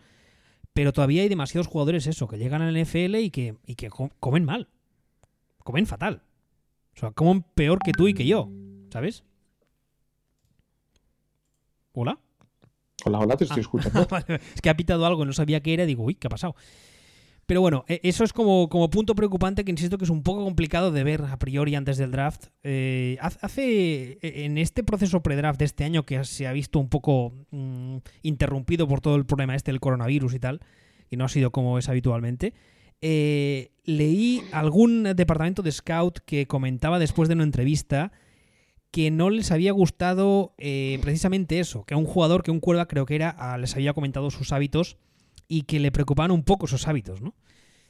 Pero 0.73 0.93
todavía 0.93 1.21
hay 1.21 1.29
demasiados 1.29 1.67
jugadores 1.67 2.07
eso, 2.07 2.27
que 2.27 2.37
llegan 2.37 2.61
al 2.61 2.79
NFL 2.79 3.15
y 3.15 3.29
que, 3.31 3.55
y 3.65 3.75
que 3.75 3.89
comen 4.19 4.45
mal. 4.45 4.69
Comen 5.63 5.85
fatal. 5.85 6.23
O 6.99 7.01
sea, 7.01 7.11
comen 7.11 7.45
peor 7.55 7.79
que 7.79 7.93
tú 7.93 8.09
y 8.09 8.13
que 8.13 8.25
yo. 8.25 8.49
¿Sabes? 8.91 9.23
¿Hola? 11.93 12.19
Hola, 13.05 13.19
hola, 13.19 13.37
te 13.37 13.45
estoy 13.45 13.59
ah. 13.59 13.61
escuchando. 13.61 14.07
es 14.27 14.61
que 14.61 14.69
ha 14.69 14.75
pitado 14.75 15.05
algo, 15.05 15.23
no 15.23 15.31
sabía 15.31 15.61
qué 15.61 15.73
era, 15.73 15.85
digo, 15.85 16.03
uy, 16.03 16.15
¿qué 16.15 16.27
ha 16.27 16.29
pasado? 16.29 16.55
Pero 17.45 17.61
bueno, 17.61 17.85
e, 17.87 18.01
eso 18.03 18.25
es 18.25 18.33
como, 18.33 18.67
como 18.67 18.89
punto 18.89 19.15
preocupante 19.15 19.63
que 19.63 19.71
insisto 19.71 19.97
que 19.97 20.03
es 20.03 20.09
un 20.09 20.23
poco 20.23 20.43
complicado 20.43 20.91
de 20.91 21.05
ver 21.05 21.21
a 21.21 21.39
priori 21.39 21.73
antes 21.75 21.97
del 21.97 22.11
draft. 22.11 22.47
Eh, 22.63 23.17
hace 23.21 24.17
e, 24.21 24.43
en 24.43 24.57
este 24.57 24.83
proceso 24.83 25.23
pre-draft 25.23 25.57
de 25.57 25.65
este 25.65 25.85
año 25.85 26.05
que 26.05 26.21
se 26.25 26.47
ha 26.47 26.51
visto 26.51 26.79
un 26.79 26.89
poco 26.89 27.31
mmm, 27.51 27.99
interrumpido 28.23 28.89
por 28.89 28.99
todo 28.99 29.15
el 29.15 29.25
problema 29.25 29.55
este 29.55 29.71
del 29.71 29.79
coronavirus 29.79 30.33
y 30.33 30.39
tal, 30.39 30.59
y 31.09 31.15
no 31.15 31.23
ha 31.23 31.29
sido 31.29 31.51
como 31.51 31.77
es 31.79 31.87
habitualmente, 31.87 32.53
eh, 33.01 33.71
leí 33.85 34.43
algún 34.51 35.03
departamento 35.03 35.61
de 35.61 35.71
scout 35.71 36.19
que 36.25 36.47
comentaba 36.47 36.99
después 36.99 37.29
de 37.29 37.35
una 37.35 37.43
entrevista 37.43 38.11
que 38.91 39.11
no 39.11 39.29
les 39.29 39.51
había 39.51 39.71
gustado 39.71 40.53
eh, 40.57 40.99
precisamente 41.01 41.59
eso, 41.59 41.85
que 41.85 41.93
a 41.93 41.97
un 41.97 42.05
jugador, 42.05 42.43
que 42.43 42.51
un 42.51 42.59
cuerda 42.59 42.87
creo 42.87 43.05
que 43.05 43.15
era, 43.15 43.57
les 43.57 43.75
había 43.75 43.93
comentado 43.93 44.31
sus 44.31 44.51
hábitos 44.51 44.97
y 45.47 45.63
que 45.63 45.79
le 45.79 45.91
preocupaban 45.91 46.31
un 46.31 46.43
poco 46.43 46.65
esos 46.65 46.87
hábitos, 46.87 47.21
¿no? 47.21 47.35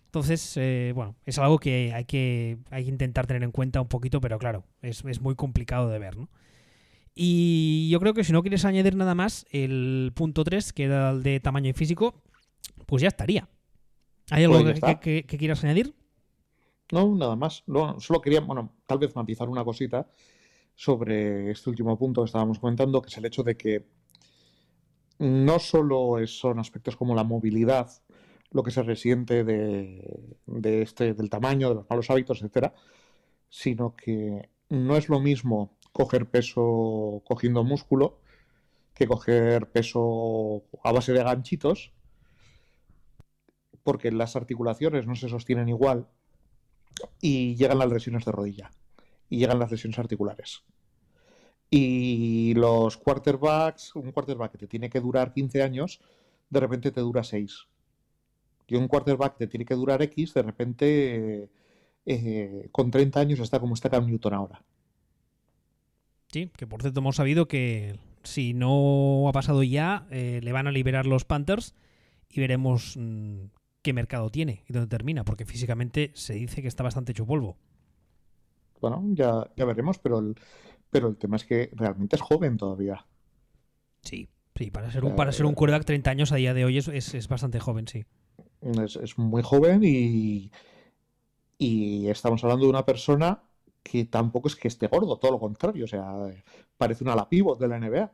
Entonces, 0.05 0.57
eh, 0.57 0.91
bueno, 0.95 1.15
es 1.25 1.37
algo 1.37 1.59
que 1.59 1.93
hay, 1.93 2.05
que 2.05 2.57
hay 2.71 2.83
que 2.83 2.89
intentar 2.89 3.27
tener 3.27 3.43
en 3.43 3.51
cuenta 3.51 3.79
un 3.79 3.87
poquito, 3.87 4.19
pero 4.19 4.39
claro, 4.39 4.65
es, 4.81 5.03
es, 5.05 5.21
muy 5.21 5.35
complicado 5.35 5.87
de 5.89 5.99
ver, 5.99 6.17
¿no? 6.17 6.29
Y 7.13 7.89
yo 7.91 7.99
creo 7.99 8.13
que 8.13 8.23
si 8.23 8.33
no 8.33 8.41
quieres 8.41 8.65
añadir 8.65 8.95
nada 8.95 9.13
más, 9.13 9.45
el 9.51 10.11
punto 10.15 10.43
3, 10.43 10.73
que 10.73 10.85
era 10.85 11.11
el 11.11 11.21
de 11.21 11.39
tamaño 11.39 11.69
y 11.69 11.73
físico, 11.73 12.23
pues 12.87 13.01
ya 13.01 13.09
estaría. 13.09 13.47
¿Hay 14.31 14.43
algo 14.43 14.61
pues 14.61 14.79
que, 14.79 14.99
que, 14.99 15.23
que, 15.25 15.37
quieras 15.37 15.63
añadir? 15.63 15.93
No, 16.91 17.15
nada 17.15 17.35
más. 17.35 17.63
No, 17.67 17.99
solo 17.99 18.21
quería, 18.21 18.41
bueno, 18.41 18.73
tal 18.85 18.99
vez 18.99 19.15
matizar 19.15 19.49
una 19.49 19.63
cosita 19.63 20.07
sobre 20.75 21.51
este 21.51 21.69
último 21.69 21.97
punto 21.97 22.21
que 22.21 22.27
estábamos 22.27 22.59
comentando, 22.59 23.01
que 23.01 23.09
es 23.09 23.17
el 23.17 23.25
hecho 23.25 23.43
de 23.43 23.57
que 23.57 23.85
no 25.19 25.59
solo 25.59 26.25
son 26.27 26.59
aspectos 26.59 26.95
como 26.95 27.15
la 27.15 27.23
movilidad, 27.23 27.91
lo 28.51 28.63
que 28.63 28.71
se 28.71 28.83
resiente 28.83 29.43
de, 29.43 30.37
de, 30.45 30.81
este, 30.81 31.13
del 31.13 31.29
tamaño, 31.29 31.69
de 31.69 31.75
los 31.75 31.89
malos 31.89 32.09
hábitos, 32.09 32.39
etcétera, 32.39 32.73
sino 33.49 33.95
que 33.95 34.49
no 34.69 34.95
es 34.95 35.09
lo 35.09 35.19
mismo 35.19 35.77
coger 35.91 36.29
peso 36.29 37.21
cogiendo 37.27 37.63
músculo 37.63 38.19
que 38.93 39.07
coger 39.07 39.71
peso 39.71 40.63
a 40.83 40.91
base 40.91 41.13
de 41.13 41.23
ganchitos, 41.23 41.93
porque 43.83 44.11
las 44.11 44.35
articulaciones 44.35 45.07
no 45.07 45.15
se 45.15 45.29
sostienen 45.29 45.69
igual 45.69 46.07
y 47.21 47.55
llegan 47.55 47.79
las 47.79 47.91
lesiones 47.91 48.25
de 48.25 48.31
rodilla 48.31 48.71
y 49.29 49.37
llegan 49.37 49.59
las 49.59 49.71
lesiones 49.71 49.99
articulares. 49.99 50.63
Y 51.69 52.53
los 52.55 52.97
quarterbacks, 52.97 53.95
un 53.95 54.11
quarterback 54.11 54.53
que 54.53 54.57
te 54.57 54.67
tiene 54.67 54.89
que 54.89 54.99
durar 54.99 55.33
15 55.33 55.61
años, 55.61 56.01
de 56.49 56.59
repente 56.59 56.91
te 56.91 57.01
dura 57.01 57.23
6. 57.23 57.67
Y 58.67 58.75
un 58.75 58.87
quarterback 58.87 59.37
que 59.37 59.45
te 59.45 59.51
tiene 59.51 59.65
que 59.65 59.75
durar 59.75 60.01
X, 60.01 60.33
de 60.33 60.41
repente 60.41 61.49
eh, 62.05 62.69
con 62.71 62.89
30 62.89 63.19
años 63.19 63.39
está 63.39 63.59
como 63.59 63.75
está 63.75 63.89
Cam 63.89 64.07
Newton 64.07 64.33
ahora. 64.33 64.63
Sí, 66.31 66.51
que 66.55 66.67
por 66.67 66.81
cierto 66.81 66.99
hemos 66.99 67.15
sabido 67.15 67.47
que 67.47 67.97
si 68.23 68.53
no 68.53 69.27
ha 69.27 69.31
pasado 69.31 69.63
ya, 69.63 70.07
eh, 70.11 70.39
le 70.43 70.51
van 70.51 70.67
a 70.67 70.71
liberar 70.71 71.05
los 71.05 71.25
Panthers 71.25 71.75
y 72.29 72.39
veremos 72.39 72.95
mmm, 72.97 73.45
qué 73.89 73.93
mercado 73.93 74.29
tiene 74.29 74.63
y 74.67 74.73
dónde 74.73 74.87
termina, 74.87 75.25
porque 75.25 75.45
físicamente 75.45 76.11
se 76.13 76.33
dice 76.35 76.61
que 76.61 76.67
está 76.67 76.83
bastante 76.83 77.11
hecho 77.11 77.25
polvo. 77.25 77.57
Bueno, 78.79 79.03
ya, 79.13 79.49
ya 79.55 79.65
veremos, 79.65 79.97
pero 79.97 80.19
el, 80.19 80.35
pero 80.91 81.07
el 81.07 81.17
tema 81.17 81.37
es 81.37 81.43
que 81.43 81.71
realmente 81.73 82.15
es 82.15 82.21
joven 82.21 82.55
todavía. 82.55 83.03
Sí, 84.03 84.29
sí, 84.55 84.69
para 84.69 84.91
ser 84.91 85.03
un, 85.05 85.15
para 85.15 85.31
ser 85.31 85.47
un 85.47 85.55
quarterback 85.55 85.85
30 85.85 86.11
años 86.11 86.31
a 86.31 86.35
día 86.35 86.53
de 86.53 86.65
hoy 86.65 86.77
es, 86.77 86.87
es, 86.87 87.15
es 87.15 87.27
bastante 87.27 87.59
joven, 87.59 87.87
sí. 87.87 88.05
Es, 88.61 88.95
es, 88.95 89.17
muy 89.17 89.41
joven 89.41 89.81
y, 89.83 90.51
y 91.57 92.09
estamos 92.09 92.43
hablando 92.43 92.65
de 92.65 92.69
una 92.69 92.85
persona 92.85 93.41
que 93.81 94.05
tampoco 94.05 94.49
es 94.49 94.55
que 94.55 94.67
esté 94.67 94.85
gordo, 94.85 95.17
todo 95.17 95.31
lo 95.31 95.39
contrario, 95.39 95.85
o 95.85 95.87
sea, 95.87 96.13
parece 96.77 97.03
una 97.03 97.13
ala 97.13 97.27
pivot 97.27 97.59
de 97.59 97.67
la 97.67 97.79
NBA. 97.79 98.11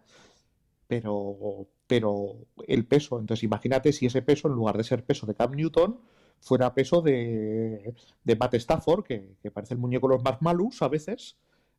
Pero, 0.88 1.68
pero 1.88 2.36
el 2.68 2.86
peso, 2.86 3.20
entonces 3.20 3.44
imagínate 3.44 3.94
si 3.94 4.06
ese 4.06 4.22
peso, 4.22 4.48
en 4.48 4.56
lugar 4.56 4.78
de 4.78 4.84
ser 4.84 5.04
peso 5.04 5.26
de 5.26 5.36
Cam 5.36 5.52
Newton, 5.52 6.00
fuera 6.40 6.74
peso 6.74 7.02
de, 7.02 7.94
de 8.24 8.36
Matt 8.36 8.56
Stafford, 8.56 9.04
que, 9.04 9.36
que 9.42 9.52
parece 9.52 9.74
el 9.74 9.80
muñeco 9.80 10.08
de 10.08 10.16
los 10.16 10.24
más 10.24 10.42
malus 10.42 10.82
a 10.82 10.88
veces, 10.88 11.38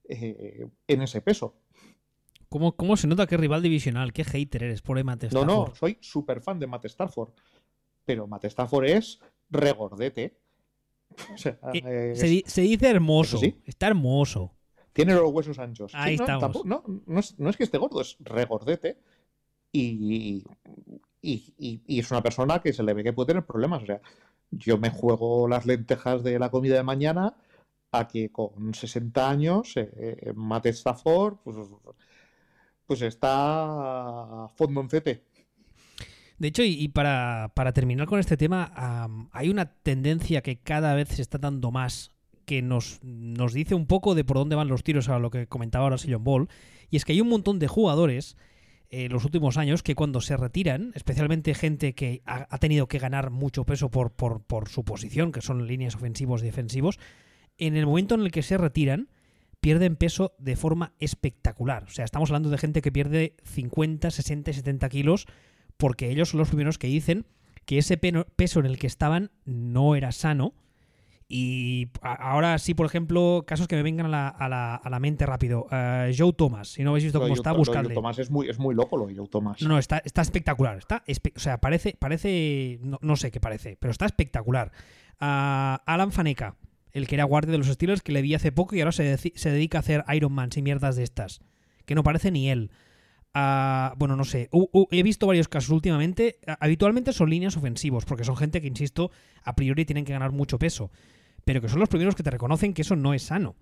eh, 0.09 0.69
en 0.87 1.03
ese 1.03 1.21
peso. 1.21 1.57
¿Cómo, 2.49 2.77
¿Cómo, 2.77 2.97
se 2.97 3.07
nota 3.07 3.27
que 3.27 3.37
rival 3.37 3.63
divisional? 3.63 4.13
¿Qué 4.13 4.25
hater 4.25 4.65
eres 4.65 4.83
por 4.83 5.03
Matt 5.03 5.25
Stafford? 5.25 5.47
No, 5.47 5.67
no, 5.67 5.75
soy 5.75 5.99
súper 6.01 6.41
fan 6.41 6.59
de 6.59 6.67
Matt 6.67 6.85
Stafford. 6.85 7.31
Pero 8.05 8.27
Matt 8.27 8.45
Stafford 8.45 8.87
es 8.87 9.21
regordete. 9.51 10.39
O 11.33 11.39
sea, 11.39 11.59
eh, 11.73 12.13
es... 12.13 12.21
se, 12.21 12.43
se, 12.47 12.61
dice 12.63 12.91
hermoso. 12.91 13.39
Sí? 13.39 13.61
Está 13.65 13.87
hermoso. 13.87 14.55
Tiene 14.93 15.15
los 15.15 15.31
huesos 15.31 15.59
anchos. 15.59 15.93
Ahí 15.95 16.17
sí, 16.17 16.23
estamos. 16.23 16.41
No, 16.41 16.41
tampoco, 16.41 16.69
no, 16.69 17.03
no, 17.07 17.21
es, 17.21 17.39
no, 17.39 17.49
es, 17.49 17.57
que 17.57 17.65
esté 17.65 17.79
gordo, 17.79 18.01
es 18.01 18.17
regordete. 18.21 18.99
Y, 19.77 20.45
es 21.23 22.11
una 22.11 22.23
persona 22.23 22.61
que 22.61 22.73
se 22.73 22.83
le 22.83 22.95
ve 22.95 23.03
que 23.03 23.13
puede 23.13 23.29
tener 23.29 23.45
problemas. 23.45 23.83
O 23.83 23.87
sea, 23.87 24.01
yo 24.51 24.79
me 24.79 24.91
juego 24.91 25.49
las 25.49 25.67
lentejas 25.67 26.23
de 26.23 26.39
la 26.39 26.51
comida 26.51 26.77
de 26.77 26.83
mañana 26.83 27.35
a 27.93 28.07
que 28.07 28.31
con 28.31 28.75
60 28.75 29.29
años 29.29 29.77
eh, 29.77 29.91
eh, 29.97 30.61
Stafford 30.65 31.37
pues, 31.43 31.57
pues 32.87 33.03
está 33.03 34.45
a 34.45 34.49
fondo 34.49 34.81
en 34.81 34.89
CT. 34.89 35.09
De 36.39 36.49
hecho, 36.49 36.63
y, 36.63 36.89
para, 36.89 37.51
terminar 37.75 38.07
con 38.07 38.21
este 38.21 38.37
tema, 38.37 39.09
hay 39.33 39.49
una 39.49 39.73
tendencia 39.73 40.43
que 40.43 40.59
cada 40.59 40.95
vez 40.95 41.09
se 41.09 41.23
está 41.23 41.39
dando 41.39 41.71
más 41.71 42.13
que 42.45 42.61
nos, 42.61 43.01
nos 43.03 43.55
dice 43.55 43.75
un 43.75 43.87
poco 43.87 44.15
de 44.15 44.23
por 44.23 44.37
dónde 44.37 44.55
van 44.55 44.69
los 44.69 44.85
tiros 44.85 45.09
a 45.09 45.19
lo 45.19 45.31
que 45.31 45.47
comentaba 45.47 45.85
ahora 45.85 45.99
Sillon 45.99 46.23
Ball, 46.23 46.49
y 46.91 46.97
es 46.97 47.05
que 47.05 47.13
hay 47.13 47.23
un 47.23 47.31
montón 47.31 47.59
de 47.59 47.69
jugadores 47.69 48.37
en 48.91 49.13
los 49.13 49.25
últimos 49.25 49.57
años 49.57 49.83
que 49.83 49.95
cuando 49.95 50.21
se 50.21 50.37
retiran, 50.37 50.93
especialmente 50.95 51.55
gente 51.55 51.95
que 51.95 52.23
ha, 52.25 52.59
tenido 52.59 52.87
que 52.87 52.99
ganar 52.99 53.31
mucho 53.31 53.65
peso 53.65 53.91
por, 53.91 54.13
por, 54.13 54.43
por, 54.43 54.69
su 54.69 54.85
posición, 54.85 55.33
que 55.33 55.43
son 55.43 55.67
líneas 55.67 55.95
ofensivos 55.95 56.43
y 56.43 56.47
defensivos, 56.47 56.99
en 57.59 57.77
el 57.77 57.87
momento 57.87 58.15
en 58.15 58.23
el 58.23 58.31
que 58.31 58.43
se 58.43 58.59
retiran, 58.59 59.09
pierden 59.61 59.97
peso 59.97 60.35
de 60.39 60.57
forma 60.57 60.93
espectacular. 60.99 61.85
O 61.85 61.91
sea, 61.91 62.05
estamos 62.05 62.31
hablando 62.31 62.51
de 62.51 62.59
gente 62.59 62.83
que 62.83 62.93
pierde 62.93 63.35
50, 63.45 64.11
60 64.11 64.51
y 64.51 64.55
70 64.55 64.89
kilos 64.89 65.27
porque 65.77 66.11
ellos 66.11 66.31
son 66.31 66.39
los 66.39 66.49
primeros 66.49 66.79
que 66.79 66.87
dicen 66.87 67.27
que 67.65 67.79
ese 67.79 67.97
peso 67.97 68.61
en 68.61 68.67
el 68.67 68.79
que 68.79 68.87
estaban 68.87 69.31
no 69.45 69.97
era 69.97 70.13
sano. 70.13 70.55
Y 71.29 71.89
ahora 72.03 72.57
sí, 72.59 72.75
por 72.75 72.87
ejemplo, 72.87 73.45
casos 73.47 73.67
que 73.67 73.75
me 73.75 73.83
vengan 73.83 74.15
a 74.15 74.49
la, 74.89 74.99
mente 75.01 75.27
rápido. 75.27 75.67
Eh, 75.73 76.15
Joe 76.17 76.33
Thomas, 76.33 76.69
si 76.69 76.85
no 76.85 76.91
habéis 76.91 77.05
visto 77.05 77.21
cómo 77.21 77.35
está, 77.35 77.53
buscando. 77.53 77.89
Joe 77.89 77.95
Thomas 77.95 78.19
es 78.21 78.31
muy, 78.31 78.49
es 78.49 78.59
muy 78.59 78.75
loco 78.75 78.97
lo 78.97 79.07
de 79.07 79.17
Joe 79.17 79.27
Thomas. 79.27 79.61
No, 79.63 79.79
está, 79.79 79.99
está 80.05 80.23
espectacular. 80.23 80.79
Está 80.79 81.03
o 81.07 81.41
sea, 81.41 81.59
parece, 81.59 81.97
parece 81.99 82.79
no, 82.81 83.17
sé 83.17 83.33
qué 83.33 83.41
parece, 83.41 83.77
pero 83.81 83.91
está 83.91 84.07
espectacular. 84.07 84.71
Uh, 85.21 85.83
Alan 85.87 86.13
Faneca, 86.13 86.57
el 86.93 87.09
que 87.09 87.17
era 87.17 87.25
guardia 87.25 87.53
de 87.53 87.59
los 87.59 87.67
Steelers, 87.67 88.03
que 88.03 88.13
le 88.13 88.23
vi 88.23 88.35
hace 88.35 88.53
poco 88.53 88.77
y 88.77 88.81
ahora 88.81 88.93
se, 88.93 89.17
se 89.17 89.51
dedica 89.51 89.79
a 89.79 89.81
hacer 89.81 90.05
Iron 90.15 90.33
Man 90.33 90.51
y 90.55 90.63
mierdas 90.63 90.95
de 90.95 91.03
estas. 91.03 91.41
Que 91.87 91.97
no 91.97 92.05
parece 92.05 92.31
ni 92.31 92.51
él 92.51 92.71
bueno, 93.97 94.17
no 94.17 94.25
sé, 94.25 94.49
he 94.91 95.03
visto 95.03 95.27
varios 95.27 95.49
casos 95.49 95.71
últimamente, 95.71 96.39
habitualmente 96.61 97.13
son 97.13 97.31
líneas 97.31 97.57
ofensivos, 97.57 98.05
porque 98.05 98.25
son 98.25 98.37
gente 98.37 98.61
que, 98.61 98.69
insisto, 98.69 99.11
a 99.43 99.55
priori 99.55 99.85
tienen 99.85 100.05
que 100.05 100.13
ganar 100.13 100.33
mucho 100.33 100.59
peso, 100.59 100.91
pero 101.47 101.61
que 101.61 101.69
son 101.69 101.79
los 101.79 101.89
primeros 101.89 102.17
que 102.17 102.25
te 102.25 102.31
reconocen 102.33 102.75
que 102.75 102.83
eso 102.83 102.97
no 102.97 103.15
es 103.15 103.23
sano. 103.23 103.55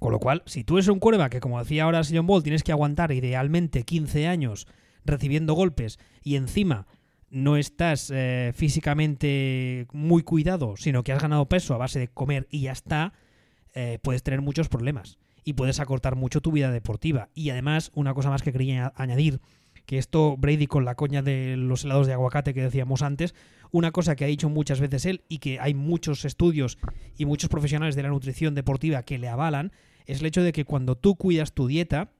Con 0.00 0.10
lo 0.10 0.18
cual, 0.18 0.42
si 0.46 0.64
tú 0.64 0.78
eres 0.78 0.88
un 0.88 0.98
cuerva 0.98 1.30
que, 1.30 1.38
como 1.38 1.60
decía 1.60 1.84
ahora 1.84 2.02
Sion 2.02 2.26
Ball, 2.26 2.42
tienes 2.42 2.64
que 2.64 2.72
aguantar 2.72 3.12
idealmente 3.12 3.84
15 3.84 4.26
años 4.26 4.66
recibiendo 5.04 5.54
golpes 5.54 6.00
y 6.24 6.34
encima 6.34 6.88
no 7.30 7.56
estás 7.56 8.10
eh, 8.12 8.50
físicamente 8.56 9.86
muy 9.92 10.24
cuidado, 10.24 10.74
sino 10.76 11.04
que 11.04 11.12
has 11.12 11.22
ganado 11.22 11.48
peso 11.48 11.72
a 11.72 11.78
base 11.78 12.00
de 12.00 12.08
comer 12.08 12.48
y 12.50 12.62
ya 12.62 12.72
está, 12.72 13.12
eh, 13.74 14.00
puedes 14.02 14.24
tener 14.24 14.40
muchos 14.40 14.68
problemas 14.68 15.20
y 15.44 15.52
puedes 15.52 15.78
acortar 15.78 16.16
mucho 16.16 16.40
tu 16.40 16.50
vida 16.50 16.72
deportiva. 16.72 17.28
Y 17.32 17.50
además, 17.50 17.92
una 17.94 18.12
cosa 18.12 18.30
más 18.30 18.42
que 18.42 18.50
quería 18.50 18.92
añadir, 18.96 19.40
que 19.90 19.98
esto 19.98 20.36
Brady 20.36 20.68
con 20.68 20.84
la 20.84 20.94
coña 20.94 21.20
de 21.20 21.56
los 21.56 21.82
helados 21.82 22.06
de 22.06 22.12
aguacate 22.12 22.54
que 22.54 22.62
decíamos 22.62 23.02
antes, 23.02 23.34
una 23.72 23.90
cosa 23.90 24.14
que 24.14 24.24
ha 24.24 24.28
dicho 24.28 24.48
muchas 24.48 24.78
veces 24.78 25.04
él 25.04 25.24
y 25.28 25.38
que 25.38 25.58
hay 25.58 25.74
muchos 25.74 26.24
estudios 26.24 26.78
y 27.16 27.24
muchos 27.24 27.50
profesionales 27.50 27.96
de 27.96 28.04
la 28.04 28.10
nutrición 28.10 28.54
deportiva 28.54 29.02
que 29.02 29.18
le 29.18 29.26
avalan, 29.26 29.72
es 30.06 30.20
el 30.20 30.26
hecho 30.26 30.44
de 30.44 30.52
que 30.52 30.64
cuando 30.64 30.94
tú 30.94 31.16
cuidas 31.16 31.54
tu 31.54 31.66
dieta, 31.66 32.12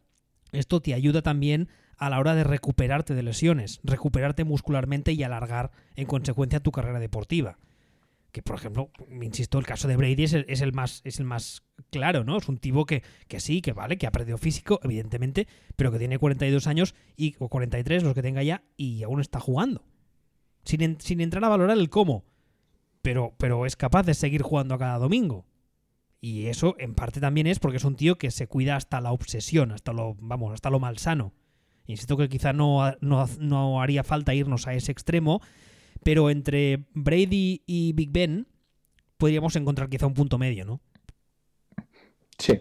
esto 0.50 0.80
te 0.80 0.94
ayuda 0.94 1.22
también 1.22 1.68
a 1.96 2.10
la 2.10 2.18
hora 2.18 2.34
de 2.34 2.42
recuperarte 2.42 3.14
de 3.14 3.22
lesiones, 3.22 3.78
recuperarte 3.84 4.42
muscularmente 4.42 5.12
y 5.12 5.22
alargar 5.22 5.70
en 5.94 6.06
consecuencia 6.06 6.58
tu 6.58 6.72
carrera 6.72 6.98
deportiva 6.98 7.56
que 8.32 8.42
por 8.42 8.56
ejemplo, 8.56 8.90
insisto, 9.22 9.58
el 9.58 9.66
caso 9.66 9.88
de 9.88 9.96
Brady 9.96 10.24
es 10.24 10.32
el, 10.34 10.72
más, 10.72 11.00
es 11.04 11.18
el 11.18 11.24
más 11.24 11.62
claro, 11.90 12.24
¿no? 12.24 12.36
Es 12.38 12.48
un 12.48 12.58
tipo 12.58 12.86
que, 12.86 13.02
que, 13.28 13.40
sí, 13.40 13.60
que 13.60 13.72
vale, 13.72 13.98
que 13.98 14.06
ha 14.06 14.12
perdido 14.12 14.38
físico, 14.38 14.80
evidentemente, 14.82 15.48
pero 15.76 15.90
que 15.90 15.98
tiene 15.98 16.18
42 16.18 16.66
años 16.66 16.94
y, 17.16 17.36
o 17.38 17.48
43, 17.48 18.02
los 18.02 18.14
que 18.14 18.22
tenga 18.22 18.42
ya, 18.42 18.62
y 18.76 19.02
aún 19.02 19.20
está 19.20 19.40
jugando. 19.40 19.84
Sin, 20.64 21.00
sin 21.00 21.20
entrar 21.20 21.44
a 21.44 21.48
valorar 21.48 21.76
el 21.76 21.90
cómo. 21.90 22.24
Pero, 23.02 23.34
pero 23.38 23.66
es 23.66 23.76
capaz 23.76 24.04
de 24.04 24.14
seguir 24.14 24.42
jugando 24.42 24.74
a 24.74 24.78
cada 24.78 24.98
domingo. 24.98 25.46
Y 26.20 26.46
eso 26.46 26.76
en 26.78 26.94
parte 26.94 27.18
también 27.18 27.46
es 27.46 27.58
porque 27.58 27.78
es 27.78 27.84
un 27.84 27.96
tío 27.96 28.18
que 28.18 28.30
se 28.30 28.46
cuida 28.46 28.76
hasta 28.76 29.00
la 29.00 29.12
obsesión, 29.12 29.72
hasta 29.72 29.92
lo, 29.92 30.16
vamos, 30.20 30.52
hasta 30.52 30.68
lo 30.68 30.78
malsano. 30.78 31.32
Insisto 31.86 32.16
que 32.16 32.28
quizá 32.28 32.52
no, 32.52 32.94
no, 33.00 33.26
no 33.38 33.80
haría 33.80 34.04
falta 34.04 34.34
irnos 34.34 34.66
a 34.66 34.74
ese 34.74 34.92
extremo, 34.92 35.40
pero 36.02 36.30
entre 36.30 36.86
Brady 36.94 37.62
y 37.66 37.92
Big 37.92 38.10
Ben 38.10 38.46
podríamos 39.16 39.54
encontrar 39.56 39.88
quizá 39.88 40.06
un 40.06 40.14
punto 40.14 40.38
medio, 40.38 40.64
¿no? 40.64 40.80
Sí. 42.38 42.58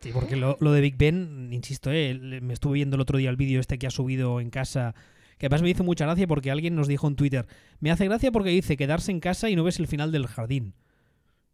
Sí, 0.00 0.10
porque 0.12 0.36
lo, 0.36 0.56
de 0.56 0.80
Big 0.80 0.96
Ben, 0.96 1.48
insisto, 1.52 1.90
eh, 1.90 2.14
me 2.40 2.54
estuve 2.54 2.74
viendo 2.74 2.94
el 2.94 3.00
otro 3.00 3.18
día 3.18 3.30
el 3.30 3.36
vídeo 3.36 3.58
este 3.58 3.78
que 3.78 3.88
ha 3.88 3.90
subido 3.90 4.40
en 4.40 4.48
casa, 4.48 4.94
que 5.38 5.46
además 5.46 5.62
me 5.62 5.70
hizo 5.70 5.82
mucha 5.82 6.04
gracia 6.04 6.28
porque 6.28 6.52
alguien 6.52 6.76
nos 6.76 6.86
dijo 6.86 7.08
en 7.08 7.16
Twitter, 7.16 7.48
me 7.80 7.90
hace 7.90 8.04
gracia 8.04 8.30
porque 8.30 8.50
dice 8.50 8.76
quedarse 8.76 9.10
en 9.10 9.18
casa 9.18 9.50
y 9.50 9.56
no 9.56 9.64
ves 9.64 9.80
el 9.80 9.88
final 9.88 10.12
del 10.12 10.28
jardín. 10.28 10.74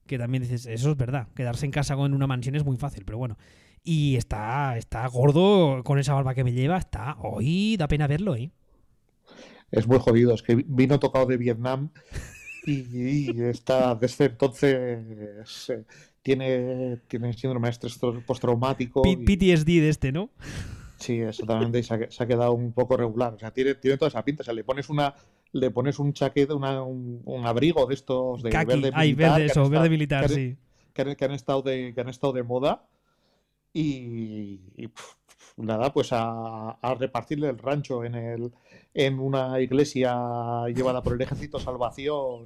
Que 0.07 0.19
también 0.19 0.43
dices, 0.43 0.67
eso 0.67 0.91
es 0.91 0.97
verdad, 0.99 1.29
quedarse 1.35 1.65
en 1.65 1.73
casa 1.73 1.97
con 1.97 2.13
una 2.13 2.27
mansión 2.27 2.55
es 2.55 2.67
muy 2.67 2.77
fácil, 2.77 3.07
pero 3.07 3.17
bueno. 3.17 3.39
Y 3.83 4.17
está, 4.17 4.77
está 4.77 5.07
gordo 5.07 5.83
con 5.83 5.99
esa 5.99 6.13
barba 6.13 6.35
que 6.35 6.45
me 6.45 6.53
lleva, 6.53 6.77
está, 6.77 7.17
hoy 7.21 7.79
da 7.79 7.89
pena 7.89 8.07
verlo, 8.07 8.37
¿eh? 8.37 8.51
Es 9.71 9.87
muy 9.87 9.99
jodido. 9.99 10.35
Es 10.35 10.43
que 10.43 10.65
vino 10.67 10.99
tocado 10.99 11.27
de 11.27 11.37
Vietnam 11.37 11.91
y, 12.67 13.41
está 13.43 13.95
desde 13.95 14.27
entonces 14.27 15.69
eh, 15.69 15.85
tiene, 16.23 17.01
tiene 17.09 17.33
síndrome 17.33 17.69
de 17.69 17.73
estrés 17.73 17.99
postraumático. 18.27 19.03
PTSD 19.03 19.67
de 19.67 19.89
este, 19.89 20.13
¿no? 20.13 20.31
Sí, 20.97 21.21
exactamente, 21.21 21.81
y 21.81 21.83
se 21.83 21.95
ha, 21.95 22.27
quedado 22.27 22.53
un 22.53 22.73
poco 22.73 22.97
regular. 22.97 23.35
O 23.35 23.39
sea, 23.39 23.51
tiene, 23.51 23.75
tiene 23.75 23.99
toda 23.99 24.09
esa 24.09 24.25
pinta. 24.25 24.43
O 24.43 24.45
sea, 24.45 24.55
le 24.55 24.65
pones 24.65 24.89
una 24.89 25.15
le 25.55 25.71
pones 25.71 25.99
un 26.01 26.13
chaqueta, 26.13 26.55
un, 26.55 27.43
abrigo 27.45 27.87
de 27.87 27.95
estos 27.95 28.43
de 28.43 28.51
verde 28.51 28.77
militar. 28.77 28.93
Ay, 28.97 29.15
verde, 29.15 29.45
eso, 29.47 29.71
verde 29.71 29.89
militar, 29.89 30.29
sí. 30.29 30.57
Que 30.93 31.03
han, 31.03 31.33
estado 31.33 31.63
de, 31.63 31.93
que 31.95 32.01
han 32.01 32.09
estado 32.09 32.33
de 32.33 32.43
moda 32.43 32.87
y, 33.73 34.61
nada, 35.57 35.93
pues 35.93 36.09
a, 36.13 36.79
repartirle 36.99 37.49
el 37.49 37.59
rancho 37.59 38.05
en, 38.05 38.15
el, 38.15 38.53
en 38.93 39.19
una 39.19 39.61
iglesia 39.61 40.15
llevada 40.75 41.03
por 41.03 41.15
el 41.15 41.21
ejército 41.21 41.59
salvación 41.59 42.45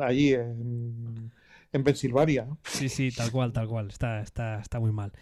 allí 0.00 0.34
en, 0.34 1.32
en 1.72 1.84
Pensilvania. 1.84 2.48
Sí, 2.64 2.88
sí, 2.88 3.10
tal 3.10 3.30
cual, 3.30 3.52
tal 3.52 3.68
cual. 3.68 3.88
Está, 3.88 4.20
está, 4.20 4.60
está 4.60 4.80
muy 4.80 4.92
mal. 4.92 5.12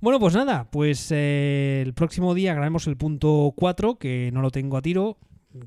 Bueno, 0.00 0.18
pues 0.18 0.34
nada, 0.34 0.66
pues 0.70 1.10
eh, 1.12 1.82
el 1.84 1.92
próximo 1.92 2.34
día 2.34 2.54
grabemos 2.54 2.86
el 2.86 2.96
punto 2.96 3.52
4, 3.54 3.98
que 3.98 4.30
no 4.32 4.40
lo 4.40 4.50
tengo 4.50 4.78
a 4.78 4.82
tiro, 4.82 5.18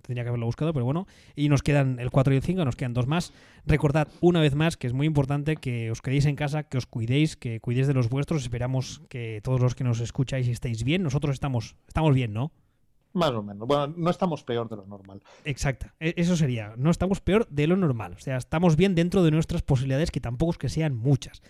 tendría 0.02 0.24
que 0.24 0.30
haberlo 0.30 0.46
buscado, 0.46 0.74
pero 0.74 0.86
bueno. 0.86 1.08
Y 1.36 1.50
nos 1.50 1.62
quedan 1.62 2.00
el 2.00 2.12
4 2.12 2.34
y 2.34 2.38
el 2.38 2.44
5, 2.44 2.66
nos 2.66 2.76
quedan 2.76 2.94
dos 2.94 3.08
más. 3.08 3.34
Recordad 3.66 4.08
una 4.22 4.42
vez 4.42 4.56
más 4.56 4.78
que 4.78 4.88
es 4.88 4.94
muy 4.94 5.08
importante 5.08 5.56
que 5.56 5.92
os 5.92 6.02
quedéis 6.02 6.26
en 6.26 6.36
casa, 6.36 6.64
que 6.64 6.78
os 6.78 6.86
cuidéis, 6.86 7.36
que 7.36 7.60
cuidéis 7.60 7.88
de 7.88 7.94
los 7.94 8.10
vuestros. 8.10 8.44
Esperamos 8.44 9.02
que 9.10 9.42
todos 9.44 9.60
los 9.60 9.76
que 9.76 9.84
nos 9.84 10.00
escucháis 10.00 10.48
estéis 10.48 10.84
bien. 10.84 11.04
Nosotros 11.04 11.34
estamos, 11.34 11.76
estamos 11.88 12.14
bien, 12.14 12.34
¿no? 12.34 12.52
Más 13.14 13.32
o 13.32 13.44
menos. 13.44 13.68
Bueno, 13.68 13.94
no 13.96 14.10
estamos 14.10 14.44
peor 14.44 14.68
de 14.70 14.76
lo 14.76 14.86
normal. 14.88 15.22
Exacto. 15.46 15.88
E, 16.00 16.16
eso 16.18 16.36
sería. 16.36 16.74
No 16.78 16.90
estamos 16.90 17.22
peor 17.22 17.48
de 17.50 17.68
lo 17.68 17.78
normal. 17.78 18.14
O 18.14 18.20
sea, 18.20 18.38
estamos 18.38 18.76
bien 18.76 18.96
dentro 18.96 19.24
de 19.24 19.32
nuestras 19.32 19.62
posibilidades, 19.62 20.10
que 20.10 20.20
tampoco 20.20 20.54
es 20.54 20.58
que 20.58 20.70
sean 20.70 20.96
muchas. 20.96 21.44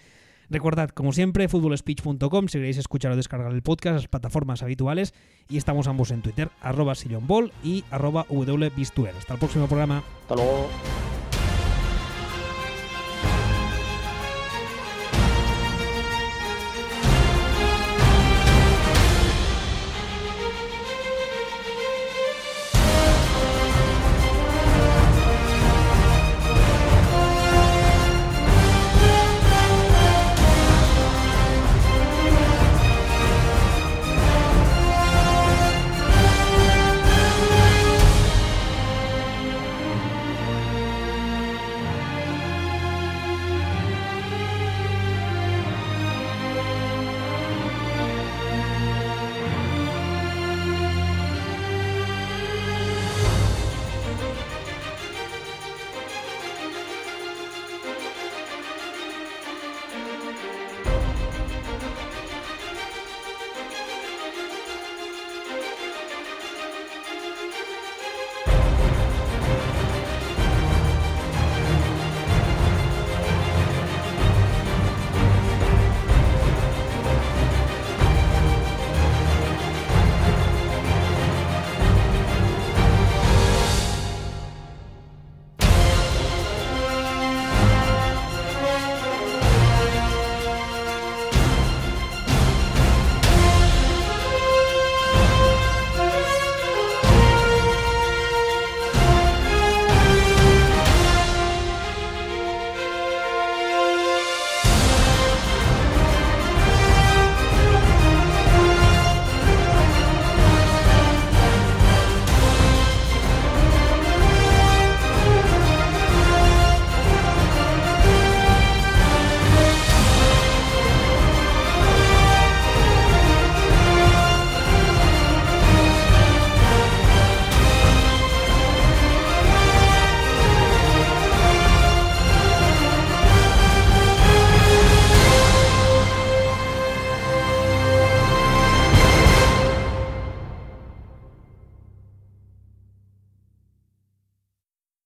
Recordad, 0.50 0.90
como 0.90 1.14
siempre, 1.14 1.48
futbolspeech.com 1.48 2.48
si 2.48 2.58
queréis 2.58 2.78
escuchar 2.78 3.12
o 3.12 3.16
descargar 3.16 3.52
el 3.52 3.62
podcast, 3.62 3.96
las 3.96 4.08
plataformas 4.08 4.64
habituales. 4.64 5.14
Y 5.50 5.58
estamos 5.58 5.88
ambos 5.88 6.12
en 6.12 6.22
Twitter, 6.22 6.50
arroba 6.62 6.96
sillonball 6.96 7.52
y 7.64 7.84
arroba. 7.92 8.26
Hasta 8.28 9.34
el 9.34 9.40
próximo 9.40 9.68
programa. 9.68 10.04
Hasta 10.22 10.36
luego. 10.36 10.68